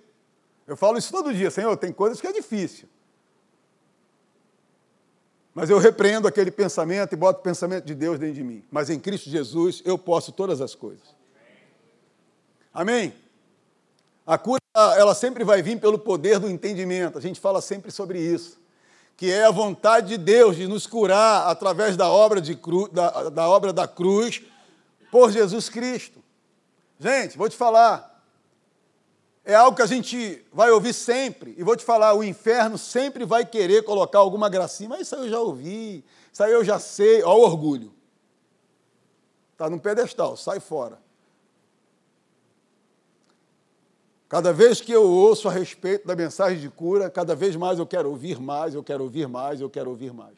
Eu 0.68 0.76
falo 0.76 0.98
isso 0.98 1.12
todo 1.12 1.34
dia, 1.34 1.50
Senhor, 1.50 1.76
tem 1.78 1.94
coisas 1.94 2.20
que 2.20 2.28
é 2.28 2.34
difícil. 2.34 2.88
Mas 5.54 5.70
eu 5.70 5.80
repreendo 5.80 6.28
aquele 6.28 6.52
pensamento 6.52 7.14
e 7.14 7.16
boto 7.16 7.39
o 7.39 7.44
pensamento 7.44 7.86
de 7.86 7.96
Deus 7.96 8.20
dentro 8.20 8.36
de 8.36 8.44
mim. 8.44 8.64
Mas 8.70 8.89
em 8.89 9.00
Cristo 9.00 9.30
Jesus 9.30 9.82
eu 9.86 9.98
posso 9.98 10.32
todas 10.32 10.62
as 10.62 10.76
coisas. 10.76 11.16
Amém? 12.74 13.14
A 14.26 14.38
cura, 14.38 14.62
ela 14.98 15.16
sempre 15.16 15.44
vai 15.44 15.62
vir 15.62 15.80
pelo 15.80 15.98
poder 15.98 16.38
do 16.38 16.50
entendimento. 16.50 17.18
A 17.18 17.22
gente 17.22 17.39
fala 17.39 17.62
sempre 17.62 17.92
sobre 17.92 18.20
isso 18.20 18.61
que 19.16 19.32
é 19.32 19.45
a 19.45 19.51
vontade 19.51 20.09
de 20.09 20.18
Deus 20.18 20.55
de 20.55 20.68
nos 20.68 20.88
curar 20.88 21.47
através 21.47 21.95
da 21.95 22.09
obra, 22.09 22.41
de 22.41 22.55
cru, 22.55 22.88
da, 22.88 23.30
da 23.30 23.47
obra 23.47 23.72
da 23.72 23.88
cruz 23.88 24.41
por 25.12 25.32
Jesus 25.32 25.70
Cristo. 25.70 26.24
Gente, 26.99 27.38
vou 27.38 27.49
te 27.49 27.55
falar, 27.55 28.12
é 29.43 29.55
algo 29.55 29.76
que 29.76 29.82
a 29.82 29.88
gente 29.88 30.45
vai 30.53 30.70
ouvir 30.72 30.93
sempre. 30.93 31.55
E 31.57 31.64
vou 31.64 31.76
te 31.76 31.84
falar, 31.84 32.14
o 32.14 32.24
inferno 32.24 32.78
sempre 32.78 33.26
vai 33.26 33.45
querer 33.45 33.84
colocar 33.84 34.20
alguma 34.20 34.49
gracinha. 34.49 34.89
Mas 34.89 35.01
isso 35.01 35.16
aí 35.16 35.22
eu 35.22 35.30
já 35.30 35.39
ouvi, 35.39 36.05
isso 36.32 36.43
aí 36.43 36.51
eu 36.51 36.64
já 36.64 36.80
sei. 36.80 37.24
Olha 37.24 37.39
o 37.39 37.41
orgulho. 37.41 37.93
Está 39.53 39.70
num 39.70 39.80
pedestal, 39.80 40.38
sai 40.38 40.59
fora. 40.59 40.99
Cada 44.32 44.54
vez 44.54 44.80
que 44.80 44.94
eu 44.94 45.04
ouço 45.04 45.50
a 45.50 45.52
respeito 45.52 46.08
da 46.08 46.16
mensagem 46.16 46.58
de 46.58 46.70
cura, 46.70 47.10
cada 47.10 47.36
vez 47.36 47.54
mais 47.58 47.80
eu 47.80 47.86
quero 47.86 48.10
ouvir 48.10 48.40
mais, 48.40 48.74
eu 48.74 48.82
quero 48.82 49.04
ouvir 49.04 49.28
mais, 49.28 49.60
eu 49.60 49.70
quero 49.70 49.90
ouvir 49.90 50.14
mais. 50.14 50.38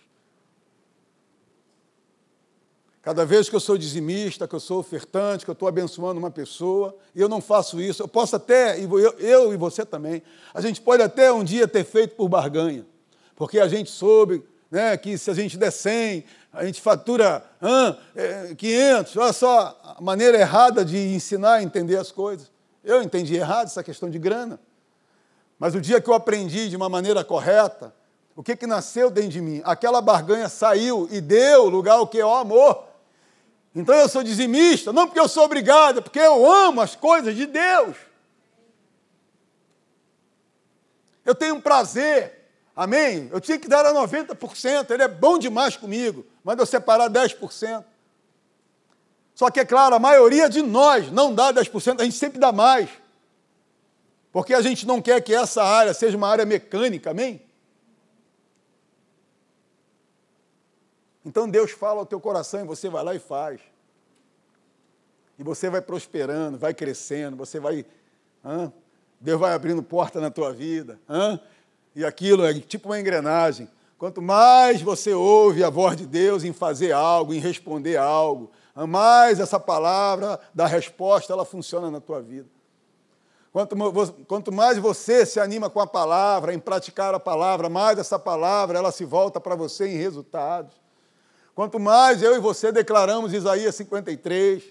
Cada 3.03 3.23
vez 3.23 3.47
que 3.49 3.55
eu 3.55 3.59
sou 3.59 3.77
dizimista, 3.77 4.47
que 4.47 4.55
eu 4.55 4.59
sou 4.59 4.79
ofertante, 4.79 5.45
que 5.45 5.51
eu 5.51 5.53
estou 5.53 5.67
abençoando 5.67 6.17
uma 6.17 6.31
pessoa, 6.31 6.97
e 7.13 7.21
eu 7.21 7.29
não 7.29 7.39
faço 7.39 7.79
isso, 7.79 8.01
eu 8.01 8.07
posso 8.07 8.35
até, 8.35 8.83
eu, 8.83 8.99
eu 9.19 9.53
e 9.53 9.57
você 9.57 9.85
também, 9.85 10.23
a 10.55 10.59
gente 10.59 10.81
pode 10.81 11.03
até 11.03 11.31
um 11.31 11.43
dia 11.43 11.67
ter 11.67 11.83
feito 11.83 12.15
por 12.15 12.27
barganha, 12.27 12.87
porque 13.35 13.59
a 13.59 13.67
gente 13.67 13.91
soube 13.91 14.43
né, 14.71 14.97
que 14.97 15.19
se 15.19 15.29
a 15.29 15.35
gente 15.35 15.55
der 15.55 15.69
100, 15.69 16.25
a 16.51 16.65
gente 16.65 16.81
fatura 16.81 17.45
ah, 17.61 17.95
500, 18.57 19.17
olha 19.17 19.33
só 19.33 19.79
a 19.83 20.01
maneira 20.01 20.39
errada 20.39 20.83
de 20.83 20.97
ensinar 20.97 21.53
a 21.53 21.63
entender 21.63 21.97
as 21.97 22.11
coisas. 22.11 22.52
Eu 22.83 23.01
entendi 23.01 23.35
errado 23.35 23.67
essa 23.67 23.83
questão 23.83 24.09
de 24.09 24.19
grana. 24.19 24.59
Mas 25.57 25.73
o 25.75 25.81
dia 25.81 26.01
que 26.01 26.09
eu 26.09 26.13
aprendi 26.13 26.69
de 26.69 26.75
uma 26.75 26.89
maneira 26.89 27.23
correta, 27.23 27.93
o 28.35 28.43
que, 28.43 28.55
que 28.55 28.67
nasceu 28.67 29.09
dentro 29.09 29.29
de 29.29 29.41
mim? 29.41 29.61
Aquela 29.63 30.01
barganha 30.01 30.49
saiu 30.49 31.07
e 31.11 31.21
deu 31.21 31.69
lugar 31.69 31.93
ao 31.93 32.07
que? 32.07 32.19
Ao 32.19 32.35
amor. 32.35 32.85
Então 33.75 33.95
eu 33.95 34.09
sou 34.09 34.23
dizimista, 34.23 34.91
não 34.91 35.07
porque 35.07 35.19
eu 35.19 35.27
sou 35.27 35.45
obrigado, 35.45 35.99
é 35.99 36.01
porque 36.01 36.19
eu 36.19 36.51
amo 36.51 36.81
as 36.81 36.95
coisas 36.95 37.35
de 37.35 37.45
Deus. 37.45 37.95
Eu 41.25 41.33
tenho 41.33 41.55
um 41.55 41.61
prazer, 41.61 42.49
amém? 42.75 43.29
Eu 43.31 43.39
tinha 43.39 43.57
que 43.57 43.67
dar 43.67 43.85
a 43.85 43.93
90%, 43.93 44.91
ele 44.91 45.03
é 45.03 45.07
bom 45.07 45.39
demais 45.39 45.77
comigo, 45.77 46.25
mas 46.43 46.57
eu 46.59 46.65
separar 46.65 47.09
10%. 47.09 47.83
Só 49.43 49.51
que, 49.51 49.59
é 49.59 49.65
claro, 49.65 49.93
a 49.93 49.99
maioria 49.99 50.47
de 50.47 50.61
nós 50.61 51.11
não 51.11 51.35
dá 51.35 51.53
10%, 51.53 51.99
a 51.99 52.05
gente 52.05 52.15
sempre 52.15 52.39
dá 52.39 52.53
mais. 52.53 52.89
Porque 54.31 54.53
a 54.53 54.61
gente 54.61 54.87
não 54.87 55.01
quer 55.01 55.19
que 55.19 55.35
essa 55.35 55.61
área 55.61 55.93
seja 55.93 56.15
uma 56.15 56.29
área 56.29 56.45
mecânica, 56.45 57.11
amém? 57.11 57.41
Então 61.25 61.49
Deus 61.49 61.71
fala 61.71 61.99
ao 61.99 62.05
teu 62.05 62.21
coração 62.21 62.61
e 62.61 62.63
você 62.63 62.87
vai 62.87 63.03
lá 63.03 63.13
e 63.13 63.19
faz. 63.19 63.59
E 65.37 65.43
você 65.43 65.69
vai 65.69 65.81
prosperando, 65.81 66.57
vai 66.57 66.73
crescendo, 66.73 67.35
você 67.35 67.59
vai. 67.59 67.85
Deus 69.19 69.37
vai 69.41 69.51
abrindo 69.51 69.83
porta 69.83 70.21
na 70.21 70.31
tua 70.31 70.53
vida. 70.53 70.97
E 71.93 72.05
aquilo 72.05 72.45
é 72.45 72.53
tipo 72.53 72.87
uma 72.87 72.97
engrenagem. 72.97 73.67
Quanto 73.97 74.21
mais 74.21 74.81
você 74.81 75.11
ouve 75.13 75.65
a 75.65 75.69
voz 75.69 75.97
de 75.97 76.05
Deus 76.05 76.45
em 76.45 76.53
fazer 76.53 76.93
algo, 76.93 77.33
em 77.33 77.39
responder 77.39 77.97
algo, 77.97 78.49
mais 78.75 79.39
essa 79.39 79.59
palavra 79.59 80.39
da 80.53 80.65
resposta 80.65 81.31
ela 81.31 81.45
funciona 81.45 81.91
na 81.91 81.99
tua 81.99 82.21
vida. 82.21 82.49
Quanto, 84.27 84.51
mais 84.51 84.79
você 84.79 85.27
se 85.27 85.39
anima 85.39 85.69
com 85.69 85.79
a 85.79 85.85
palavra, 85.85 86.55
em 86.55 86.59
praticar 86.59 87.13
a 87.13 87.19
palavra, 87.19 87.69
mais 87.69 87.99
essa 87.99 88.17
palavra 88.17 88.79
ela 88.79 88.91
se 88.91 89.05
volta 89.05 89.39
para 89.39 89.53
você 89.55 89.87
em 89.87 89.95
resultados. 89.95 90.73
Quanto 91.53 91.79
mais 91.79 92.23
eu 92.23 92.35
e 92.35 92.39
você 92.39 92.71
declaramos 92.71 93.31
Isaías 93.31 93.75
53, 93.75 94.63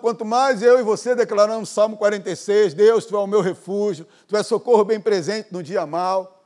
quanto 0.00 0.24
mais 0.24 0.62
eu 0.62 0.80
e 0.80 0.82
você 0.82 1.14
declaramos 1.14 1.68
Salmo 1.68 1.98
46, 1.98 2.72
Deus, 2.72 3.04
Tu 3.04 3.14
é 3.14 3.18
o 3.18 3.26
meu 3.26 3.42
refúgio, 3.42 4.06
Tu 4.26 4.34
é 4.34 4.42
socorro 4.42 4.86
bem 4.86 4.98
presente 4.98 5.52
no 5.52 5.62
dia 5.62 5.84
mal. 5.86 6.42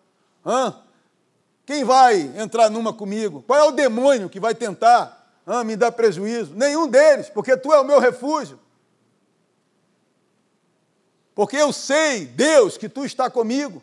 Quem 1.64 1.84
vai 1.84 2.22
entrar 2.36 2.70
numa 2.70 2.92
comigo? 2.92 3.40
Qual 3.46 3.56
é 3.56 3.62
o 3.62 3.70
demônio 3.70 4.28
que 4.28 4.40
vai 4.40 4.52
tentar 4.52 5.21
ah, 5.46 5.64
me 5.64 5.76
dá 5.76 5.90
prejuízo. 5.90 6.54
Nenhum 6.54 6.88
deles, 6.88 7.28
porque 7.28 7.56
tu 7.56 7.72
é 7.72 7.80
o 7.80 7.84
meu 7.84 7.98
refúgio. 7.98 8.58
Porque 11.34 11.56
eu 11.56 11.72
sei, 11.72 12.26
Deus, 12.26 12.76
que 12.76 12.88
tu 12.88 13.04
está 13.04 13.30
comigo. 13.30 13.82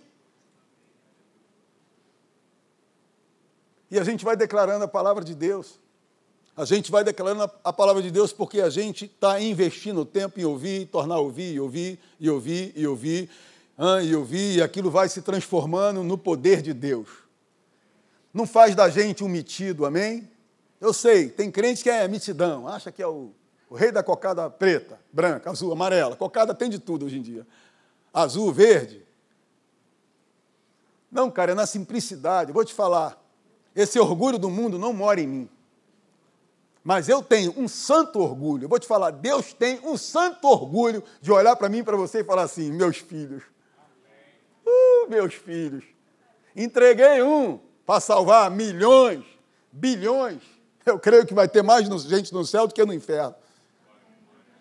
E 3.91 3.97
a 3.97 4.03
gente 4.03 4.23
vai 4.23 4.37
declarando 4.37 4.85
a 4.85 4.87
palavra 4.87 5.23
de 5.23 5.33
Deus. 5.33 5.79
A 6.55 6.65
gente 6.65 6.91
vai 6.91 7.03
declarando 7.03 7.49
a 7.63 7.73
palavra 7.73 8.01
de 8.01 8.11
Deus 8.11 8.31
porque 8.31 8.61
a 8.61 8.69
gente 8.69 9.05
está 9.05 9.39
investindo 9.39 10.05
tempo 10.05 10.39
em 10.39 10.43
ouvir, 10.43 10.85
tornar 10.87 11.15
a 11.15 11.19
ouvir, 11.19 11.53
e 11.53 11.59
ouvir, 11.59 11.99
e 12.19 12.29
ouvir, 12.29 12.73
e 12.75 12.85
ouvir, 12.85 13.29
ah, 13.77 14.03
e 14.03 14.13
ouvir, 14.13 14.57
e 14.57 14.61
aquilo 14.61 14.91
vai 14.91 15.07
se 15.07 15.21
transformando 15.21 16.03
no 16.03 16.17
poder 16.17 16.61
de 16.61 16.73
Deus. 16.73 17.07
Não 18.33 18.45
faz 18.45 18.75
da 18.75 18.89
gente 18.89 19.23
um 19.23 19.29
metido, 19.29 19.85
amém? 19.85 20.29
Eu 20.79 20.93
sei, 20.93 21.29
tem 21.29 21.51
crente 21.51 21.83
que 21.83 21.89
é 21.89 22.07
mitidão, 22.07 22.67
acha 22.67 22.91
que 22.91 23.01
é 23.01 23.07
o, 23.07 23.31
o 23.69 23.75
rei 23.75 23.91
da 23.91 24.01
cocada 24.01 24.49
preta, 24.49 24.99
branca, 25.11 25.49
azul, 25.49 25.71
amarela. 25.71 26.15
Cocada 26.15 26.53
tem 26.53 26.69
de 26.69 26.79
tudo 26.79 27.05
hoje 27.05 27.17
em 27.17 27.21
dia. 27.21 27.45
Azul, 28.13 28.51
verde. 28.51 29.05
Não, 31.11 31.29
cara, 31.29 31.51
é 31.51 31.55
na 31.55 31.65
simplicidade. 31.65 32.51
Vou 32.51 32.63
te 32.63 32.73
falar. 32.73 33.21
Esse 33.75 33.99
orgulho 33.99 34.37
do 34.37 34.49
mundo 34.49 34.79
não 34.79 34.93
mora 34.93 35.19
em 35.19 35.27
mim. 35.27 35.49
Mas 36.83 37.09
eu 37.09 37.21
tenho 37.21 37.53
um 37.57 37.67
santo 37.67 38.19
orgulho. 38.19 38.63
Eu 38.63 38.69
vou 38.69 38.79
te 38.79 38.87
falar, 38.87 39.11
Deus 39.11 39.53
tem 39.53 39.79
um 39.83 39.97
santo 39.97 40.47
orgulho 40.47 41.03
de 41.21 41.31
olhar 41.31 41.55
para 41.55 41.69
mim, 41.69 41.83
para 41.83 41.97
você 41.97 42.21
e 42.21 42.23
falar 42.23 42.43
assim: 42.43 42.71
meus 42.71 42.97
filhos. 42.97 43.43
Uh, 44.65 45.09
meus 45.09 45.33
filhos. 45.33 45.83
Entreguei 46.55 47.21
um 47.21 47.59
para 47.85 47.99
salvar 47.99 48.49
milhões, 48.49 49.23
bilhões. 49.71 50.41
Eu 50.85 50.99
creio 50.99 51.25
que 51.25 51.33
vai 51.33 51.47
ter 51.47 51.61
mais 51.61 51.87
gente 52.03 52.33
no 52.33 52.45
céu 52.45 52.67
do 52.67 52.73
que 52.73 52.83
no 52.83 52.93
inferno. 52.93 53.35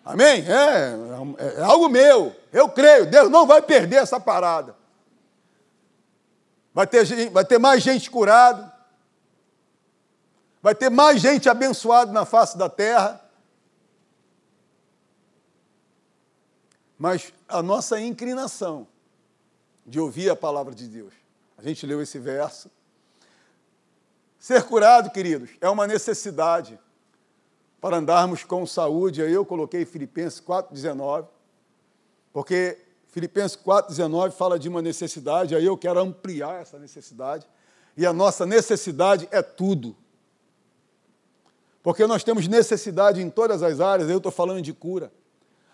Amém? 0.03 0.43
É, 0.47 0.95
é, 1.37 1.59
é 1.59 1.61
algo 1.61 1.87
meu. 1.87 2.35
Eu 2.51 2.69
creio. 2.69 3.05
Deus 3.05 3.29
não 3.29 3.45
vai 3.45 3.61
perder 3.61 3.97
essa 3.97 4.19
parada. 4.19 4.75
Vai 6.73 6.87
ter, 6.87 7.29
vai 7.29 7.45
ter 7.45 7.59
mais 7.59 7.83
gente 7.83 8.09
curada. 8.09 8.73
Vai 10.61 10.75
ter 10.75 10.89
mais 10.89 11.21
gente 11.21 11.47
abençoada 11.47 12.11
na 12.11 12.25
face 12.25 12.57
da 12.57 12.69
terra. 12.69 13.23
Mas 16.97 17.33
a 17.47 17.63
nossa 17.63 17.99
inclinação 17.99 18.87
de 19.85 19.99
ouvir 19.99 20.29
a 20.29 20.35
palavra 20.35 20.75
de 20.75 20.87
Deus. 20.87 21.13
A 21.57 21.63
gente 21.63 21.85
leu 21.85 22.01
esse 22.01 22.19
verso. 22.19 22.69
Ser 24.39 24.63
curado, 24.63 25.11
queridos, 25.11 25.49
é 25.59 25.69
uma 25.69 25.85
necessidade 25.85 26.79
para 27.81 27.97
andarmos 27.97 28.45
com 28.45 28.65
saúde. 28.65 29.21
Aí 29.21 29.33
eu 29.33 29.45
coloquei 29.45 29.83
Filipenses 29.83 30.39
4,19, 30.39 31.27
porque 32.31 32.77
Filipenses 33.07 33.57
4,19 33.57 34.31
fala 34.31 34.57
de 34.57 34.69
uma 34.69 34.81
necessidade, 34.81 35.53
aí 35.53 35.65
eu 35.65 35.77
quero 35.77 35.99
ampliar 35.99 36.61
essa 36.61 36.79
necessidade. 36.79 37.45
E 37.97 38.05
a 38.05 38.13
nossa 38.13 38.45
necessidade 38.45 39.27
é 39.29 39.41
tudo. 39.41 39.93
Porque 41.83 42.07
nós 42.07 42.23
temos 42.23 42.47
necessidade 42.47 43.21
em 43.21 43.29
todas 43.29 43.61
as 43.61 43.81
áreas, 43.81 44.09
eu 44.09 44.17
estou 44.17 44.31
falando 44.31 44.61
de 44.61 44.71
cura. 44.71 45.11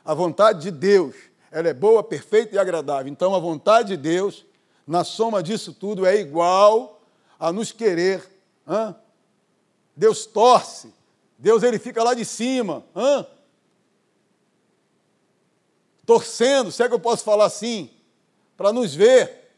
A 0.03 0.15
vontade 0.15 0.61
de 0.61 0.71
Deus, 0.71 1.15
ela 1.51 1.67
é 1.67 1.73
boa, 1.73 2.03
perfeita 2.03 2.55
e 2.55 2.57
agradável. 2.57 3.11
Então, 3.11 3.35
a 3.35 3.39
vontade 3.39 3.89
de 3.89 3.97
Deus, 3.97 4.43
na 4.87 5.03
soma 5.03 5.43
disso 5.43 5.71
tudo, 5.71 6.03
é 6.03 6.19
igual 6.19 7.01
a 7.39 7.51
nos 7.51 7.71
querer 7.71 8.34
Hã? 8.67 8.95
Deus 9.95 10.25
torce. 10.25 10.93
Deus 11.37 11.63
ele 11.63 11.79
fica 11.79 12.03
lá 12.03 12.13
de 12.13 12.25
cima. 12.25 12.83
Hã? 12.95 13.25
Torcendo, 16.05 16.71
se 16.71 16.83
é 16.83 16.87
que 16.87 16.93
eu 16.93 16.99
posso 16.99 17.23
falar 17.23 17.45
assim, 17.45 17.89
para 18.55 18.71
nos 18.71 18.93
ver, 18.93 19.51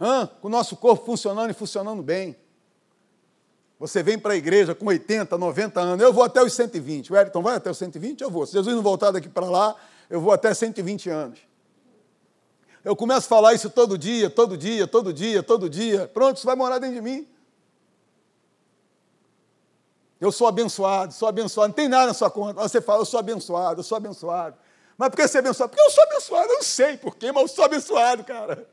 hã? 0.00 0.26
com 0.40 0.48
o 0.48 0.50
nosso 0.50 0.76
corpo 0.76 1.04
funcionando 1.04 1.50
e 1.50 1.54
funcionando 1.54 2.02
bem. 2.02 2.36
Você 3.80 4.00
vem 4.00 4.16
para 4.16 4.34
a 4.34 4.36
igreja 4.36 4.76
com 4.76 4.86
80, 4.86 5.36
90 5.36 5.80
anos, 5.80 6.04
eu 6.04 6.12
vou 6.12 6.22
até 6.22 6.40
os 6.40 6.52
120. 6.52 7.10
O 7.10 7.16
Wellington 7.16 7.42
vai 7.42 7.56
até 7.56 7.68
os 7.68 7.78
120? 7.78 8.20
Eu 8.20 8.30
vou. 8.30 8.46
Se 8.46 8.52
Jesus 8.52 8.76
não 8.76 8.82
voltar 8.82 9.10
daqui 9.10 9.28
para 9.28 9.46
lá, 9.46 9.74
eu 10.08 10.20
vou 10.20 10.32
até 10.32 10.54
120 10.54 11.10
anos. 11.10 11.40
Eu 12.84 12.94
começo 12.94 13.26
a 13.26 13.28
falar 13.28 13.54
isso 13.54 13.68
todo 13.70 13.98
dia, 13.98 14.30
todo 14.30 14.56
dia, 14.56 14.86
todo 14.86 15.12
dia, 15.12 15.42
todo 15.42 15.68
dia. 15.68 16.06
Pronto, 16.06 16.36
isso 16.36 16.46
vai 16.46 16.54
morar 16.54 16.78
dentro 16.78 16.94
de 16.94 17.02
mim. 17.02 17.26
Eu 20.22 20.30
sou 20.30 20.46
abençoado, 20.46 21.12
sou 21.12 21.26
abençoado. 21.26 21.70
Não 21.70 21.74
tem 21.74 21.88
nada 21.88 22.06
na 22.06 22.14
sua 22.14 22.30
conta. 22.30 22.62
Você 22.62 22.80
fala, 22.80 23.00
eu 23.00 23.04
sou 23.04 23.18
abençoado, 23.18 23.80
eu 23.80 23.82
sou 23.82 23.96
abençoado. 23.96 24.56
Mas 24.96 25.08
por 25.08 25.16
que 25.16 25.26
você 25.26 25.38
é 25.38 25.40
abençoado? 25.40 25.70
Porque 25.70 25.84
eu 25.84 25.90
sou 25.90 26.04
abençoado. 26.04 26.48
Eu 26.48 26.54
não 26.54 26.62
sei 26.62 26.96
por 26.96 27.16
quê, 27.16 27.32
mas 27.32 27.42
eu 27.42 27.48
sou 27.48 27.64
abençoado, 27.64 28.22
cara. 28.22 28.68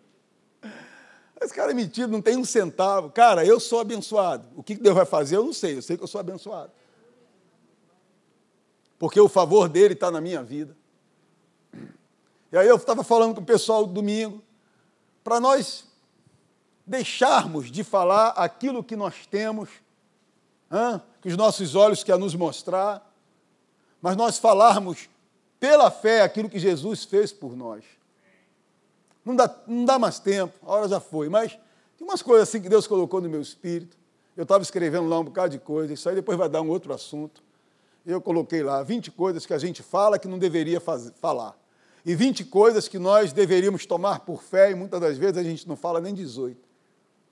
Esse 1.42 1.52
cara 1.52 1.72
é 1.72 1.74
metido, 1.74 2.12
não 2.12 2.22
tem 2.22 2.38
um 2.38 2.46
centavo. 2.46 3.10
Cara, 3.10 3.44
eu 3.44 3.60
sou 3.60 3.80
abençoado. 3.80 4.46
O 4.56 4.62
que 4.62 4.76
Deus 4.76 4.96
vai 4.96 5.08
fazer, 5.08 5.38
eu 5.38 5.44
não 5.44 5.52
sei. 5.52 5.76
Eu 5.76 5.82
sei 5.82 5.98
que 5.98 6.04
eu 6.04 6.08
sou 6.08 6.22
abençoado. 6.22 6.72
Porque 9.00 9.20
o 9.20 9.28
favor 9.28 9.68
dele 9.68 9.96
está 9.96 10.12
na 10.12 10.22
minha 10.22 10.44
vida. 10.44 10.78
E 12.52 12.58
aí 12.60 12.68
eu 12.68 12.76
estava 12.76 13.04
falando 13.04 13.34
com 13.34 13.42
o 13.42 13.46
pessoal 13.46 13.88
domingo, 13.88 14.40
para 15.24 15.40
nós 15.40 15.84
deixarmos 16.86 17.72
de 17.72 17.84
falar 17.84 18.30
aquilo 18.36 18.84
que 18.84 18.96
nós 18.96 19.26
temos, 19.26 19.68
hein, 20.72 21.02
que 21.22 21.28
os 21.28 21.38
nossos 21.38 21.76
olhos 21.76 22.04
querem 22.04 22.22
nos 22.22 22.36
mostrar, 22.36 23.06
mas 24.02 24.16
nós 24.16 24.38
falarmos 24.38 25.10
pela 25.60 25.92
fé 25.92 26.22
aquilo 26.22 26.50
que 26.50 26.60
Jesus 26.60 27.04
fez 27.04 27.32
por 27.32 27.56
nós. 27.56 27.84
Não 29.26 29.36
dá, 29.36 29.54
não 29.68 29.86
dá 29.86 30.00
mais 30.00 30.20
tempo, 30.20 30.54
a 30.66 30.72
hora 30.72 30.88
já 30.88 31.00
foi, 31.00 31.28
mas 31.30 31.52
tem 31.98 32.08
umas 32.08 32.22
coisas 32.22 32.48
assim 32.48 32.62
que 32.62 32.70
Deus 32.70 32.88
colocou 32.88 33.20
no 33.20 33.30
meu 33.30 33.42
espírito. 33.42 33.98
Eu 34.36 34.44
estava 34.44 34.64
escrevendo 34.64 35.08
lá 35.10 35.20
um 35.20 35.26
bocado 35.26 35.50
de 35.50 35.60
coisa, 35.60 35.94
isso 35.94 36.08
aí 36.08 36.16
depois 36.16 36.38
vai 36.38 36.48
dar 36.48 36.62
um 36.62 36.70
outro 36.70 36.94
assunto. 36.94 37.44
Eu 38.06 38.22
coloquei 38.22 38.64
lá 38.64 38.82
20 38.82 39.12
coisas 39.12 39.46
que 39.46 39.54
a 39.54 39.58
gente 39.58 39.84
fala 39.84 40.18
que 40.18 40.28
não 40.28 40.40
deveria 40.40 40.80
fazer, 40.80 41.12
falar. 41.20 41.60
E 42.06 42.16
20 42.16 42.46
coisas 42.46 42.88
que 42.88 42.98
nós 42.98 43.34
deveríamos 43.34 43.86
tomar 43.86 44.22
por 44.22 44.42
fé, 44.42 44.72
e 44.72 44.76
muitas 44.76 45.02
das 45.02 45.18
vezes 45.18 45.38
a 45.38 45.44
gente 45.44 45.68
não 45.68 45.76
fala 45.76 46.00
nem 46.00 46.14
18. 46.14 46.58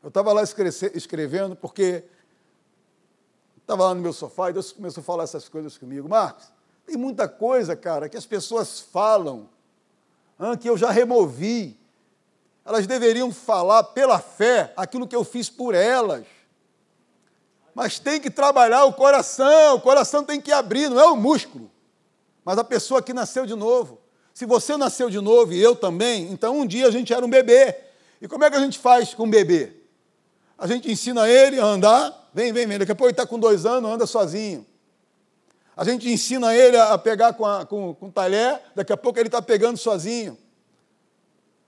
Eu 0.04 0.10
estava 0.10 0.34
lá 0.34 0.44
escrevendo 0.44 1.56
porque 1.56 2.04
estava 3.68 3.84
lá 3.84 3.94
no 3.94 4.00
meu 4.00 4.14
sofá 4.14 4.50
e 4.50 4.54
Deus 4.54 4.72
começou 4.72 5.02
a 5.02 5.04
falar 5.04 5.26
essas 5.26 5.50
coisas 5.50 5.78
comigo. 5.78 6.08
Marcos, 6.08 6.46
tem 6.86 6.96
muita 6.96 7.28
coisa, 7.28 7.76
cara, 7.76 8.08
que 8.08 8.16
as 8.16 8.26
pessoas 8.26 8.80
falam, 8.80 9.50
que 10.62 10.70
eu 10.70 10.78
já 10.78 10.90
removi. 10.90 11.78
Elas 12.64 12.88
deveriam 12.88 13.30
falar 13.30 13.84
pela 13.84 14.20
fé 14.20 14.74
aquilo 14.78 15.06
que 15.06 15.16
eu 15.16 15.26
fiz 15.26 15.50
por 15.50 15.76
elas. 15.76 16.26
Mas 17.76 18.00
tem 18.00 18.22
que 18.22 18.32
trabalhar 18.32 18.86
o 18.86 18.94
coração, 18.94 19.76
o 19.76 19.82
coração 19.82 20.24
tem 20.24 20.40
que 20.40 20.52
abrir, 20.52 20.90
não 20.90 21.00
é 21.00 21.06
o 21.06 21.18
músculo, 21.18 21.70
mas 22.46 22.58
a 22.58 22.64
pessoa 22.64 23.02
que 23.02 23.14
nasceu 23.14 23.46
de 23.46 23.54
novo. 23.54 24.00
Se 24.34 24.46
você 24.46 24.78
nasceu 24.78 25.10
de 25.10 25.20
novo 25.20 25.52
e 25.52 25.62
eu 25.62 25.76
também, 25.76 26.32
então 26.32 26.58
um 26.58 26.66
dia 26.66 26.88
a 26.88 26.92
gente 26.92 27.14
era 27.14 27.26
um 27.26 27.30
bebê. 27.30 27.76
E 28.22 28.30
como 28.30 28.46
é 28.46 28.50
que 28.50 28.56
a 28.56 28.62
gente 28.62 28.80
faz 28.80 29.14
com 29.14 29.24
um 29.24 29.30
bebê? 29.30 29.74
A 30.58 30.66
gente 30.68 30.90
ensina 30.90 31.28
ele 31.30 31.60
a 31.60 31.66
andar, 31.66 32.27
vem, 32.38 32.54
vem, 32.54 32.68
vem, 32.68 32.78
daqui 32.78 32.92
a 32.92 32.96
pouco 32.96 33.08
ele 33.08 33.14
está 33.14 33.26
com 33.26 33.40
dois 33.40 33.66
anos, 33.66 33.90
anda 33.90 34.06
sozinho. 34.06 34.64
A 35.76 35.84
gente 35.84 36.08
ensina 36.08 36.56
ele 36.56 36.78
a 36.78 36.96
pegar 36.96 37.34
com, 37.34 37.44
a, 37.44 37.66
com, 37.66 37.96
com 37.96 38.12
talher, 38.12 38.62
daqui 38.76 38.94
a 38.94 38.98
pouco 38.98 39.18
ele 39.18 39.28
está 39.28 39.42
pegando 39.42 39.76
sozinho. 39.76 40.38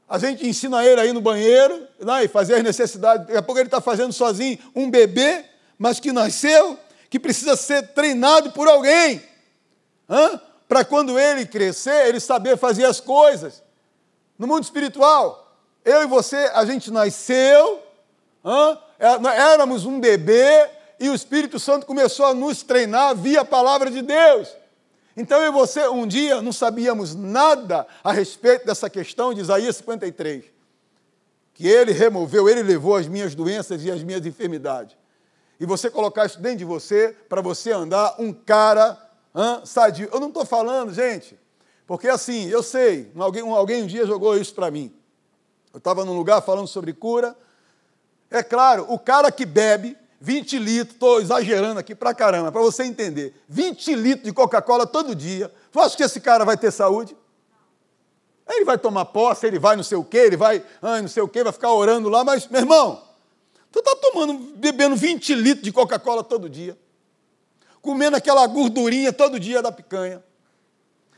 A 0.07 0.20
gente 0.20 0.45
ensina 0.45 0.86
ele 0.86 1.01
a 1.01 1.07
ir 1.07 1.13
no 1.13 1.22
banheiro 1.22 1.88
né, 1.99 2.24
e 2.24 2.28
fazer 2.28 2.55
as 2.55 2.63
necessidades, 2.63 3.26
daqui 3.26 3.38
a 3.38 3.41
pouco 3.41 3.59
ele 3.59 3.67
está 3.67 3.82
fazendo 3.82 4.13
sozinho. 4.13 4.59
Um 4.76 4.91
bebê, 4.91 5.43
mas 5.76 5.99
que 5.99 6.11
nasceu, 6.11 6.78
que 7.09 7.20
precisa 7.20 7.55
ser 7.55 7.88
treinado 7.93 8.51
por 8.51 8.67
alguém. 8.67 9.24
Para 10.67 10.86
quando 10.86 11.17
ele 11.17 11.47
crescer, 11.47 12.07
ele 12.07 12.20
saber 12.20 12.57
fazer 12.57 12.86
as 12.86 12.99
coisas. 12.99 13.63
No 14.38 14.45
mundo 14.45 14.65
espiritual, 14.65 15.51
eu 15.84 16.03
e 16.03 16.05
você, 16.05 16.51
a 16.53 16.63
gente 16.63 16.91
nasceu, 16.91 17.82
é, 18.45 18.89
éramos 19.00 19.86
um 19.86 20.00
bebê, 20.00 20.70
e 21.00 21.10
o 21.10 21.16
Espírito 21.16 21.60
Santo 21.60 21.86
começou 21.86 22.26
a 22.26 22.34
nos 22.34 22.62
treinar 22.62 23.16
via 23.16 23.41
a 23.41 23.45
palavra 23.45 23.89
de 23.89 24.02
Deus. 24.02 24.50
Então 25.16 25.41
eu 25.41 25.47
e 25.47 25.52
você, 25.52 25.88
um 25.88 26.06
dia, 26.06 26.41
não 26.41 26.52
sabíamos 26.54 27.16
nada 27.16 27.88
a 28.04 28.12
respeito 28.12 28.66
dessa 28.66 28.89
questão 28.89 29.34
de 29.34 29.41
Isaías 29.41 29.78
53. 29.78 30.45
Que 31.54 31.68
ele 31.68 31.91
removeu, 31.91 32.47
ele 32.47 32.64
levou 32.64 32.95
as 32.95 33.08
minhas 33.08 33.36
doenças 33.36 33.84
e 33.84 33.91
as 33.91 34.04
minhas 34.04 34.26
enfermidades. 34.26 34.95
E 35.60 35.66
você 35.66 35.89
colocar 35.89 36.26
isso 36.26 36.39
dentro 36.39 36.60
de 36.60 36.66
você, 36.66 37.16
para 37.28 37.41
você 37.41 37.72
andar 37.72 38.16
um 38.18 38.32
cara 38.32 38.97
sadio. 39.66 40.10
Eu 40.12 40.20
não 40.20 40.30
estou 40.30 40.45
falando, 40.45 40.93
gente, 40.93 41.38
porque 41.86 42.08
assim, 42.08 42.47
eu 42.47 42.64
sei, 42.64 43.12
alguém, 43.18 43.41
alguém 43.41 43.84
um 43.84 43.88
dia 43.88 44.06
jogou 44.06 44.38
isso 44.38 44.54
para 44.54 44.72
mim. 44.72 44.93
Eu 45.74 45.80
estava 45.80 46.06
num 46.06 46.16
lugar 46.16 46.41
falando 46.41 46.68
sobre 46.68 46.93
cura. 46.93 47.36
É 48.32 48.44
claro, 48.44 48.86
o 48.90 49.00
cara 49.00 49.32
que 49.32 49.46
bebe, 49.46 49.98
20 50.22 50.60
litros, 50.60 50.94
estou 50.94 51.20
exagerando 51.20 51.80
aqui 51.80 51.96
pra 51.96 52.14
caramba, 52.14 52.52
para 52.52 52.62
você 52.62 52.84
entender. 52.84 53.34
20 53.48 53.96
litros 53.96 54.26
de 54.26 54.34
Coca-Cola 54.34 54.86
todo 54.86 55.16
dia. 55.16 55.52
Tu 55.72 55.80
acha 55.80 55.98
que 55.98 56.04
esse 56.04 56.20
cara 56.20 56.46
vai 56.46 56.58
ter 56.58 56.72
saúde? 56.72 57.16
Ele 58.48 58.66
vai 58.66 58.78
tomar 58.78 59.06
posse, 59.06 59.46
ele 59.46 59.60
vai 59.60 59.76
não 59.76 59.84
sei 59.84 59.98
o 59.98 60.04
quê, 60.04 60.18
ele 60.18 60.38
vai 60.38 60.64
ah, 60.82 61.02
não 61.02 61.08
sei 61.08 61.22
o 61.22 61.28
quê, 61.28 61.44
vai 61.44 61.54
ficar 61.54 61.72
orando 61.72 62.10
lá, 62.10 62.24
mas, 62.24 62.48
meu 62.48 62.62
irmão, 62.62 63.04
tu 63.72 63.80
está 63.80 63.96
tomando, 63.96 64.56
bebendo 64.56 64.96
20 64.96 65.36
litros 65.36 65.64
de 65.64 65.72
Coca-Cola 65.72 66.24
todo 66.24 66.50
dia, 66.50 66.78
comendo 67.82 68.18
aquela 68.18 68.46
gordurinha 68.48 69.14
todo 69.14 69.40
dia 69.40 69.62
da 69.62 69.72
picanha. 69.72 70.24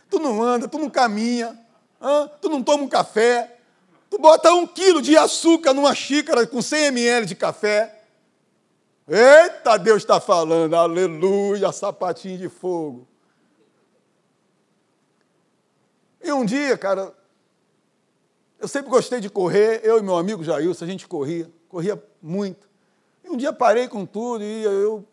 Tu 0.09 0.20
não 0.20 0.43
anda, 0.43 0.68
tu 0.68 0.78
não 0.78 0.89
caminha, 0.89 1.57
ah, 2.01 2.30
tu 2.41 2.49
não 2.49 2.62
toma 2.62 2.84
um 2.84 2.89
café, 2.89 3.61
tu 4.12 4.20
bota 4.20 4.53
um 4.53 4.68
quilo 4.68 5.01
de 5.01 5.18
açúcar 5.18 5.74
numa 5.74 5.95
xícara 5.95 6.45
com 6.45 6.62
100 6.62 6.88
ml 6.88 7.26
de 7.26 7.34
café. 7.34 8.03
Eita, 9.07 9.78
Deus 9.78 10.03
está 10.03 10.20
falando, 10.20 10.76
aleluia, 10.76 11.72
sapatinho 11.72 12.38
de 12.38 12.49
fogo. 12.49 13.07
E 16.22 16.32
um 16.32 16.45
dia, 16.45 16.78
cara, 16.78 17.16
eu 18.59 18.68
sempre 18.68 18.91
gostei 18.91 19.22
de 19.22 19.30
correr, 19.30 19.80
eu 19.82 19.97
e 19.97 20.03
meu 20.03 20.18
amigo 20.18 20.43
Jailson, 20.43 20.84
a 20.84 20.88
gente 20.88 21.07
corria, 21.07 21.49
corria 21.70 22.01
muito. 22.22 22.70
E 23.24 23.30
um 23.30 23.38
dia 23.38 23.53
parei 23.53 23.88
com 23.88 24.05
tudo 24.05 24.43
e 24.43 24.64
eu, 24.64 25.07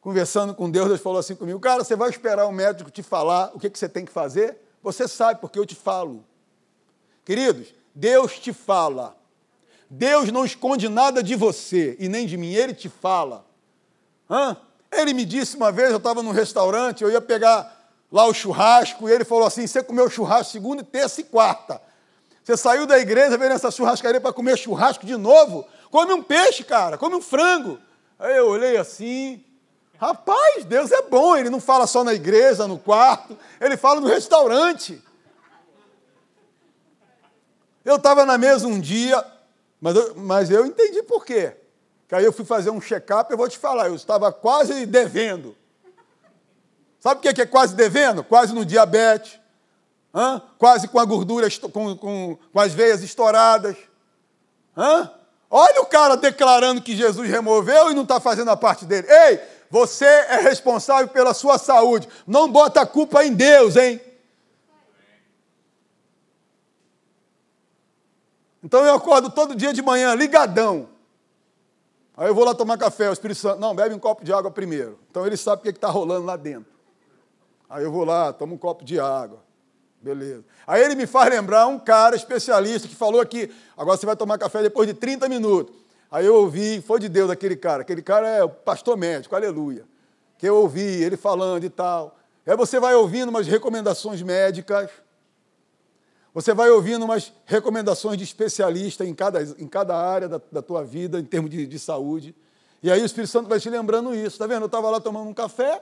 conversando 0.00 0.54
com 0.54 0.70
Deus, 0.70 0.88
Deus 0.88 1.00
falou 1.00 1.18
assim 1.18 1.34
comigo: 1.34 1.58
Cara, 1.58 1.82
você 1.82 1.96
vai 1.96 2.08
esperar 2.08 2.46
o 2.46 2.52
médico 2.52 2.90
te 2.90 3.02
falar 3.02 3.50
o 3.52 3.58
que, 3.58 3.68
que 3.68 3.78
você 3.78 3.88
tem 3.88 4.04
que 4.04 4.12
fazer? 4.12 4.58
Você 4.80 5.08
sabe 5.08 5.40
porque 5.40 5.58
eu 5.58 5.66
te 5.66 5.74
falo. 5.74 6.24
Queridos, 7.24 7.68
Deus 7.94 8.38
te 8.38 8.52
fala. 8.52 9.16
Deus 9.88 10.30
não 10.30 10.44
esconde 10.44 10.88
nada 10.88 11.22
de 11.22 11.34
você 11.34 11.96
e 11.98 12.08
nem 12.08 12.26
de 12.26 12.36
mim, 12.36 12.52
Ele 12.52 12.74
te 12.74 12.88
fala. 12.88 13.44
Hã? 14.28 14.56
Ele 14.90 15.12
me 15.12 15.24
disse 15.24 15.56
uma 15.56 15.72
vez, 15.72 15.90
eu 15.90 15.96
estava 15.96 16.22
num 16.22 16.30
restaurante, 16.30 17.02
eu 17.02 17.10
ia 17.10 17.20
pegar 17.20 17.84
lá 18.10 18.26
o 18.26 18.34
churrasco, 18.34 19.08
e 19.08 19.12
ele 19.12 19.24
falou 19.24 19.46
assim: 19.46 19.66
você 19.66 19.82
comeu 19.82 20.08
churrasco 20.08 20.52
segunda, 20.52 20.84
terça 20.84 21.20
e 21.20 21.24
quarta. 21.24 21.80
Você 22.42 22.56
saiu 22.56 22.86
da 22.86 22.98
igreja, 22.98 23.36
veio 23.38 23.50
nessa 23.50 23.70
churrascaria 23.70 24.20
para 24.20 24.32
comer 24.32 24.56
churrasco 24.56 25.04
de 25.04 25.16
novo? 25.16 25.66
Come 25.90 26.12
um 26.12 26.22
peixe, 26.22 26.62
cara, 26.62 26.98
come 26.98 27.16
um 27.16 27.22
frango. 27.22 27.78
Aí 28.18 28.36
eu 28.36 28.48
olhei 28.48 28.76
assim, 28.76 29.42
rapaz, 29.98 30.64
Deus 30.64 30.92
é 30.92 31.02
bom, 31.02 31.36
ele 31.36 31.50
não 31.50 31.60
fala 31.60 31.86
só 31.86 32.04
na 32.04 32.14
igreja, 32.14 32.68
no 32.68 32.78
quarto, 32.78 33.36
ele 33.60 33.76
fala 33.76 34.00
no 34.00 34.06
restaurante. 34.06 35.02
Eu 37.84 37.96
estava 37.96 38.24
na 38.24 38.38
mesa 38.38 38.66
um 38.66 38.80
dia, 38.80 39.22
mas 39.80 39.96
eu, 39.96 40.14
mas 40.16 40.50
eu 40.50 40.64
entendi 40.64 41.02
por 41.02 41.24
quê. 41.24 41.54
Que 42.08 42.14
aí 42.14 42.24
eu 42.24 42.32
fui 42.32 42.44
fazer 42.44 42.70
um 42.70 42.80
check-up, 42.80 43.30
eu 43.30 43.36
vou 43.36 43.48
te 43.48 43.58
falar, 43.58 43.88
eu 43.88 43.94
estava 43.94 44.32
quase 44.32 44.86
devendo. 44.86 45.56
Sabe 46.98 47.18
o 47.18 47.34
que 47.34 47.42
é 47.42 47.46
quase 47.46 47.74
devendo? 47.74 48.24
Quase 48.24 48.54
no 48.54 48.64
diabetes, 48.64 49.38
hã? 50.14 50.40
quase 50.56 50.88
com 50.88 50.98
a 50.98 51.04
gordura, 51.04 51.46
com, 51.70 51.96
com, 51.96 52.38
com 52.52 52.60
as 52.60 52.72
veias 52.72 53.02
estouradas. 53.02 53.76
Hã? 54.74 55.10
Olha 55.50 55.82
o 55.82 55.86
cara 55.86 56.16
declarando 56.16 56.80
que 56.80 56.96
Jesus 56.96 57.28
removeu 57.28 57.90
e 57.90 57.94
não 57.94 58.02
está 58.02 58.18
fazendo 58.18 58.50
a 58.50 58.56
parte 58.56 58.86
dele. 58.86 59.06
Ei, 59.08 59.40
você 59.70 60.06
é 60.06 60.40
responsável 60.40 61.08
pela 61.08 61.34
sua 61.34 61.58
saúde. 61.58 62.08
Não 62.26 62.50
bota 62.50 62.80
a 62.80 62.86
culpa 62.86 63.24
em 63.24 63.32
Deus, 63.32 63.76
hein? 63.76 64.00
Então 68.64 68.82
eu 68.86 68.94
acordo 68.94 69.28
todo 69.28 69.54
dia 69.54 69.74
de 69.74 69.82
manhã, 69.82 70.14
ligadão. 70.14 70.88
Aí 72.16 72.28
eu 72.28 72.34
vou 72.34 72.44
lá 72.44 72.54
tomar 72.54 72.78
café, 72.78 73.10
o 73.10 73.12
Espírito 73.12 73.38
Santo, 73.38 73.60
não, 73.60 73.74
bebe 73.74 73.94
um 73.94 73.98
copo 73.98 74.24
de 74.24 74.32
água 74.32 74.50
primeiro. 74.50 74.98
Então 75.10 75.26
ele 75.26 75.36
sabe 75.36 75.60
o 75.60 75.62
que 75.62 75.68
está 75.68 75.88
rolando 75.88 76.24
lá 76.24 76.34
dentro. 76.34 76.72
Aí 77.68 77.84
eu 77.84 77.92
vou 77.92 78.04
lá, 78.04 78.32
tomo 78.32 78.54
um 78.54 78.58
copo 78.58 78.82
de 78.82 78.98
água. 78.98 79.44
Beleza. 80.00 80.44
Aí 80.66 80.82
ele 80.82 80.94
me 80.94 81.06
faz 81.06 81.28
lembrar 81.28 81.66
um 81.66 81.78
cara 81.78 82.16
especialista 82.16 82.88
que 82.88 82.94
falou 82.94 83.20
aqui, 83.20 83.52
agora 83.76 83.98
você 83.98 84.06
vai 84.06 84.16
tomar 84.16 84.38
café 84.38 84.62
depois 84.62 84.88
de 84.88 84.94
30 84.94 85.28
minutos. 85.28 85.74
Aí 86.10 86.24
eu 86.24 86.34
ouvi, 86.34 86.80
foi 86.80 87.00
de 87.00 87.08
Deus 87.08 87.28
aquele 87.28 87.56
cara. 87.56 87.82
Aquele 87.82 88.00
cara 88.00 88.28
é 88.28 88.42
o 88.42 88.48
pastor 88.48 88.96
médico, 88.96 89.36
aleluia. 89.36 89.84
Que 90.38 90.48
eu 90.48 90.56
ouvi 90.56 90.80
ele 90.80 91.18
falando 91.18 91.64
e 91.64 91.70
tal. 91.70 92.16
Aí 92.46 92.56
você 92.56 92.80
vai 92.80 92.94
ouvindo 92.94 93.28
umas 93.28 93.46
recomendações 93.46 94.22
médicas. 94.22 94.88
Você 96.34 96.52
vai 96.52 96.68
ouvindo 96.68 97.04
umas 97.04 97.32
recomendações 97.46 98.18
de 98.18 98.24
especialista 98.24 99.04
em 99.04 99.14
cada, 99.14 99.40
em 99.40 99.68
cada 99.68 99.96
área 99.96 100.28
da, 100.28 100.40
da 100.50 100.60
tua 100.60 100.82
vida, 100.82 101.20
em 101.20 101.24
termos 101.24 101.48
de, 101.48 101.64
de 101.64 101.78
saúde. 101.78 102.34
E 102.82 102.90
aí 102.90 103.00
o 103.00 103.06
Espírito 103.06 103.30
Santo 103.30 103.48
vai 103.48 103.60
te 103.60 103.70
lembrando 103.70 104.12
isso. 104.12 104.34
Está 104.34 104.44
vendo? 104.48 104.62
Eu 104.62 104.66
estava 104.66 104.90
lá 104.90 105.00
tomando 105.00 105.30
um 105.30 105.32
café, 105.32 105.80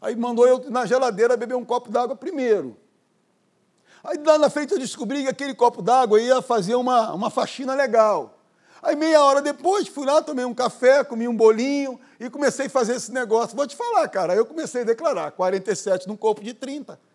aí 0.00 0.14
mandou 0.14 0.46
eu 0.46 0.70
na 0.70 0.86
geladeira 0.86 1.36
beber 1.36 1.56
um 1.56 1.64
copo 1.64 1.90
d'água 1.90 2.14
primeiro. 2.14 2.76
Aí 4.04 4.16
lá 4.24 4.38
na 4.38 4.48
frente 4.48 4.72
eu 4.72 4.78
descobri 4.78 5.24
que 5.24 5.28
aquele 5.28 5.54
copo 5.56 5.82
d'água 5.82 6.20
ia 6.20 6.40
fazer 6.40 6.76
uma, 6.76 7.12
uma 7.12 7.28
faxina 7.28 7.74
legal. 7.74 8.38
Aí 8.80 8.94
meia 8.94 9.24
hora 9.24 9.42
depois 9.42 9.88
fui 9.88 10.06
lá, 10.06 10.22
tomei 10.22 10.44
um 10.44 10.54
café, 10.54 11.02
comi 11.02 11.26
um 11.26 11.36
bolinho 11.36 11.98
e 12.20 12.30
comecei 12.30 12.66
a 12.66 12.70
fazer 12.70 12.94
esse 12.94 13.12
negócio. 13.12 13.56
Vou 13.56 13.66
te 13.66 13.74
falar, 13.74 14.06
cara, 14.08 14.36
eu 14.36 14.46
comecei 14.46 14.82
a 14.82 14.84
declarar 14.84 15.32
47 15.32 16.06
num 16.06 16.16
corpo 16.16 16.44
de 16.44 16.54
30. 16.54 17.09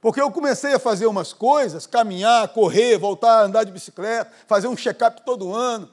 Porque 0.00 0.20
eu 0.20 0.30
comecei 0.30 0.72
a 0.72 0.78
fazer 0.78 1.06
umas 1.06 1.32
coisas, 1.32 1.86
caminhar, 1.86 2.48
correr, 2.48 2.98
voltar 2.98 3.40
a 3.40 3.42
andar 3.42 3.64
de 3.64 3.72
bicicleta, 3.72 4.30
fazer 4.46 4.66
um 4.66 4.76
check-up 4.76 5.22
todo 5.24 5.54
ano. 5.54 5.88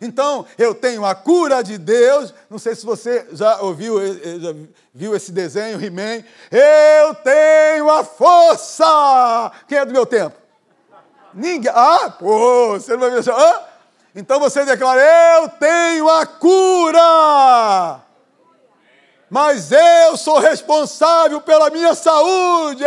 Então, 0.00 0.46
eu 0.56 0.74
tenho 0.74 1.04
a 1.04 1.14
cura 1.14 1.62
de 1.62 1.76
Deus. 1.76 2.32
Não 2.48 2.58
sei 2.58 2.74
se 2.74 2.86
você 2.86 3.26
já 3.32 3.60
ouviu, 3.60 4.00
eh, 4.00 4.10
eh, 4.22 4.38
já 4.38 4.54
viu 4.94 5.16
esse 5.16 5.32
desenho, 5.32 5.82
He-Man. 5.82 6.22
Eu 6.50 7.14
tenho 7.14 7.90
a 7.90 8.04
força! 8.04 9.50
Quem 9.66 9.78
é 9.78 9.84
do 9.84 9.92
meu 9.92 10.06
tempo? 10.06 10.36
Ninguém. 11.34 11.72
Ah, 11.74 12.14
pô, 12.16 12.78
você 12.78 12.92
não 12.92 13.00
vai 13.00 13.10
ver. 13.10 13.28
Hã? 13.28 13.60
Então 14.14 14.38
você 14.38 14.64
declara: 14.64 15.00
Eu 15.00 15.48
tenho 15.48 16.08
a 16.08 16.26
cura! 16.26 18.09
Mas 19.30 19.70
eu 19.70 20.16
sou 20.16 20.40
responsável 20.40 21.40
pela 21.40 21.70
minha 21.70 21.94
saúde! 21.94 22.84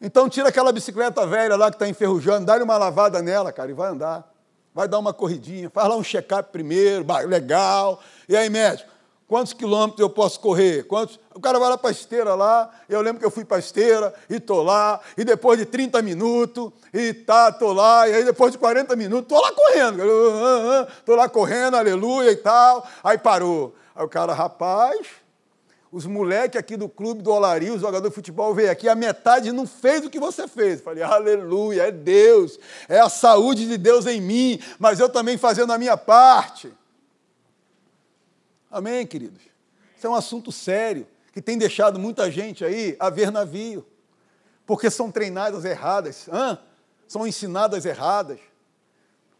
Então 0.00 0.28
tira 0.28 0.50
aquela 0.50 0.70
bicicleta 0.70 1.26
velha 1.26 1.56
lá 1.56 1.70
que 1.70 1.76
está 1.76 1.88
enferrujando, 1.88 2.46
dá-lhe 2.46 2.62
uma 2.62 2.76
lavada 2.76 3.20
nela, 3.20 3.50
cara, 3.52 3.70
e 3.70 3.74
vai 3.74 3.90
andar. 3.90 4.32
Vai 4.72 4.86
dar 4.86 4.98
uma 4.98 5.12
corridinha, 5.12 5.70
faz 5.70 5.88
lá 5.88 5.96
um 5.96 6.04
check-up 6.04 6.50
primeiro, 6.52 7.04
legal. 7.26 8.00
E 8.28 8.36
aí, 8.36 8.48
médico, 8.48 8.90
quantos 9.34 9.52
quilômetros 9.52 9.98
eu 9.98 10.08
posso 10.08 10.38
correr? 10.38 10.84
Quantos? 10.84 11.18
O 11.34 11.40
cara 11.40 11.58
vai 11.58 11.68
lá 11.68 11.76
para 11.76 11.90
a 11.90 11.92
esteira 11.92 12.36
lá, 12.36 12.70
eu 12.88 13.00
lembro 13.00 13.18
que 13.18 13.26
eu 13.26 13.32
fui 13.32 13.44
para 13.44 13.56
a 13.56 13.58
esteira 13.58 14.14
e 14.30 14.38
tô 14.38 14.62
lá, 14.62 15.00
e 15.18 15.24
depois 15.24 15.58
de 15.58 15.66
30 15.66 16.00
minutos, 16.02 16.70
e 16.92 17.12
tá, 17.12 17.50
tô 17.50 17.72
lá, 17.72 18.08
e 18.08 18.14
aí 18.14 18.24
depois 18.24 18.52
de 18.52 18.58
40 18.58 18.94
minutos, 18.94 19.26
tô 19.26 19.40
lá 19.40 19.50
correndo, 19.50 19.98
tô 21.04 21.16
lá 21.16 21.28
correndo, 21.28 21.76
aleluia 21.76 22.30
e 22.30 22.36
tal. 22.36 22.86
Aí 23.02 23.18
parou. 23.18 23.74
Aí 23.96 24.04
o 24.04 24.08
cara, 24.08 24.32
rapaz, 24.32 25.04
os 25.90 26.06
moleques 26.06 26.56
aqui 26.56 26.76
do 26.76 26.88
clube 26.88 27.20
do 27.20 27.32
Olaria, 27.32 27.74
o 27.74 27.78
jogador 27.80 28.08
de 28.08 28.14
futebol, 28.14 28.54
veio 28.54 28.70
aqui, 28.70 28.88
a 28.88 28.94
metade 28.94 29.50
não 29.50 29.66
fez 29.66 30.04
o 30.04 30.10
que 30.10 30.20
você 30.20 30.46
fez. 30.46 30.80
Falei, 30.80 31.02
aleluia, 31.02 31.88
é 31.88 31.90
Deus, 31.90 32.56
é 32.88 33.00
a 33.00 33.08
saúde 33.08 33.66
de 33.66 33.76
Deus 33.78 34.06
em 34.06 34.20
mim, 34.20 34.60
mas 34.78 35.00
eu 35.00 35.08
também 35.08 35.36
fazendo 35.36 35.72
a 35.72 35.78
minha 35.78 35.96
parte. 35.96 36.72
Amém, 38.74 39.06
queridos? 39.06 39.40
Isso 39.96 40.04
é 40.04 40.10
um 40.10 40.16
assunto 40.16 40.50
sério, 40.50 41.06
que 41.32 41.40
tem 41.40 41.56
deixado 41.56 41.96
muita 41.96 42.28
gente 42.28 42.64
aí 42.64 42.96
a 42.98 43.08
ver 43.08 43.30
navio, 43.30 43.86
porque 44.66 44.90
são 44.90 45.12
treinadas 45.12 45.64
erradas, 45.64 46.26
hã? 46.28 46.58
são 47.06 47.24
ensinadas 47.24 47.84
erradas. 47.84 48.40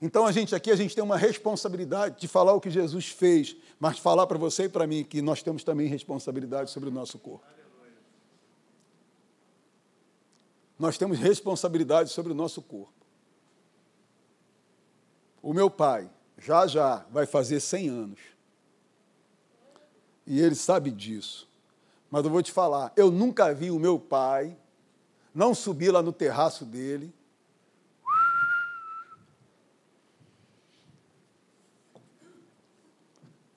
Então 0.00 0.24
a 0.24 0.30
gente 0.30 0.54
aqui, 0.54 0.70
a 0.70 0.76
gente 0.76 0.94
tem 0.94 1.02
uma 1.02 1.16
responsabilidade 1.16 2.20
de 2.20 2.28
falar 2.28 2.52
o 2.52 2.60
que 2.60 2.70
Jesus 2.70 3.08
fez, 3.08 3.56
mas 3.80 3.98
falar 3.98 4.28
para 4.28 4.38
você 4.38 4.64
e 4.64 4.68
para 4.68 4.86
mim 4.86 5.02
que 5.02 5.20
nós 5.20 5.42
temos 5.42 5.64
também 5.64 5.88
responsabilidade 5.88 6.70
sobre 6.70 6.88
o 6.88 6.92
nosso 6.92 7.18
corpo. 7.18 7.44
Nós 10.78 10.96
temos 10.96 11.18
responsabilidade 11.18 12.10
sobre 12.10 12.30
o 12.30 12.36
nosso 12.36 12.62
corpo. 12.62 12.92
O 15.42 15.52
meu 15.52 15.68
pai, 15.68 16.08
já 16.38 16.68
já, 16.68 17.04
vai 17.10 17.26
fazer 17.26 17.58
100 17.58 17.88
anos. 17.88 18.33
E 20.26 20.40
ele 20.40 20.54
sabe 20.54 20.90
disso. 20.90 21.48
Mas 22.10 22.24
eu 22.24 22.30
vou 22.30 22.42
te 22.42 22.52
falar, 22.52 22.92
eu 22.96 23.10
nunca 23.10 23.52
vi 23.52 23.70
o 23.70 23.78
meu 23.78 23.98
pai 23.98 24.56
não 25.34 25.54
subir 25.54 25.90
lá 25.90 26.02
no 26.02 26.12
terraço 26.12 26.64
dele 26.64 27.12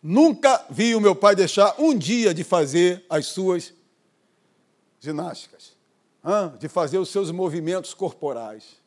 Nunca 0.09 0.65
vi 0.70 0.95
o 0.95 1.01
meu 1.01 1.13
pai 1.13 1.36
deixar 1.36 1.76
um 1.78 1.93
dia 1.93 2.34
de 2.34 2.41
fazer 2.41 3.05
as 3.09 3.26
suas 3.26 3.74
ginásticas, 5.01 5.74
de 6.59 6.70
fazer 6.70 6.97
os 6.97 7.09
seus 7.09 7.30
movimentos 7.30 7.93
corporais. 7.93 8.78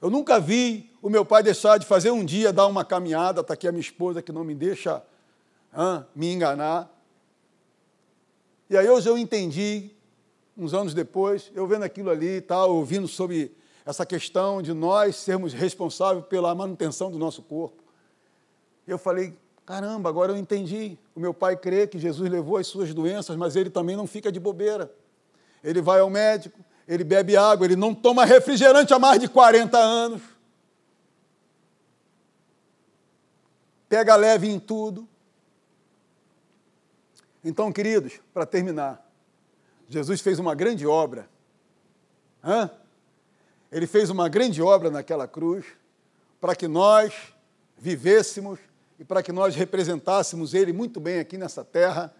Eu 0.00 0.08
nunca 0.08 0.38
vi 0.38 0.88
o 1.02 1.10
meu 1.10 1.24
pai 1.24 1.42
deixar 1.42 1.76
de 1.76 1.84
fazer 1.84 2.12
um 2.12 2.24
dia, 2.24 2.52
dar 2.52 2.68
uma 2.68 2.84
caminhada, 2.84 3.40
está 3.40 3.54
aqui 3.54 3.66
a 3.66 3.72
minha 3.72 3.80
esposa 3.80 4.22
que 4.22 4.30
não 4.30 4.44
me 4.44 4.54
deixa 4.54 5.02
me 6.14 6.32
enganar. 6.32 6.88
E 8.68 8.76
aí 8.76 8.88
hoje 8.88 9.08
eu 9.08 9.18
entendi, 9.18 9.90
uns 10.56 10.72
anos 10.72 10.94
depois, 10.94 11.50
eu 11.54 11.66
vendo 11.66 11.82
aquilo 11.82 12.10
ali, 12.10 12.40
tal, 12.40 12.74
ouvindo 12.74 13.06
sobre 13.06 13.54
essa 13.84 14.06
questão 14.06 14.62
de 14.62 14.72
nós 14.72 15.16
sermos 15.16 15.52
responsáveis 15.52 16.24
pela 16.26 16.54
manutenção 16.54 17.10
do 17.10 17.18
nosso 17.18 17.42
corpo. 17.42 17.82
Eu 18.86 18.98
falei, 18.98 19.36
Caramba, 19.66 20.10
agora 20.10 20.32
eu 20.32 20.36
entendi. 20.36 20.98
O 21.14 21.20
meu 21.20 21.32
pai 21.32 21.56
crê 21.56 21.86
que 21.86 21.98
Jesus 21.98 22.30
levou 22.30 22.58
as 22.58 22.66
suas 22.66 22.92
doenças, 22.92 23.34
mas 23.34 23.56
ele 23.56 23.70
também 23.70 23.96
não 23.96 24.06
fica 24.06 24.30
de 24.30 24.38
bobeira. 24.38 24.92
Ele 25.62 25.80
vai 25.80 26.00
ao 26.00 26.10
médico, 26.10 26.60
ele 26.86 27.02
bebe 27.02 27.34
água, 27.34 27.64
ele 27.66 27.76
não 27.76 27.94
toma 27.94 28.26
refrigerante 28.26 28.92
há 28.92 28.98
mais 28.98 29.18
de 29.18 29.26
40 29.26 29.78
anos. 29.78 30.20
Pega 33.88 34.16
leve 34.16 34.48
em 34.48 34.58
tudo. 34.58 35.08
Então, 37.44 37.70
queridos, 37.70 38.14
para 38.32 38.46
terminar, 38.46 39.06
Jesus 39.88 40.22
fez 40.22 40.38
uma 40.38 40.54
grande 40.54 40.86
obra. 40.86 41.28
Hã? 42.42 42.70
Ele 43.70 43.86
fez 43.86 44.08
uma 44.08 44.28
grande 44.28 44.62
obra 44.62 44.90
naquela 44.90 45.28
cruz 45.28 45.66
para 46.40 46.56
que 46.56 46.66
nós 46.66 47.12
vivêssemos 47.76 48.58
e 48.98 49.04
para 49.04 49.22
que 49.22 49.32
nós 49.32 49.54
representássemos 49.54 50.54
Ele 50.54 50.72
muito 50.72 51.00
bem 51.00 51.18
aqui 51.18 51.36
nessa 51.36 51.64
terra, 51.64 52.14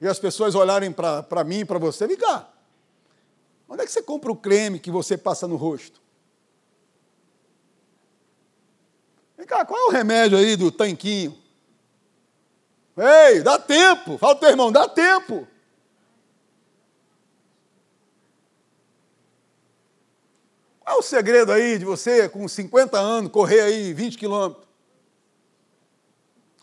e 0.00 0.06
as 0.06 0.18
pessoas 0.18 0.54
olharem 0.54 0.92
para 0.92 1.44
mim 1.44 1.60
e 1.60 1.64
para 1.64 1.78
você, 1.78 2.06
vem 2.06 2.16
cá, 2.16 2.50
onde 3.68 3.82
é 3.82 3.86
que 3.86 3.92
você 3.92 4.02
compra 4.02 4.30
o 4.30 4.36
creme 4.36 4.78
que 4.78 4.90
você 4.90 5.16
passa 5.16 5.46
no 5.46 5.56
rosto? 5.56 6.00
Vem 9.36 9.46
cá, 9.46 9.64
qual 9.64 9.80
é 9.80 9.84
o 9.86 9.90
remédio 9.90 10.38
aí 10.38 10.56
do 10.56 10.70
tanquinho? 10.70 11.36
Ei, 12.96 13.42
dá 13.42 13.58
tempo, 13.58 14.16
fala 14.16 14.34
teu 14.36 14.48
irmão, 14.48 14.72
dá 14.72 14.88
tempo. 14.88 15.46
Qual 20.80 20.96
é 20.96 20.98
o 20.98 21.02
segredo 21.02 21.52
aí 21.52 21.78
de 21.78 21.84
você, 21.84 22.28
com 22.28 22.46
50 22.48 22.98
anos, 22.98 23.30
correr 23.30 23.60
aí 23.60 23.92
20 23.92 24.16
quilômetros? 24.16 24.64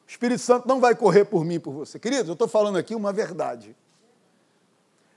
O 0.07 0.09
Espírito 0.09 0.41
Santo 0.41 0.67
não 0.67 0.79
vai 0.79 0.95
correr 0.95 1.25
por 1.25 1.45
mim, 1.45 1.59
por 1.59 1.73
você. 1.73 1.99
Queridos, 1.99 2.27
eu 2.27 2.33
estou 2.33 2.47
falando 2.47 2.77
aqui 2.77 2.95
uma 2.95 3.13
verdade. 3.13 3.75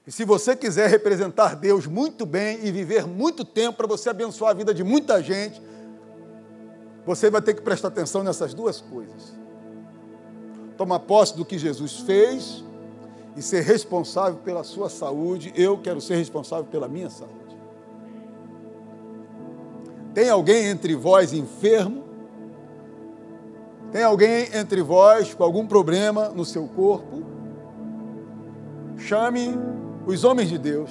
E 0.07 0.12
se 0.12 0.25
você 0.25 0.55
quiser 0.55 0.91
representar 0.91 1.57
Deus 1.57 1.87
muito 1.87 2.27
bem 2.27 2.64
e 2.64 2.71
viver 2.71 3.07
muito 3.07 3.45
tempo 3.45 3.79
para 3.79 3.87
você 3.87 4.11
abençoar 4.11 4.51
a 4.51 4.55
vida 4.55 4.75
de 4.75 4.85
muita 4.85 5.23
gente, 5.23 5.62
você 7.05 7.31
vai 7.31 7.41
ter 7.41 7.55
que 7.55 7.62
prestar 7.62 7.89
atenção 7.89 8.23
nessas 8.23 8.53
duas 8.53 8.81
coisas. 8.81 9.45
Tomar 10.77 11.01
posse 11.01 11.37
do 11.37 11.45
que 11.45 11.59
Jesus 11.59 12.01
fez 12.01 12.64
e 13.37 13.43
ser 13.43 13.62
responsável 13.62 14.39
pela 14.45 14.64
sua 14.64 14.89
saúde. 14.89 15.53
Eu 15.57 15.79
quero 15.79 16.01
ser 16.01 16.16
responsável 16.16 16.64
pela 16.64 16.89
minha 16.89 17.11
saúde. 17.11 17.37
Tem 20.14 20.31
alguém 20.31 20.68
entre 20.68 20.95
vós 20.95 21.33
enfermo? 21.33 22.05
Tem 23.93 24.03
alguém 24.03 24.49
entre 24.55 24.83
vós 24.83 25.35
com 25.35 25.45
algum 25.45 25.66
problema 25.66 26.31
no 26.31 26.45
seu 26.45 26.66
corpo? 26.66 27.22
Chame 28.97 29.55
os 30.07 30.24
homens 30.24 30.49
de 30.49 30.59
Deus. 30.59 30.91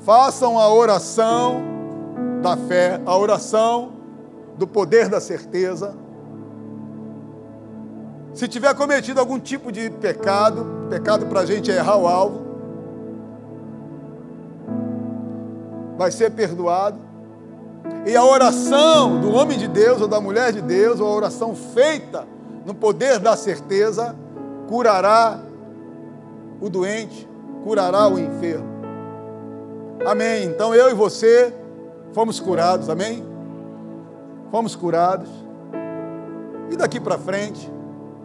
Façam 0.00 0.58
a 0.58 0.72
oração 0.72 1.71
da 2.42 2.56
fé, 2.56 3.00
a 3.06 3.16
oração 3.16 3.92
do 4.58 4.66
poder 4.66 5.08
da 5.08 5.20
certeza. 5.20 5.94
Se 8.34 8.48
tiver 8.48 8.74
cometido 8.74 9.20
algum 9.20 9.38
tipo 9.38 9.70
de 9.70 9.88
pecado, 9.88 10.66
pecado 10.90 11.26
para 11.26 11.40
a 11.40 11.46
gente 11.46 11.70
é 11.70 11.76
errar 11.76 11.96
o 11.96 12.06
alvo, 12.06 12.42
vai 15.96 16.10
ser 16.10 16.30
perdoado. 16.30 16.98
E 18.06 18.16
a 18.16 18.24
oração 18.24 19.20
do 19.20 19.32
homem 19.32 19.56
de 19.56 19.68
Deus 19.68 20.00
ou 20.00 20.08
da 20.08 20.20
mulher 20.20 20.52
de 20.52 20.60
Deus, 20.60 20.98
ou 20.98 21.06
a 21.06 21.14
oração 21.14 21.54
feita 21.54 22.26
no 22.66 22.74
poder 22.74 23.18
da 23.18 23.36
certeza, 23.36 24.16
curará 24.68 25.38
o 26.60 26.68
doente, 26.68 27.28
curará 27.64 28.08
o 28.08 28.18
enfermo. 28.18 28.72
Amém. 30.04 30.44
Então 30.44 30.74
eu 30.74 30.90
e 30.90 30.94
você 30.94 31.54
fomos 32.12 32.38
curados, 32.40 32.88
amém? 32.88 33.24
Fomos 34.50 34.74
curados. 34.76 35.28
E 36.70 36.76
daqui 36.76 37.00
para 37.00 37.18
frente, 37.18 37.70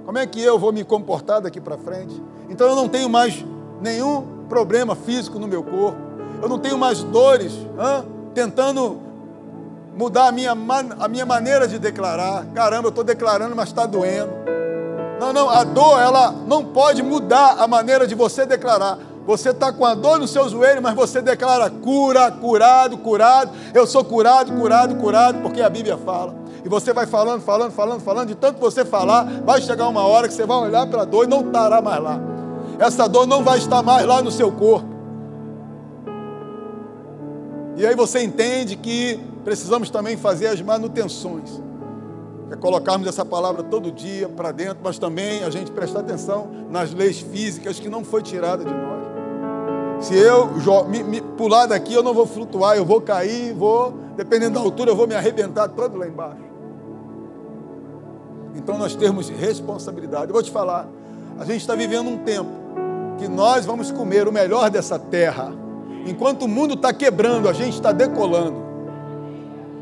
como 0.06 0.18
é 0.18 0.26
que 0.26 0.42
eu 0.42 0.58
vou 0.58 0.72
me 0.72 0.84
comportar 0.84 1.42
daqui 1.42 1.60
para 1.60 1.78
frente? 1.78 2.22
Então 2.50 2.68
eu 2.68 2.76
não 2.76 2.88
tenho 2.88 3.10
mais 3.10 3.46
nenhum 3.82 4.46
problema 4.48 4.96
físico 4.96 5.38
no 5.38 5.48
meu 5.48 5.64
corpo, 5.64 5.98
eu 6.42 6.48
não 6.48 6.60
tenho 6.60 6.78
mais 6.78 7.04
dores, 7.04 7.54
hein? 7.54 8.06
tentando 8.34 8.98
mudar 9.98 10.28
a 10.28 10.32
minha, 10.32 10.56
a 11.00 11.08
minha 11.08 11.26
maneira 11.26 11.68
de 11.68 11.80
declarar. 11.80 12.46
Caramba, 12.54 12.88
eu 12.88 12.90
estou 12.90 13.04
declarando, 13.04 13.56
mas 13.56 13.70
está 13.70 13.86
doendo. 13.86 14.32
Não, 15.20 15.34
não, 15.34 15.50
a 15.50 15.64
dor, 15.64 16.00
ela 16.00 16.32
não 16.32 16.64
pode 16.64 17.02
mudar 17.02 17.56
a 17.58 17.68
maneira 17.68 18.06
de 18.06 18.14
você 18.14 18.46
declarar. 18.46 19.00
Você 19.28 19.50
está 19.50 19.74
com 19.74 19.84
a 19.84 19.94
dor 19.94 20.18
no 20.20 20.28
seu 20.28 20.48
joelho, 20.48 20.82
mas 20.82 20.96
você 20.96 21.22
declara 21.22 21.70
cura, 21.70 22.32
curado, 22.32 22.98
curado. 22.98 23.52
Eu 23.74 23.86
sou 23.86 24.02
curado, 24.02 24.54
curado, 24.54 24.96
curado, 24.96 25.42
porque 25.42 25.62
a 25.62 25.70
Bíblia 25.70 25.98
fala. 25.98 26.34
E 26.64 26.70
você 26.70 26.94
vai 26.94 27.06
falando, 27.06 27.42
falando, 27.42 27.72
falando, 27.72 28.00
falando, 28.00 28.30
de 28.30 28.36
tanto 28.36 28.58
você 28.58 28.86
falar, 28.86 29.26
vai 29.44 29.62
chegar 29.62 29.90
uma 29.90 30.08
hora 30.08 30.30
que 30.30 30.34
você 30.34 30.46
vai 30.46 30.58
olhar 30.58 30.88
para 30.88 31.02
a 31.02 31.06
dor 31.06 31.26
e 31.26 31.28
não 31.28 31.42
estará 31.42 31.82
mais 31.82 32.02
lá. 32.02 32.22
Essa 32.80 33.06
dor 33.06 33.28
não 33.28 33.44
vai 33.44 33.58
estar 33.58 33.84
mais 33.84 34.08
lá 34.08 34.22
no 34.22 34.32
seu 34.32 34.50
corpo. 34.50 34.88
E 37.76 37.86
aí 37.86 37.96
você 37.96 38.24
entende 38.24 38.78
que 38.78 39.20
precisamos 39.44 39.90
também 39.90 40.16
fazer 40.16 40.48
as 40.48 40.62
manutenções. 40.62 41.62
É 42.50 42.56
colocarmos 42.56 43.06
essa 43.06 43.26
palavra 43.26 43.62
todo 43.62 43.92
dia 43.92 44.30
para 44.30 44.54
dentro, 44.54 44.78
mas 44.82 44.98
também 44.98 45.44
a 45.44 45.50
gente 45.50 45.70
prestar 45.70 46.00
atenção 46.00 46.48
nas 46.70 46.94
leis 46.94 47.20
físicas 47.20 47.78
que 47.78 47.90
não 47.90 48.06
foi 48.06 48.24
tirada 48.24 48.64
de 48.64 48.74
nós. 48.74 49.17
Se 50.00 50.16
eu 50.16 50.48
me, 50.88 51.04
me, 51.04 51.22
pular 51.22 51.66
daqui, 51.66 51.94
eu 51.94 52.04
não 52.04 52.14
vou 52.14 52.26
flutuar, 52.26 52.78
eu 52.78 52.86
vou 52.86 53.02
cair, 53.02 53.54
vou, 53.54 53.94
dependendo 54.16 54.56
da 54.56 54.60
altura, 54.60 54.92
eu 54.92 54.96
vou 54.96 55.08
me 55.08 55.16
arrebentar 55.16 55.68
todo 55.70 55.98
lá 55.98 56.08
embaixo. 56.08 56.48
Então 58.56 58.78
nós 58.78 58.96
temos 58.96 59.30
responsabilidade. 59.30 60.28
Eu 60.28 60.34
vou 60.34 60.44
te 60.44 60.52
falar, 60.52 60.88
a 61.40 61.46
gente 61.46 61.62
está 61.62 61.76
vivendo 61.76 62.10
um 62.10 62.18
tempo 62.18 62.50
que 63.18 63.28
nós 63.28 63.66
vamos 63.66 63.92
comer 63.92 64.28
o 64.28 64.32
melhor 64.32 64.70
dessa 64.70 65.00
terra 65.00 65.68
Enquanto 66.08 66.44
o 66.44 66.48
mundo 66.48 66.76
está 66.76 66.94
quebrando, 66.94 67.50
a 67.50 67.54
gente 67.54 67.74
está 67.74 67.92
decolando. 67.92 68.66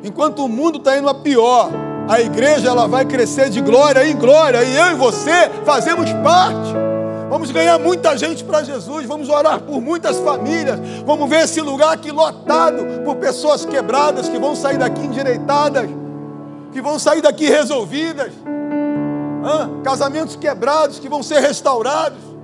Enquanto 0.03 0.43
o 0.43 0.49
mundo 0.49 0.79
está 0.79 0.97
indo 0.97 1.07
a 1.07 1.13
pior, 1.13 1.69
a 2.09 2.19
igreja 2.19 2.69
ela 2.69 2.87
vai 2.87 3.05
crescer 3.05 3.49
de 3.51 3.61
glória 3.61 4.07
em 4.07 4.15
glória. 4.15 4.63
E 4.63 4.75
eu 4.75 4.91
e 4.91 4.95
você 4.95 5.49
fazemos 5.63 6.11
parte. 6.23 6.84
Vamos 7.29 7.51
ganhar 7.51 7.79
muita 7.79 8.17
gente 8.17 8.43
para 8.43 8.63
Jesus. 8.63 9.05
Vamos 9.05 9.29
orar 9.29 9.59
por 9.61 9.81
muitas 9.81 10.17
famílias. 10.17 10.79
Vamos 11.05 11.29
ver 11.29 11.43
esse 11.43 11.61
lugar 11.61 11.93
aqui 11.93 12.11
lotado 12.11 13.03
por 13.03 13.15
pessoas 13.15 13.65
quebradas 13.65 14.29
que 14.29 14.37
vão 14.37 14.55
sair 14.55 14.77
daqui 14.77 15.01
endireitadas, 15.01 15.89
que 16.71 16.81
vão 16.81 16.99
sair 16.99 17.21
daqui 17.21 17.47
resolvidas. 17.47 18.31
Casamentos 19.83 20.35
quebrados 20.35 20.99
que 20.99 21.07
vão 21.07 21.21
ser 21.21 21.39
restaurados 21.39 22.35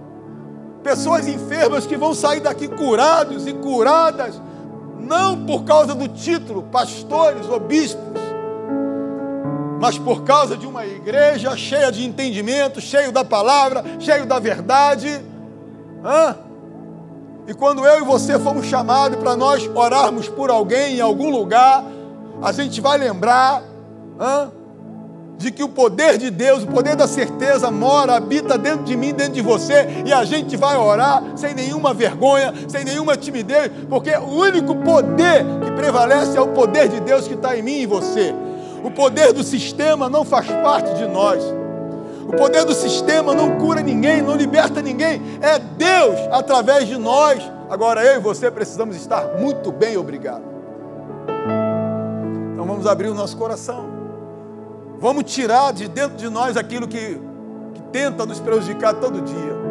pessoas 0.82 1.28
enfermas 1.28 1.86
que 1.86 1.96
vão 1.96 2.14
sair 2.14 2.40
daqui 2.40 2.68
curados 2.68 3.48
e 3.48 3.54
curadas, 3.54 4.42
não 5.00 5.46
por 5.46 5.64
causa 5.64 5.94
do 5.96 6.08
título, 6.08 6.64
pastores 6.64 7.48
ou 7.48 7.60
bispos, 7.60 8.22
mas 9.82 9.98
por 9.98 10.22
causa 10.24 10.56
de 10.56 10.68
uma 10.68 10.86
igreja 10.86 11.58
cheia 11.58 11.92
de 11.92 12.06
entendimento, 12.06 12.80
cheio 12.80 13.12
da 13.12 13.26
palavra, 13.26 13.84
cheio 14.00 14.28
da 14.28 14.38
verdade. 14.38 15.20
Hã? 16.06 16.36
E 17.48 17.54
quando 17.56 17.84
eu 17.84 17.98
e 17.98 18.06
você 18.06 18.38
fomos 18.38 18.68
chamados 18.68 19.18
para 19.18 19.36
nós 19.36 19.68
orarmos 19.74 20.30
por 20.30 20.52
alguém 20.52 20.98
em 20.98 21.02
algum 21.02 21.32
lugar, 21.32 21.84
a 22.44 22.52
gente 22.52 22.80
vai 22.80 23.00
lembrar 23.00 23.64
hã? 24.20 24.52
de 25.40 25.50
que 25.50 25.64
o 25.64 25.70
poder 25.70 26.20
de 26.20 26.30
Deus, 26.30 26.62
o 26.62 26.68
poder 26.68 26.96
da 26.96 27.08
certeza 27.08 27.72
mora, 27.72 28.18
habita 28.18 28.60
dentro 28.60 28.84
de 28.84 28.96
mim, 28.96 29.16
dentro 29.16 29.34
de 29.34 29.42
você, 29.42 29.88
e 30.06 30.14
a 30.14 30.24
gente 30.24 30.56
vai 30.56 30.78
orar 30.78 31.24
sem 31.36 31.56
nenhuma 31.56 31.92
vergonha, 31.92 32.54
sem 32.68 32.86
nenhuma 32.86 33.18
timidez, 33.18 33.72
porque 33.90 34.12
o 34.12 34.30
único 34.30 34.76
poder 34.76 35.44
que 35.66 35.72
prevalece 35.72 36.38
é 36.38 36.42
o 36.42 36.50
poder 36.50 36.88
de 36.88 37.00
Deus 37.00 37.28
que 37.28 37.34
está 37.34 37.58
em 37.58 37.64
mim 37.64 37.78
e 37.78 37.84
em 37.86 37.88
você. 37.88 38.32
O 38.84 38.92
poder 38.92 39.34
do 39.34 39.44
sistema 39.44 40.10
não 40.10 40.26
faz 40.26 40.48
parte 40.48 40.94
de 40.96 41.06
nós. 41.08 41.44
O 42.28 42.36
poder 42.36 42.66
do 42.66 42.74
sistema 42.74 43.34
não 43.34 43.58
cura 43.58 43.82
ninguém, 43.82 44.22
não 44.22 44.36
liberta 44.36 44.82
ninguém. 44.82 45.22
É 45.42 45.60
Deus 45.60 46.20
através 46.32 46.88
de 46.88 46.98
nós. 46.98 47.44
Agora 47.70 48.04
eu 48.04 48.18
e 48.18 48.20
você 48.20 48.50
precisamos 48.50 48.96
estar 48.96 49.38
muito 49.38 49.72
bem, 49.72 49.98
obrigado. 49.98 50.44
Então 52.54 52.66
vamos 52.66 52.88
abrir 52.88 53.08
o 53.08 53.14
nosso 53.14 53.38
coração. 53.38 53.86
Vamos 55.00 55.24
tirar 55.26 55.74
de 55.74 55.88
dentro 55.88 56.16
de 56.16 56.30
nós 56.30 56.56
aquilo 56.56 56.88
que, 56.88 57.20
que 57.74 57.82
tenta 57.92 58.26
nos 58.26 58.40
prejudicar 58.40 58.94
todo 58.94 59.22
dia. 59.22 59.62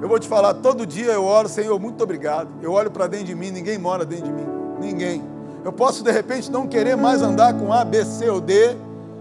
Eu 0.00 0.08
vou 0.08 0.18
te 0.18 0.26
falar, 0.26 0.54
todo 0.54 0.86
dia 0.86 1.12
eu 1.12 1.24
oro, 1.24 1.48
Senhor, 1.48 1.78
muito 1.78 2.02
obrigado. 2.02 2.48
Eu 2.62 2.72
olho 2.72 2.90
para 2.90 3.06
dentro 3.06 3.26
de 3.26 3.34
mim, 3.34 3.50
ninguém 3.50 3.76
mora 3.76 4.04
dentro 4.04 4.24
de 4.26 4.32
mim. 4.32 4.46
Ninguém. 4.80 5.22
Eu 5.64 5.72
posso 5.72 6.02
de 6.02 6.10
repente 6.10 6.50
não 6.50 6.66
querer 6.66 6.96
mais 6.96 7.22
andar 7.22 7.54
com 7.54 7.72
A, 7.72 7.84
B, 7.84 8.04
C 8.04 8.28
ou 8.30 8.40
D, 8.40 8.76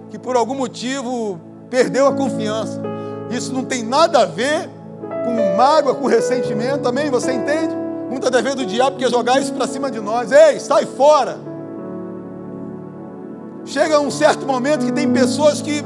que 0.09 0.17
por 0.17 0.35
algum 0.35 0.55
motivo 0.55 1.39
perdeu 1.69 2.07
a 2.07 2.13
confiança. 2.13 2.81
Isso 3.29 3.53
não 3.53 3.63
tem 3.63 3.83
nada 3.83 4.19
a 4.19 4.25
ver 4.25 4.69
com 5.25 5.57
mágoa, 5.57 5.93
com 5.93 6.07
ressentimento, 6.07 6.79
também, 6.79 7.09
você 7.09 7.33
entende? 7.33 7.75
Muita 8.09 8.31
dever 8.31 8.55
do 8.55 8.65
diabo 8.65 8.97
que 8.97 9.07
jogar 9.07 9.39
isso 9.39 9.53
para 9.53 9.67
cima 9.67 9.91
de 9.91 9.99
nós. 9.99 10.31
Ei, 10.31 10.59
sai 10.59 10.85
fora! 10.85 11.37
Chega 13.65 13.99
um 13.99 14.09
certo 14.09 14.47
momento 14.47 14.85
que 14.85 14.91
tem 14.91 15.11
pessoas 15.11 15.61
que 15.61 15.83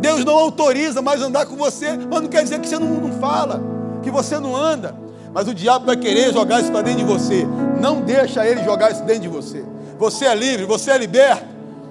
Deus 0.00 0.24
não 0.24 0.34
autoriza 0.34 1.00
mais 1.00 1.22
andar 1.22 1.46
com 1.46 1.56
você, 1.56 1.96
mas 2.10 2.22
não 2.22 2.28
quer 2.28 2.42
dizer 2.42 2.58
que 2.58 2.68
você 2.68 2.78
não, 2.78 2.88
não 2.88 3.12
fala, 3.20 3.62
que 4.02 4.10
você 4.10 4.38
não 4.38 4.56
anda. 4.56 4.96
Mas 5.32 5.46
o 5.46 5.54
diabo 5.54 5.86
vai 5.86 5.96
querer 5.96 6.32
jogar 6.32 6.60
isso 6.60 6.72
para 6.72 6.82
dentro 6.82 7.00
de 7.00 7.04
você. 7.04 7.46
Não 7.80 8.00
deixa 8.00 8.44
ele 8.44 8.64
jogar 8.64 8.90
isso 8.90 9.04
dentro 9.04 9.22
de 9.22 9.28
você. 9.28 9.64
Você 10.00 10.24
é 10.24 10.34
livre, 10.34 10.64
você 10.64 10.90
é 10.90 10.96
liberto. 10.96 11.44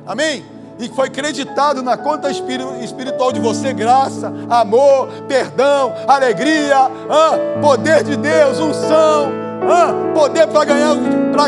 Amém? 0.05 0.43
E 0.79 0.89
foi 0.89 1.07
acreditado 1.07 1.83
na 1.83 1.95
conta 1.95 2.31
espiritual 2.31 3.31
de 3.31 3.39
você 3.39 3.71
graça, 3.71 4.33
amor, 4.49 5.09
perdão, 5.27 5.93
alegria, 6.07 6.75
ah, 6.77 7.59
poder 7.61 8.03
de 8.03 8.15
Deus, 8.15 8.59
unção, 8.59 9.31
ah, 9.69 9.93
poder 10.15 10.47
para 10.47 10.65
ganhar, 10.65 10.95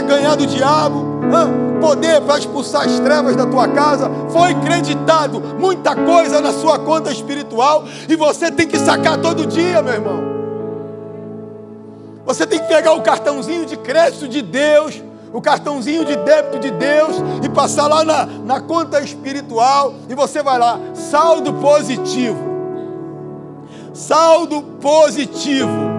ganhar 0.06 0.36
do 0.36 0.46
diabo. 0.46 1.20
Ah, 1.34 1.80
poder 1.82 2.22
para 2.22 2.38
expulsar 2.38 2.86
as 2.86 3.00
trevas 3.00 3.36
da 3.36 3.48
tua 3.48 3.68
casa. 3.70 4.12
Foi 4.30 4.54
creditado 4.54 5.40
muita 5.40 5.96
coisa 5.96 6.40
na 6.40 6.54
sua 6.54 6.78
conta 6.78 7.12
espiritual 7.12 7.86
e 8.08 8.16
você 8.16 8.52
tem 8.52 8.68
que 8.68 8.78
sacar 8.78 9.18
todo 9.18 9.48
dia, 9.48 9.82
meu 9.82 9.94
irmão. 9.96 10.22
Você 12.24 12.46
tem 12.46 12.60
que 12.60 12.68
pegar 12.68 12.94
o 12.94 13.02
cartãozinho 13.02 13.66
de 13.66 13.76
crédito 13.78 14.28
de 14.28 14.44
Deus, 14.44 15.02
o 15.34 15.42
cartãozinho 15.42 16.06
de 16.06 16.16
débito 16.18 16.60
de 16.60 16.72
Deus 16.72 17.16
e 17.44 17.50
passar 17.50 17.88
lá 17.88 18.04
na, 18.04 18.26
na 18.26 18.60
conta 18.60 19.02
espiritual 19.02 19.94
e 20.10 20.16
você 20.16 20.44
vai 20.44 20.60
lá, 20.60 20.80
saldo 20.94 21.54
positivo. 21.54 22.52
Saldo 23.94 24.62
positivo. 24.82 25.92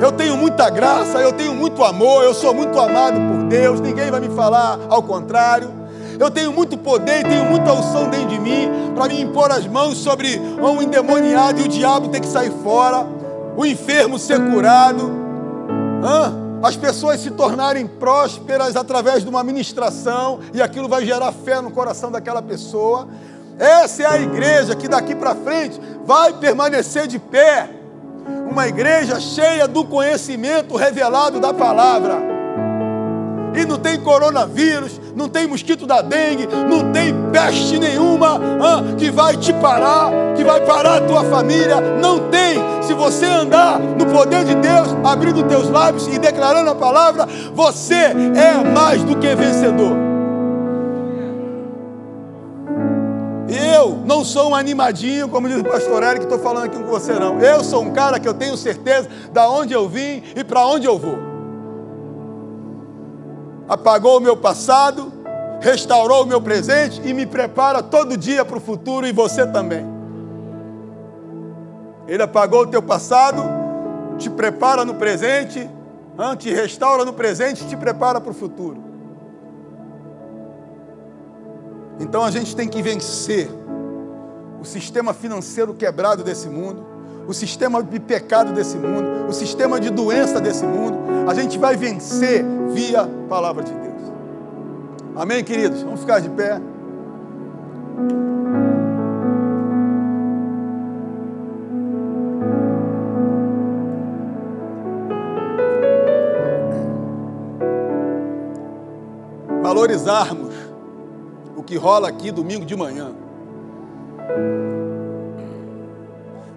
Eu 0.00 0.10
tenho 0.12 0.36
muita 0.36 0.68
graça, 0.68 1.18
eu 1.18 1.32
tenho 1.32 1.54
muito 1.54 1.84
amor, 1.84 2.24
eu 2.24 2.34
sou 2.34 2.52
muito 2.52 2.78
amado 2.78 3.20
por 3.20 3.44
Deus, 3.44 3.80
ninguém 3.80 4.10
vai 4.10 4.20
me 4.20 4.28
falar 4.30 4.78
ao 4.88 5.02
contrário. 5.02 5.70
Eu 6.18 6.30
tenho 6.30 6.52
muito 6.52 6.76
poder 6.76 7.20
e 7.20 7.24
tenho 7.24 7.44
muita 7.44 7.72
unção 7.72 8.08
dentro 8.08 8.28
de 8.28 8.38
mim 8.38 8.68
para 8.94 9.08
me 9.08 9.20
impor 9.20 9.50
as 9.50 9.66
mãos 9.66 9.98
sobre 9.98 10.38
um 10.38 10.82
endemoniado 10.82 11.60
e 11.60 11.64
o 11.64 11.68
diabo 11.68 12.08
ter 12.08 12.20
que 12.20 12.26
sair 12.26 12.52
fora, 12.62 13.06
o 13.56 13.64
enfermo 13.64 14.18
ser 14.18 14.38
curado, 14.50 15.22
Hã? 16.02 16.41
As 16.62 16.76
pessoas 16.76 17.20
se 17.20 17.30
tornarem 17.30 17.86
prósperas 17.86 18.76
através 18.76 19.22
de 19.22 19.28
uma 19.28 19.42
ministração 19.42 20.40
e 20.54 20.62
aquilo 20.62 20.88
vai 20.88 21.04
gerar 21.04 21.32
fé 21.32 21.60
no 21.60 21.70
coração 21.70 22.10
daquela 22.10 22.40
pessoa. 22.40 23.08
Essa 23.58 24.04
é 24.04 24.06
a 24.06 24.18
igreja 24.20 24.76
que 24.76 24.88
daqui 24.88 25.14
para 25.14 25.34
frente 25.34 25.80
vai 26.04 26.32
permanecer 26.32 27.06
de 27.06 27.18
pé 27.18 27.68
uma 28.50 28.68
igreja 28.68 29.18
cheia 29.18 29.66
do 29.66 29.84
conhecimento 29.84 30.76
revelado 30.76 31.40
da 31.40 31.52
palavra. 31.52 32.31
E 33.54 33.64
não 33.64 33.78
tem 33.78 34.00
coronavírus, 34.00 35.00
não 35.14 35.28
tem 35.28 35.46
mosquito 35.46 35.86
da 35.86 36.00
dengue, 36.00 36.46
não 36.46 36.92
tem 36.92 37.14
peste 37.30 37.78
nenhuma 37.78 38.40
ah, 38.60 38.96
que 38.96 39.10
vai 39.10 39.36
te 39.36 39.52
parar, 39.54 40.10
que 40.36 40.44
vai 40.44 40.60
parar 40.60 40.98
a 40.98 41.00
tua 41.02 41.24
família. 41.24 41.80
Não 41.80 42.30
tem. 42.30 42.62
Se 42.82 42.94
você 42.94 43.26
andar 43.26 43.78
no 43.78 44.06
poder 44.06 44.44
de 44.44 44.54
Deus, 44.54 44.88
abrindo 45.04 45.42
teus 45.44 45.68
lábios 45.68 46.06
e 46.08 46.18
declarando 46.18 46.70
a 46.70 46.74
palavra, 46.74 47.26
você 47.54 47.94
é 47.94 48.64
mais 48.72 49.02
do 49.04 49.16
que 49.16 49.34
vencedor. 49.34 50.12
Eu 53.48 53.98
não 54.06 54.24
sou 54.24 54.50
um 54.50 54.54
animadinho, 54.54 55.28
como 55.28 55.46
diz 55.46 55.60
o 55.60 55.64
pastor 55.64 56.02
Eric, 56.02 56.20
que 56.20 56.24
estou 56.24 56.38
falando 56.38 56.64
aqui 56.64 56.78
com 56.78 56.86
você, 56.86 57.12
não. 57.12 57.38
Eu 57.38 57.62
sou 57.62 57.82
um 57.82 57.92
cara 57.92 58.18
que 58.18 58.26
eu 58.26 58.32
tenho 58.32 58.56
certeza 58.56 59.08
da 59.30 59.48
onde 59.48 59.74
eu 59.74 59.88
vim 59.88 60.22
e 60.34 60.42
para 60.42 60.64
onde 60.66 60.86
eu 60.86 60.98
vou. 60.98 61.31
Apagou 63.68 64.18
o 64.18 64.20
meu 64.20 64.36
passado, 64.36 65.12
restaurou 65.60 66.24
o 66.24 66.26
meu 66.26 66.40
presente 66.40 67.00
e 67.04 67.14
me 67.14 67.24
prepara 67.24 67.82
todo 67.82 68.16
dia 68.16 68.44
para 68.44 68.56
o 68.56 68.60
futuro 68.60 69.06
e 69.06 69.12
você 69.12 69.46
também. 69.46 69.86
Ele 72.06 72.22
apagou 72.22 72.62
o 72.62 72.66
teu 72.66 72.82
passado, 72.82 73.42
te 74.18 74.28
prepara 74.28 74.84
no 74.84 74.94
presente, 74.94 75.70
te 76.38 76.50
restaura 76.52 77.04
no 77.04 77.12
presente 77.12 77.64
e 77.64 77.68
te 77.68 77.76
prepara 77.76 78.20
para 78.20 78.30
o 78.30 78.34
futuro. 78.34 78.82
Então 82.00 82.24
a 82.24 82.30
gente 82.30 82.54
tem 82.56 82.68
que 82.68 82.82
vencer 82.82 83.48
o 84.60 84.64
sistema 84.64 85.14
financeiro 85.14 85.72
quebrado 85.74 86.24
desse 86.24 86.48
mundo, 86.48 86.84
o 87.26 87.32
sistema 87.32 87.82
de 87.82 88.00
pecado 88.00 88.52
desse 88.52 88.76
mundo, 88.76 89.28
o 89.28 89.32
sistema 89.32 89.78
de 89.78 89.90
doença 89.90 90.40
desse 90.40 90.64
mundo. 90.64 90.98
A 91.28 91.34
gente 91.34 91.58
vai 91.58 91.76
vencer 91.76 92.44
via 92.72 93.08
palavra 93.28 93.62
de 93.62 93.72
Deus. 93.72 93.82
Amém, 95.14 95.44
queridos? 95.44 95.82
Vamos 95.82 96.00
ficar 96.00 96.20
de 96.20 96.28
pé. 96.30 96.60
Valorizarmos 109.62 110.54
o 111.56 111.62
que 111.62 111.76
rola 111.76 112.08
aqui 112.08 112.30
domingo 112.30 112.64
de 112.64 112.76
manhã. 112.76 113.12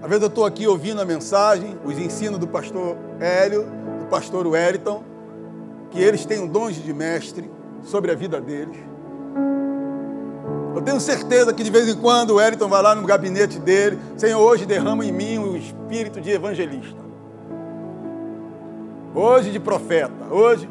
Às 0.05 0.09
vezes 0.09 0.21
eu 0.21 0.27
estou 0.27 0.45
aqui 0.45 0.67
ouvindo 0.67 1.01
a 1.01 1.05
mensagem, 1.05 1.75
os 1.83 1.97
ensinos 1.97 2.37
do 2.37 2.47
pastor 2.47 2.95
Hélio, 3.19 3.65
do 3.97 4.05
pastor 4.05 4.45
Wellington, 4.45 5.03
que 5.89 5.99
eles 5.99 6.23
têm 6.23 6.39
um 6.41 6.47
dom 6.47 6.69
de 6.69 6.93
mestre 6.93 7.49
sobre 7.81 8.11
a 8.11 8.15
vida 8.15 8.39
deles. 8.39 8.77
Eu 10.75 10.81
tenho 10.83 10.99
certeza 10.99 11.51
que 11.51 11.63
de 11.63 11.71
vez 11.71 11.89
em 11.89 11.95
quando 11.95 12.29
o 12.29 12.35
Wellington 12.35 12.67
vai 12.67 12.83
lá 12.83 12.93
no 12.93 13.01
gabinete 13.01 13.57
dele, 13.57 13.97
Senhor, 14.15 14.39
hoje 14.39 14.67
derrama 14.67 15.03
em 15.03 15.11
mim 15.11 15.39
o 15.39 15.57
espírito 15.57 16.21
de 16.21 16.29
evangelista. 16.29 17.01
Hoje 19.15 19.51
de 19.51 19.59
profeta, 19.59 20.27
hoje. 20.29 20.69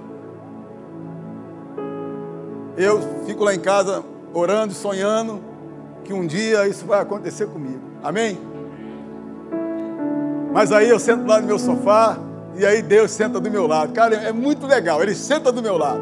Eu 2.77 3.01
fico 3.27 3.43
lá 3.43 3.53
em 3.53 3.59
casa 3.59 4.05
orando, 4.33 4.73
sonhando 4.73 5.43
que 6.05 6.13
um 6.13 6.25
dia 6.25 6.69
isso 6.69 6.87
vai 6.87 7.01
acontecer 7.01 7.49
comigo. 7.49 7.83
Amém? 8.01 8.54
Mas 10.55 10.71
aí 10.71 10.89
eu 10.89 11.01
sento 11.01 11.27
lá 11.27 11.41
no 11.41 11.49
meu 11.49 11.59
sofá 11.59 12.17
e 12.55 12.65
aí 12.65 12.81
Deus 12.81 13.11
senta 13.11 13.41
do 13.41 13.51
meu 13.51 13.67
lado. 13.67 13.93
Cara, 13.93 14.15
é 14.15 14.33
muito 14.33 14.69
legal. 14.69 15.03
Ele 15.03 15.13
senta 15.13 15.51
do 15.51 15.61
meu 15.61 15.77
lado. 15.77 16.01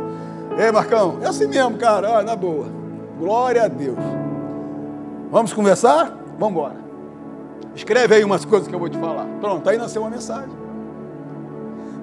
Ei, 0.59 0.71
Marcão, 0.71 1.17
é 1.23 1.27
assim 1.27 1.47
mesmo, 1.47 1.79
cara. 1.79 2.11
Olha, 2.11 2.23
na 2.23 2.37
boa. 2.37 2.67
Glória 3.19 3.65
a 3.65 3.69
Deus. 3.69 3.97
Vamos 5.31 5.55
conversar? 5.55 6.15
Vamos 6.39 6.51
embora. 6.51 6.77
Escreve 7.75 8.17
aí 8.17 8.23
umas 8.23 8.45
coisas 8.45 8.69
que 8.69 8.75
eu 8.75 8.79
vou 8.79 8.91
te 8.91 8.99
falar. 8.99 9.25
Pronto, 9.41 9.67
aí 9.71 9.79
nasceu 9.79 10.03
uma 10.03 10.11
mensagem. 10.11 10.51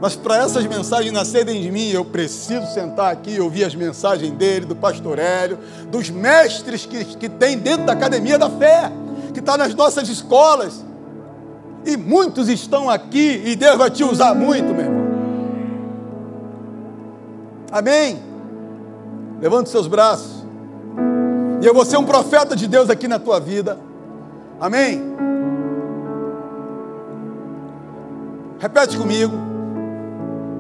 Mas 0.01 0.15
para 0.15 0.37
essas 0.37 0.65
mensagens 0.65 1.13
nascerem 1.13 1.61
de 1.61 1.69
mim, 1.69 1.91
eu 1.91 2.03
preciso 2.03 2.65
sentar 2.73 3.11
aqui 3.11 3.35
e 3.35 3.39
ouvir 3.39 3.65
as 3.65 3.75
mensagens 3.75 4.31
dele, 4.31 4.65
do 4.65 4.75
pastor 4.75 5.19
Hélio, 5.19 5.59
dos 5.91 6.09
mestres 6.09 6.83
que, 6.83 7.05
que 7.05 7.29
tem 7.29 7.59
dentro 7.59 7.85
da 7.85 7.93
academia 7.93 8.39
da 8.39 8.49
fé, 8.49 8.91
que 9.35 9.39
está 9.39 9.55
nas 9.55 9.75
nossas 9.75 10.09
escolas, 10.09 10.83
e 11.85 11.95
muitos 11.95 12.49
estão 12.49 12.89
aqui 12.89 13.41
e 13.45 13.55
Deus 13.55 13.77
vai 13.77 13.89
te 13.89 14.03
usar 14.03 14.33
muito, 14.35 14.73
meu 14.73 14.85
irmão. 14.85 15.09
Amém? 17.71 18.19
Levante 19.39 19.69
seus 19.69 19.87
braços. 19.87 20.45
E 21.61 21.65
eu 21.65 21.73
vou 21.73 21.85
ser 21.85 21.97
um 21.97 22.05
profeta 22.05 22.55
de 22.55 22.67
Deus 22.67 22.89
aqui 22.89 23.07
na 23.07 23.19
tua 23.19 23.39
vida. 23.39 23.79
Amém? 24.59 25.01
Repete 28.59 28.97
comigo. 28.97 29.33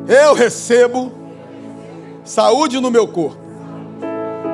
Eu 0.07 0.33
recebo 0.33 1.11
saúde 2.23 2.79
no 2.79 2.89
meu 2.89 3.07
corpo. 3.07 3.37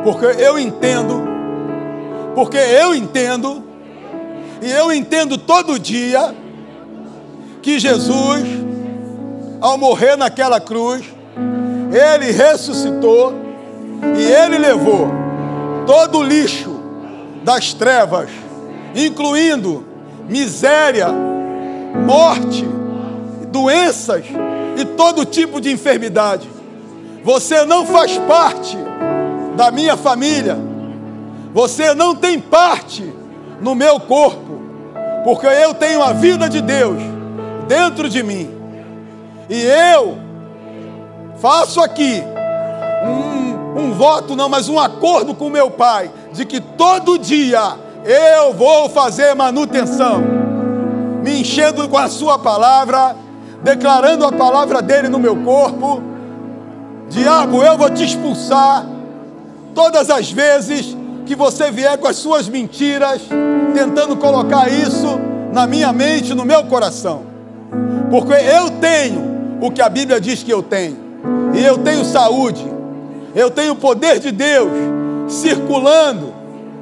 Porque 0.03 0.25
eu 0.25 0.57
entendo. 0.57 1.21
Porque 2.33 2.57
eu 2.57 2.95
entendo. 2.95 3.63
E 4.61 4.71
eu 4.71 4.91
entendo 4.91 5.37
todo 5.37 5.77
dia 5.79 6.35
que 7.65 7.79
Jesus, 7.79 8.43
ao 9.59 9.75
morrer 9.75 10.15
naquela 10.15 10.59
cruz, 10.59 11.03
ele 11.91 12.31
ressuscitou 12.31 13.33
e 14.15 14.21
ele 14.21 14.59
levou 14.59 15.09
todo 15.87 16.19
o 16.19 16.23
lixo 16.23 16.79
das 17.43 17.73
trevas, 17.73 18.29
incluindo 18.93 19.83
miséria, 20.29 21.07
morte, 22.05 22.63
doenças 23.47 24.25
e 24.77 24.85
todo 24.85 25.25
tipo 25.25 25.59
de 25.59 25.71
enfermidade. 25.71 26.47
Você 27.23 27.65
não 27.65 27.83
faz 27.83 28.15
parte 28.27 28.77
da 29.55 29.71
minha 29.71 29.97
família. 29.97 30.55
Você 31.51 31.95
não 31.95 32.15
tem 32.15 32.39
parte 32.39 33.11
no 33.59 33.73
meu 33.73 33.99
corpo, 33.99 34.61
porque 35.23 35.47
eu 35.47 35.73
tenho 35.73 36.03
a 36.03 36.13
vida 36.13 36.47
de 36.47 36.61
Deus 36.61 37.14
dentro 37.67 38.09
de 38.09 38.23
mim. 38.23 38.49
E 39.49 39.61
eu 39.61 40.17
faço 41.37 41.79
aqui 41.81 42.23
um, 43.05 43.79
um 43.81 43.91
voto, 43.93 44.35
não, 44.35 44.49
mas 44.49 44.69
um 44.69 44.79
acordo 44.79 45.33
com 45.33 45.49
meu 45.49 45.69
pai, 45.69 46.09
de 46.33 46.45
que 46.45 46.59
todo 46.59 47.19
dia 47.19 47.75
eu 48.03 48.53
vou 48.53 48.89
fazer 48.89 49.33
manutenção, 49.35 50.23
me 51.23 51.41
enchendo 51.41 51.87
com 51.89 51.97
a 51.97 52.07
sua 52.07 52.39
palavra, 52.39 53.15
declarando 53.63 54.25
a 54.25 54.31
palavra 54.31 54.81
dele 54.81 55.09
no 55.09 55.19
meu 55.19 55.35
corpo. 55.37 56.01
Diabo, 57.09 57.63
eu 57.63 57.77
vou 57.77 57.89
te 57.89 58.03
expulsar 58.03 58.85
todas 59.73 60.09
as 60.09 60.31
vezes 60.31 60.95
que 61.25 61.35
você 61.35 61.71
vier 61.71 61.97
com 61.97 62.07
as 62.07 62.15
suas 62.15 62.47
mentiras, 62.47 63.21
tentando 63.73 64.15
colocar 64.17 64.69
isso 64.69 65.19
na 65.51 65.65
minha 65.67 65.91
mente, 65.91 66.33
no 66.33 66.45
meu 66.45 66.63
coração. 66.65 67.34
Porque 68.09 68.33
eu 68.33 68.71
tenho 68.71 69.57
o 69.61 69.71
que 69.71 69.81
a 69.81 69.89
Bíblia 69.89 70.19
diz 70.19 70.43
que 70.43 70.51
eu 70.51 70.61
tenho. 70.61 70.97
E 71.53 71.63
eu 71.63 71.77
tenho 71.77 72.03
saúde. 72.05 72.65
Eu 73.33 73.49
tenho 73.49 73.73
o 73.73 73.75
poder 73.75 74.19
de 74.19 74.31
Deus 74.31 74.71
circulando 75.27 76.33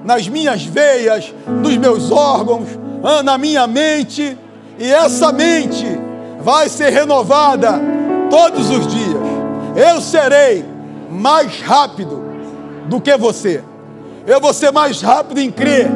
nas 0.03 0.27
minhas 0.27 0.63
veias, 0.63 1.33
nos 1.47 1.77
meus 1.77 2.11
órgãos, 2.11 2.67
ah, 3.03 3.23
na 3.23 3.37
minha 3.37 3.65
mente. 3.67 4.37
E 4.77 4.91
essa 4.91 5.31
mente 5.31 5.85
vai 6.41 6.67
ser 6.69 6.89
renovada 6.89 7.79
todos 8.29 8.69
os 8.69 8.87
dias. 8.87 9.23
Eu 9.75 10.01
serei 10.01 10.65
mais 11.09 11.61
rápido 11.61 12.21
do 12.87 12.99
que 12.99 13.15
você. 13.17 13.63
Eu 14.25 14.39
vou 14.39 14.53
ser 14.53 14.71
mais 14.71 15.01
rápido 15.01 15.39
em 15.39 15.51
crer 15.51 15.89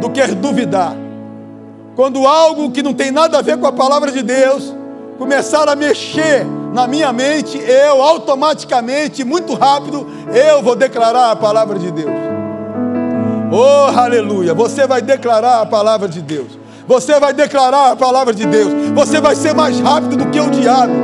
do 0.00 0.10
que 0.10 0.26
duvidar. 0.28 0.94
Quando 2.00 2.26
algo 2.26 2.70
que 2.70 2.82
não 2.82 2.94
tem 2.94 3.10
nada 3.10 3.40
a 3.40 3.42
ver 3.42 3.58
com 3.58 3.66
a 3.66 3.72
palavra 3.72 4.10
de 4.10 4.22
Deus 4.22 4.74
começar 5.18 5.68
a 5.68 5.76
mexer 5.76 6.46
na 6.72 6.86
minha 6.86 7.12
mente, 7.12 7.58
eu 7.58 8.00
automaticamente, 8.00 9.22
muito 9.22 9.52
rápido, 9.52 10.06
eu 10.32 10.62
vou 10.62 10.74
declarar 10.74 11.30
a 11.30 11.36
palavra 11.36 11.78
de 11.78 11.90
Deus. 11.90 12.10
Oh, 13.52 14.00
aleluia! 14.00 14.54
Você 14.54 14.86
vai 14.86 15.02
declarar 15.02 15.60
a 15.60 15.66
palavra 15.66 16.08
de 16.08 16.22
Deus. 16.22 16.58
Você 16.88 17.20
vai 17.20 17.34
declarar 17.34 17.90
a 17.90 17.96
palavra 17.96 18.32
de 18.32 18.46
Deus. 18.46 18.72
Você 18.94 19.20
vai 19.20 19.36
ser 19.36 19.54
mais 19.54 19.78
rápido 19.78 20.16
do 20.16 20.30
que 20.30 20.40
o 20.40 20.48
diabo. 20.48 20.94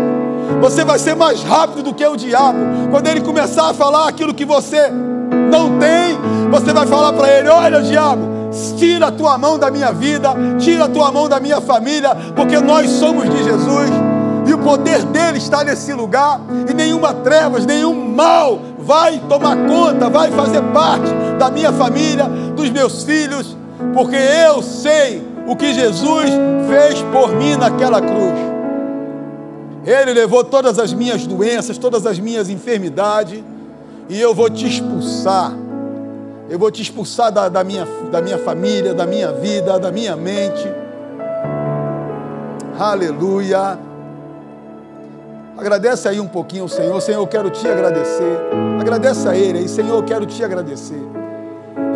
Você 0.62 0.82
vai 0.82 0.98
ser 0.98 1.14
mais 1.14 1.42
rápido 1.42 1.82
do 1.82 1.92
que 1.92 2.06
o 2.06 2.16
diabo. 2.16 2.58
Quando 2.90 3.06
ele 3.06 3.20
começar 3.20 3.68
a 3.68 3.74
falar 3.74 4.08
aquilo 4.08 4.32
que 4.32 4.46
você 4.46 4.88
não 4.88 5.78
tem, 5.78 6.16
você 6.50 6.72
vai 6.72 6.86
falar 6.86 7.12
para 7.12 7.30
ele: 7.30 7.50
Olha, 7.50 7.82
diabo, 7.82 8.35
tira 8.78 9.08
a 9.08 9.12
tua 9.12 9.36
mão 9.38 9.58
da 9.58 9.70
minha 9.70 9.92
vida, 9.92 10.34
tira 10.58 10.84
a 10.84 10.88
tua 10.88 11.10
mão 11.12 11.28
da 11.28 11.40
minha 11.40 11.60
família, 11.60 12.14
porque 12.34 12.58
nós 12.58 12.90
somos 12.90 13.28
de 13.28 13.44
Jesus 13.44 13.90
e 14.46 14.54
o 14.54 14.58
poder 14.58 15.02
dele 15.06 15.38
está 15.38 15.64
nesse 15.64 15.92
lugar, 15.92 16.40
e 16.70 16.72
nenhuma 16.72 17.12
trevas, 17.12 17.66
nenhum 17.66 18.08
mal 18.14 18.60
vai 18.78 19.18
tomar 19.28 19.56
conta, 19.66 20.08
vai 20.08 20.30
fazer 20.30 20.62
parte 20.72 21.12
da 21.36 21.50
minha 21.50 21.72
família, 21.72 22.24
dos 22.54 22.70
meus 22.70 23.02
filhos, 23.02 23.56
porque 23.92 24.16
eu 24.16 24.62
sei 24.62 25.26
o 25.48 25.56
que 25.56 25.74
Jesus 25.74 26.30
fez 26.68 27.02
por 27.12 27.34
mim 27.34 27.56
naquela 27.56 28.00
cruz. 28.00 28.38
Ele 29.84 30.12
levou 30.12 30.44
todas 30.44 30.78
as 30.78 30.92
minhas 30.92 31.26
doenças, 31.26 31.76
todas 31.76 32.06
as 32.06 32.18
minhas 32.20 32.48
enfermidades, 32.48 33.42
e 34.08 34.20
eu 34.20 34.32
vou 34.32 34.48
te 34.48 34.66
expulsar 34.66 35.52
eu 36.48 36.58
vou 36.58 36.70
te 36.70 36.82
expulsar 36.82 37.32
da, 37.32 37.48
da, 37.48 37.64
minha, 37.64 37.86
da 38.10 38.22
minha 38.22 38.38
família, 38.38 38.94
da 38.94 39.06
minha 39.06 39.32
vida, 39.32 39.78
da 39.78 39.90
minha 39.90 40.14
mente. 40.14 40.66
Aleluia. 42.78 43.78
Agradece 45.56 46.08
aí 46.08 46.20
um 46.20 46.28
pouquinho 46.28 46.64
ao 46.64 46.68
Senhor. 46.68 47.00
Senhor, 47.00 47.20
eu 47.20 47.26
quero 47.26 47.50
te 47.50 47.66
agradecer. 47.66 48.38
Agradece 48.78 49.28
a 49.28 49.34
Ele 49.34 49.60
aí. 49.60 49.68
Senhor, 49.68 49.96
eu 49.96 50.02
quero 50.02 50.26
te 50.26 50.44
agradecer. 50.44 51.02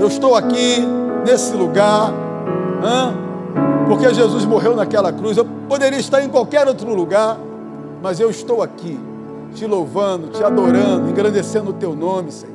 Eu 0.01 0.09
estou 0.09 0.35
aqui, 0.35 0.79
nesse 1.27 1.53
lugar, 1.55 2.11
hein? 2.83 3.31
porque 3.87 4.13
Jesus 4.15 4.45
morreu 4.45 4.75
naquela 4.75 5.13
cruz. 5.13 5.37
Eu 5.37 5.45
poderia 5.69 5.99
estar 5.99 6.23
em 6.23 6.29
qualquer 6.29 6.67
outro 6.67 6.95
lugar, 6.95 7.37
mas 8.03 8.19
eu 8.19 8.31
estou 8.31 8.63
aqui, 8.63 8.99
te 9.55 9.67
louvando, 9.67 10.29
te 10.29 10.43
adorando, 10.43 11.11
engrandecendo 11.11 11.71
o 11.71 11.75
teu 11.75 11.95
nome, 11.95 12.33
Senhor. 12.33 12.50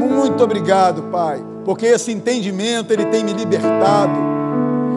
Muito 0.00 0.42
obrigado, 0.42 1.02
Pai 1.04 1.50
porque 1.64 1.86
esse 1.86 2.10
entendimento 2.10 2.92
ele 2.92 3.06
tem 3.06 3.22
me 3.22 3.32
libertado, 3.32 4.18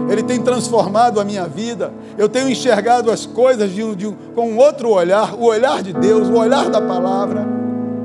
ele 0.10 0.24
tem 0.24 0.42
transformado 0.42 1.20
a 1.20 1.24
minha 1.24 1.46
vida. 1.46 1.94
Eu 2.18 2.28
tenho 2.28 2.50
enxergado 2.50 3.12
as 3.12 3.26
coisas 3.26 3.72
de 3.72 3.84
um, 3.84 3.94
de 3.94 4.12
com 4.36 4.58
outro 4.58 4.90
olhar, 4.90 5.34
o 5.34 5.46
olhar 5.46 5.82
de 5.82 5.94
Deus, 5.94 6.28
o 6.30 6.34
olhar 6.34 6.70
da 6.70 6.82
palavra. 6.82 7.46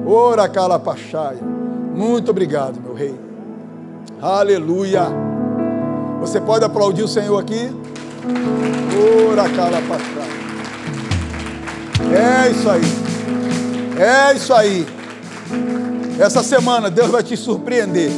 Ora 0.06 0.48
calapachaia. 0.48 1.40
Muito 1.94 2.30
obrigado, 2.30 2.80
meu 2.80 2.94
rei. 2.94 3.14
Aleluia. 4.20 5.06
Você 6.20 6.40
pode 6.40 6.64
aplaudir 6.64 7.02
o 7.02 7.08
Senhor 7.08 7.38
aqui? 7.38 7.70
Ora 9.30 9.48
calapachaia. 9.48 10.38
É 12.12 12.50
isso 12.50 12.70
aí. 12.70 12.82
É 13.98 14.34
isso 14.34 14.54
aí. 14.54 14.86
Essa 16.18 16.42
semana 16.42 16.90
Deus 16.90 17.10
vai 17.10 17.22
te 17.22 17.36
surpreender. 17.36 18.10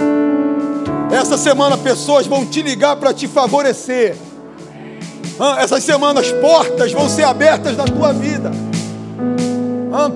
Essa 1.11 1.37
semana 1.37 1.77
pessoas 1.77 2.27
vão 2.27 2.47
te 2.47 2.63
ligar 2.63 2.97
para 2.97 3.13
te 3.13 3.29
favorecer. 3.29 4.17
Essas 5.59 5.85
semanas 5.85 6.31
portas 6.33 6.93
vão 6.93 7.09
ser 7.09 7.25
abertas 7.25 7.77
na 7.77 7.85
tua 7.85 8.13
vida. 8.13 8.51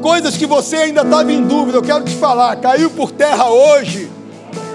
Coisas 0.00 0.36
que 0.36 0.46
você 0.46 0.76
ainda 0.76 1.02
estava 1.02 1.32
em 1.32 1.42
dúvida, 1.46 1.78
eu 1.78 1.82
quero 1.82 2.04
te 2.04 2.14
falar, 2.14 2.56
caiu 2.56 2.90
por 2.90 3.10
terra 3.10 3.50
hoje, 3.50 4.10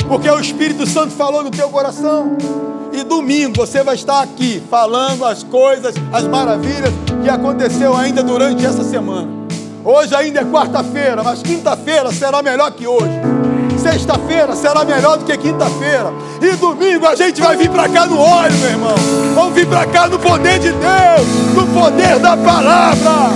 porque 0.08 0.30
o 0.30 0.40
Espírito 0.40 0.86
Santo 0.86 1.12
falou 1.12 1.44
no 1.44 1.50
teu 1.52 1.70
coração. 1.70 2.38
E 2.92 3.04
domingo 3.04 3.56
você 3.56 3.84
vai 3.84 3.96
estar 3.96 4.22
aqui 4.22 4.62
falando 4.70 5.24
as 5.24 5.42
coisas, 5.42 5.96
as 6.12 6.24
maravilhas 6.26 6.94
que 7.24 7.30
aconteceu 7.30 7.96
ainda 7.96 8.22
durante 8.22 8.66
essa 8.66 8.84
semana. 8.84 9.39
Hoje 9.84 10.14
ainda 10.14 10.42
é 10.42 10.44
quarta-feira, 10.44 11.24
mas 11.24 11.42
quinta-feira 11.42 12.12
será 12.12 12.42
melhor 12.44 12.72
que 12.72 12.86
hoje. 12.86 13.20
Sexta-feira 13.82 14.56
será 14.56 14.84
melhor 14.84 15.18
do 15.18 15.24
que 15.24 15.38
quinta-feira. 15.38 16.12
E 16.42 16.56
domingo 16.58 17.08
a 17.08 17.16
gente 17.16 17.42
vai 17.42 17.56
vir 17.56 17.70
para 17.70 17.88
cá 17.88 18.06
no 18.06 18.20
óleo, 18.20 18.56
meu 18.58 18.70
irmão. 18.70 18.96
Vamos 19.34 19.54
vir 19.54 19.68
para 19.68 19.86
cá 19.88 20.08
no 20.08 20.20
poder 20.20 20.60
de 20.60 20.72
Deus, 20.72 21.28
no 21.56 21.66
poder 21.68 22.20
da 22.20 22.36
palavra. 22.36 23.32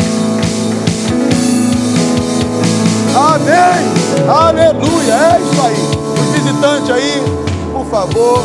Amém. 3.15 4.27
Aleluia. 4.27 5.13
É 5.13 5.39
isso 5.39 5.61
aí. 5.65 6.03
Os 6.19 6.41
visitantes 6.41 6.89
aí, 6.89 7.23
por 7.71 7.85
favor, 7.85 8.43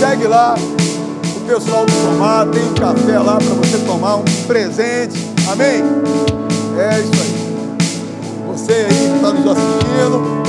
segue 0.00 0.26
lá. 0.26 0.56
O 1.36 1.40
pessoal 1.46 1.86
do 1.86 1.92
tomar, 1.92 2.46
tem 2.46 2.62
um 2.62 2.74
café 2.74 3.18
lá 3.18 3.36
para 3.36 3.54
você 3.54 3.78
tomar 3.86 4.16
um 4.16 4.24
presente. 4.46 5.30
Amém. 5.50 6.39
É 6.78 7.00
isso 7.00 7.12
aí. 7.22 7.50
Você 8.46 8.72
aí 8.72 8.86
que 8.88 9.16
está 9.16 9.32
nos 9.32 9.46
assistindo, 9.46 10.42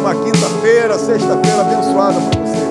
uma 0.00 0.14
quinta-feira, 0.14 0.98
sexta-feira 0.98 1.60
abençoada 1.60 2.20
para 2.20 2.40
você. 2.40 2.69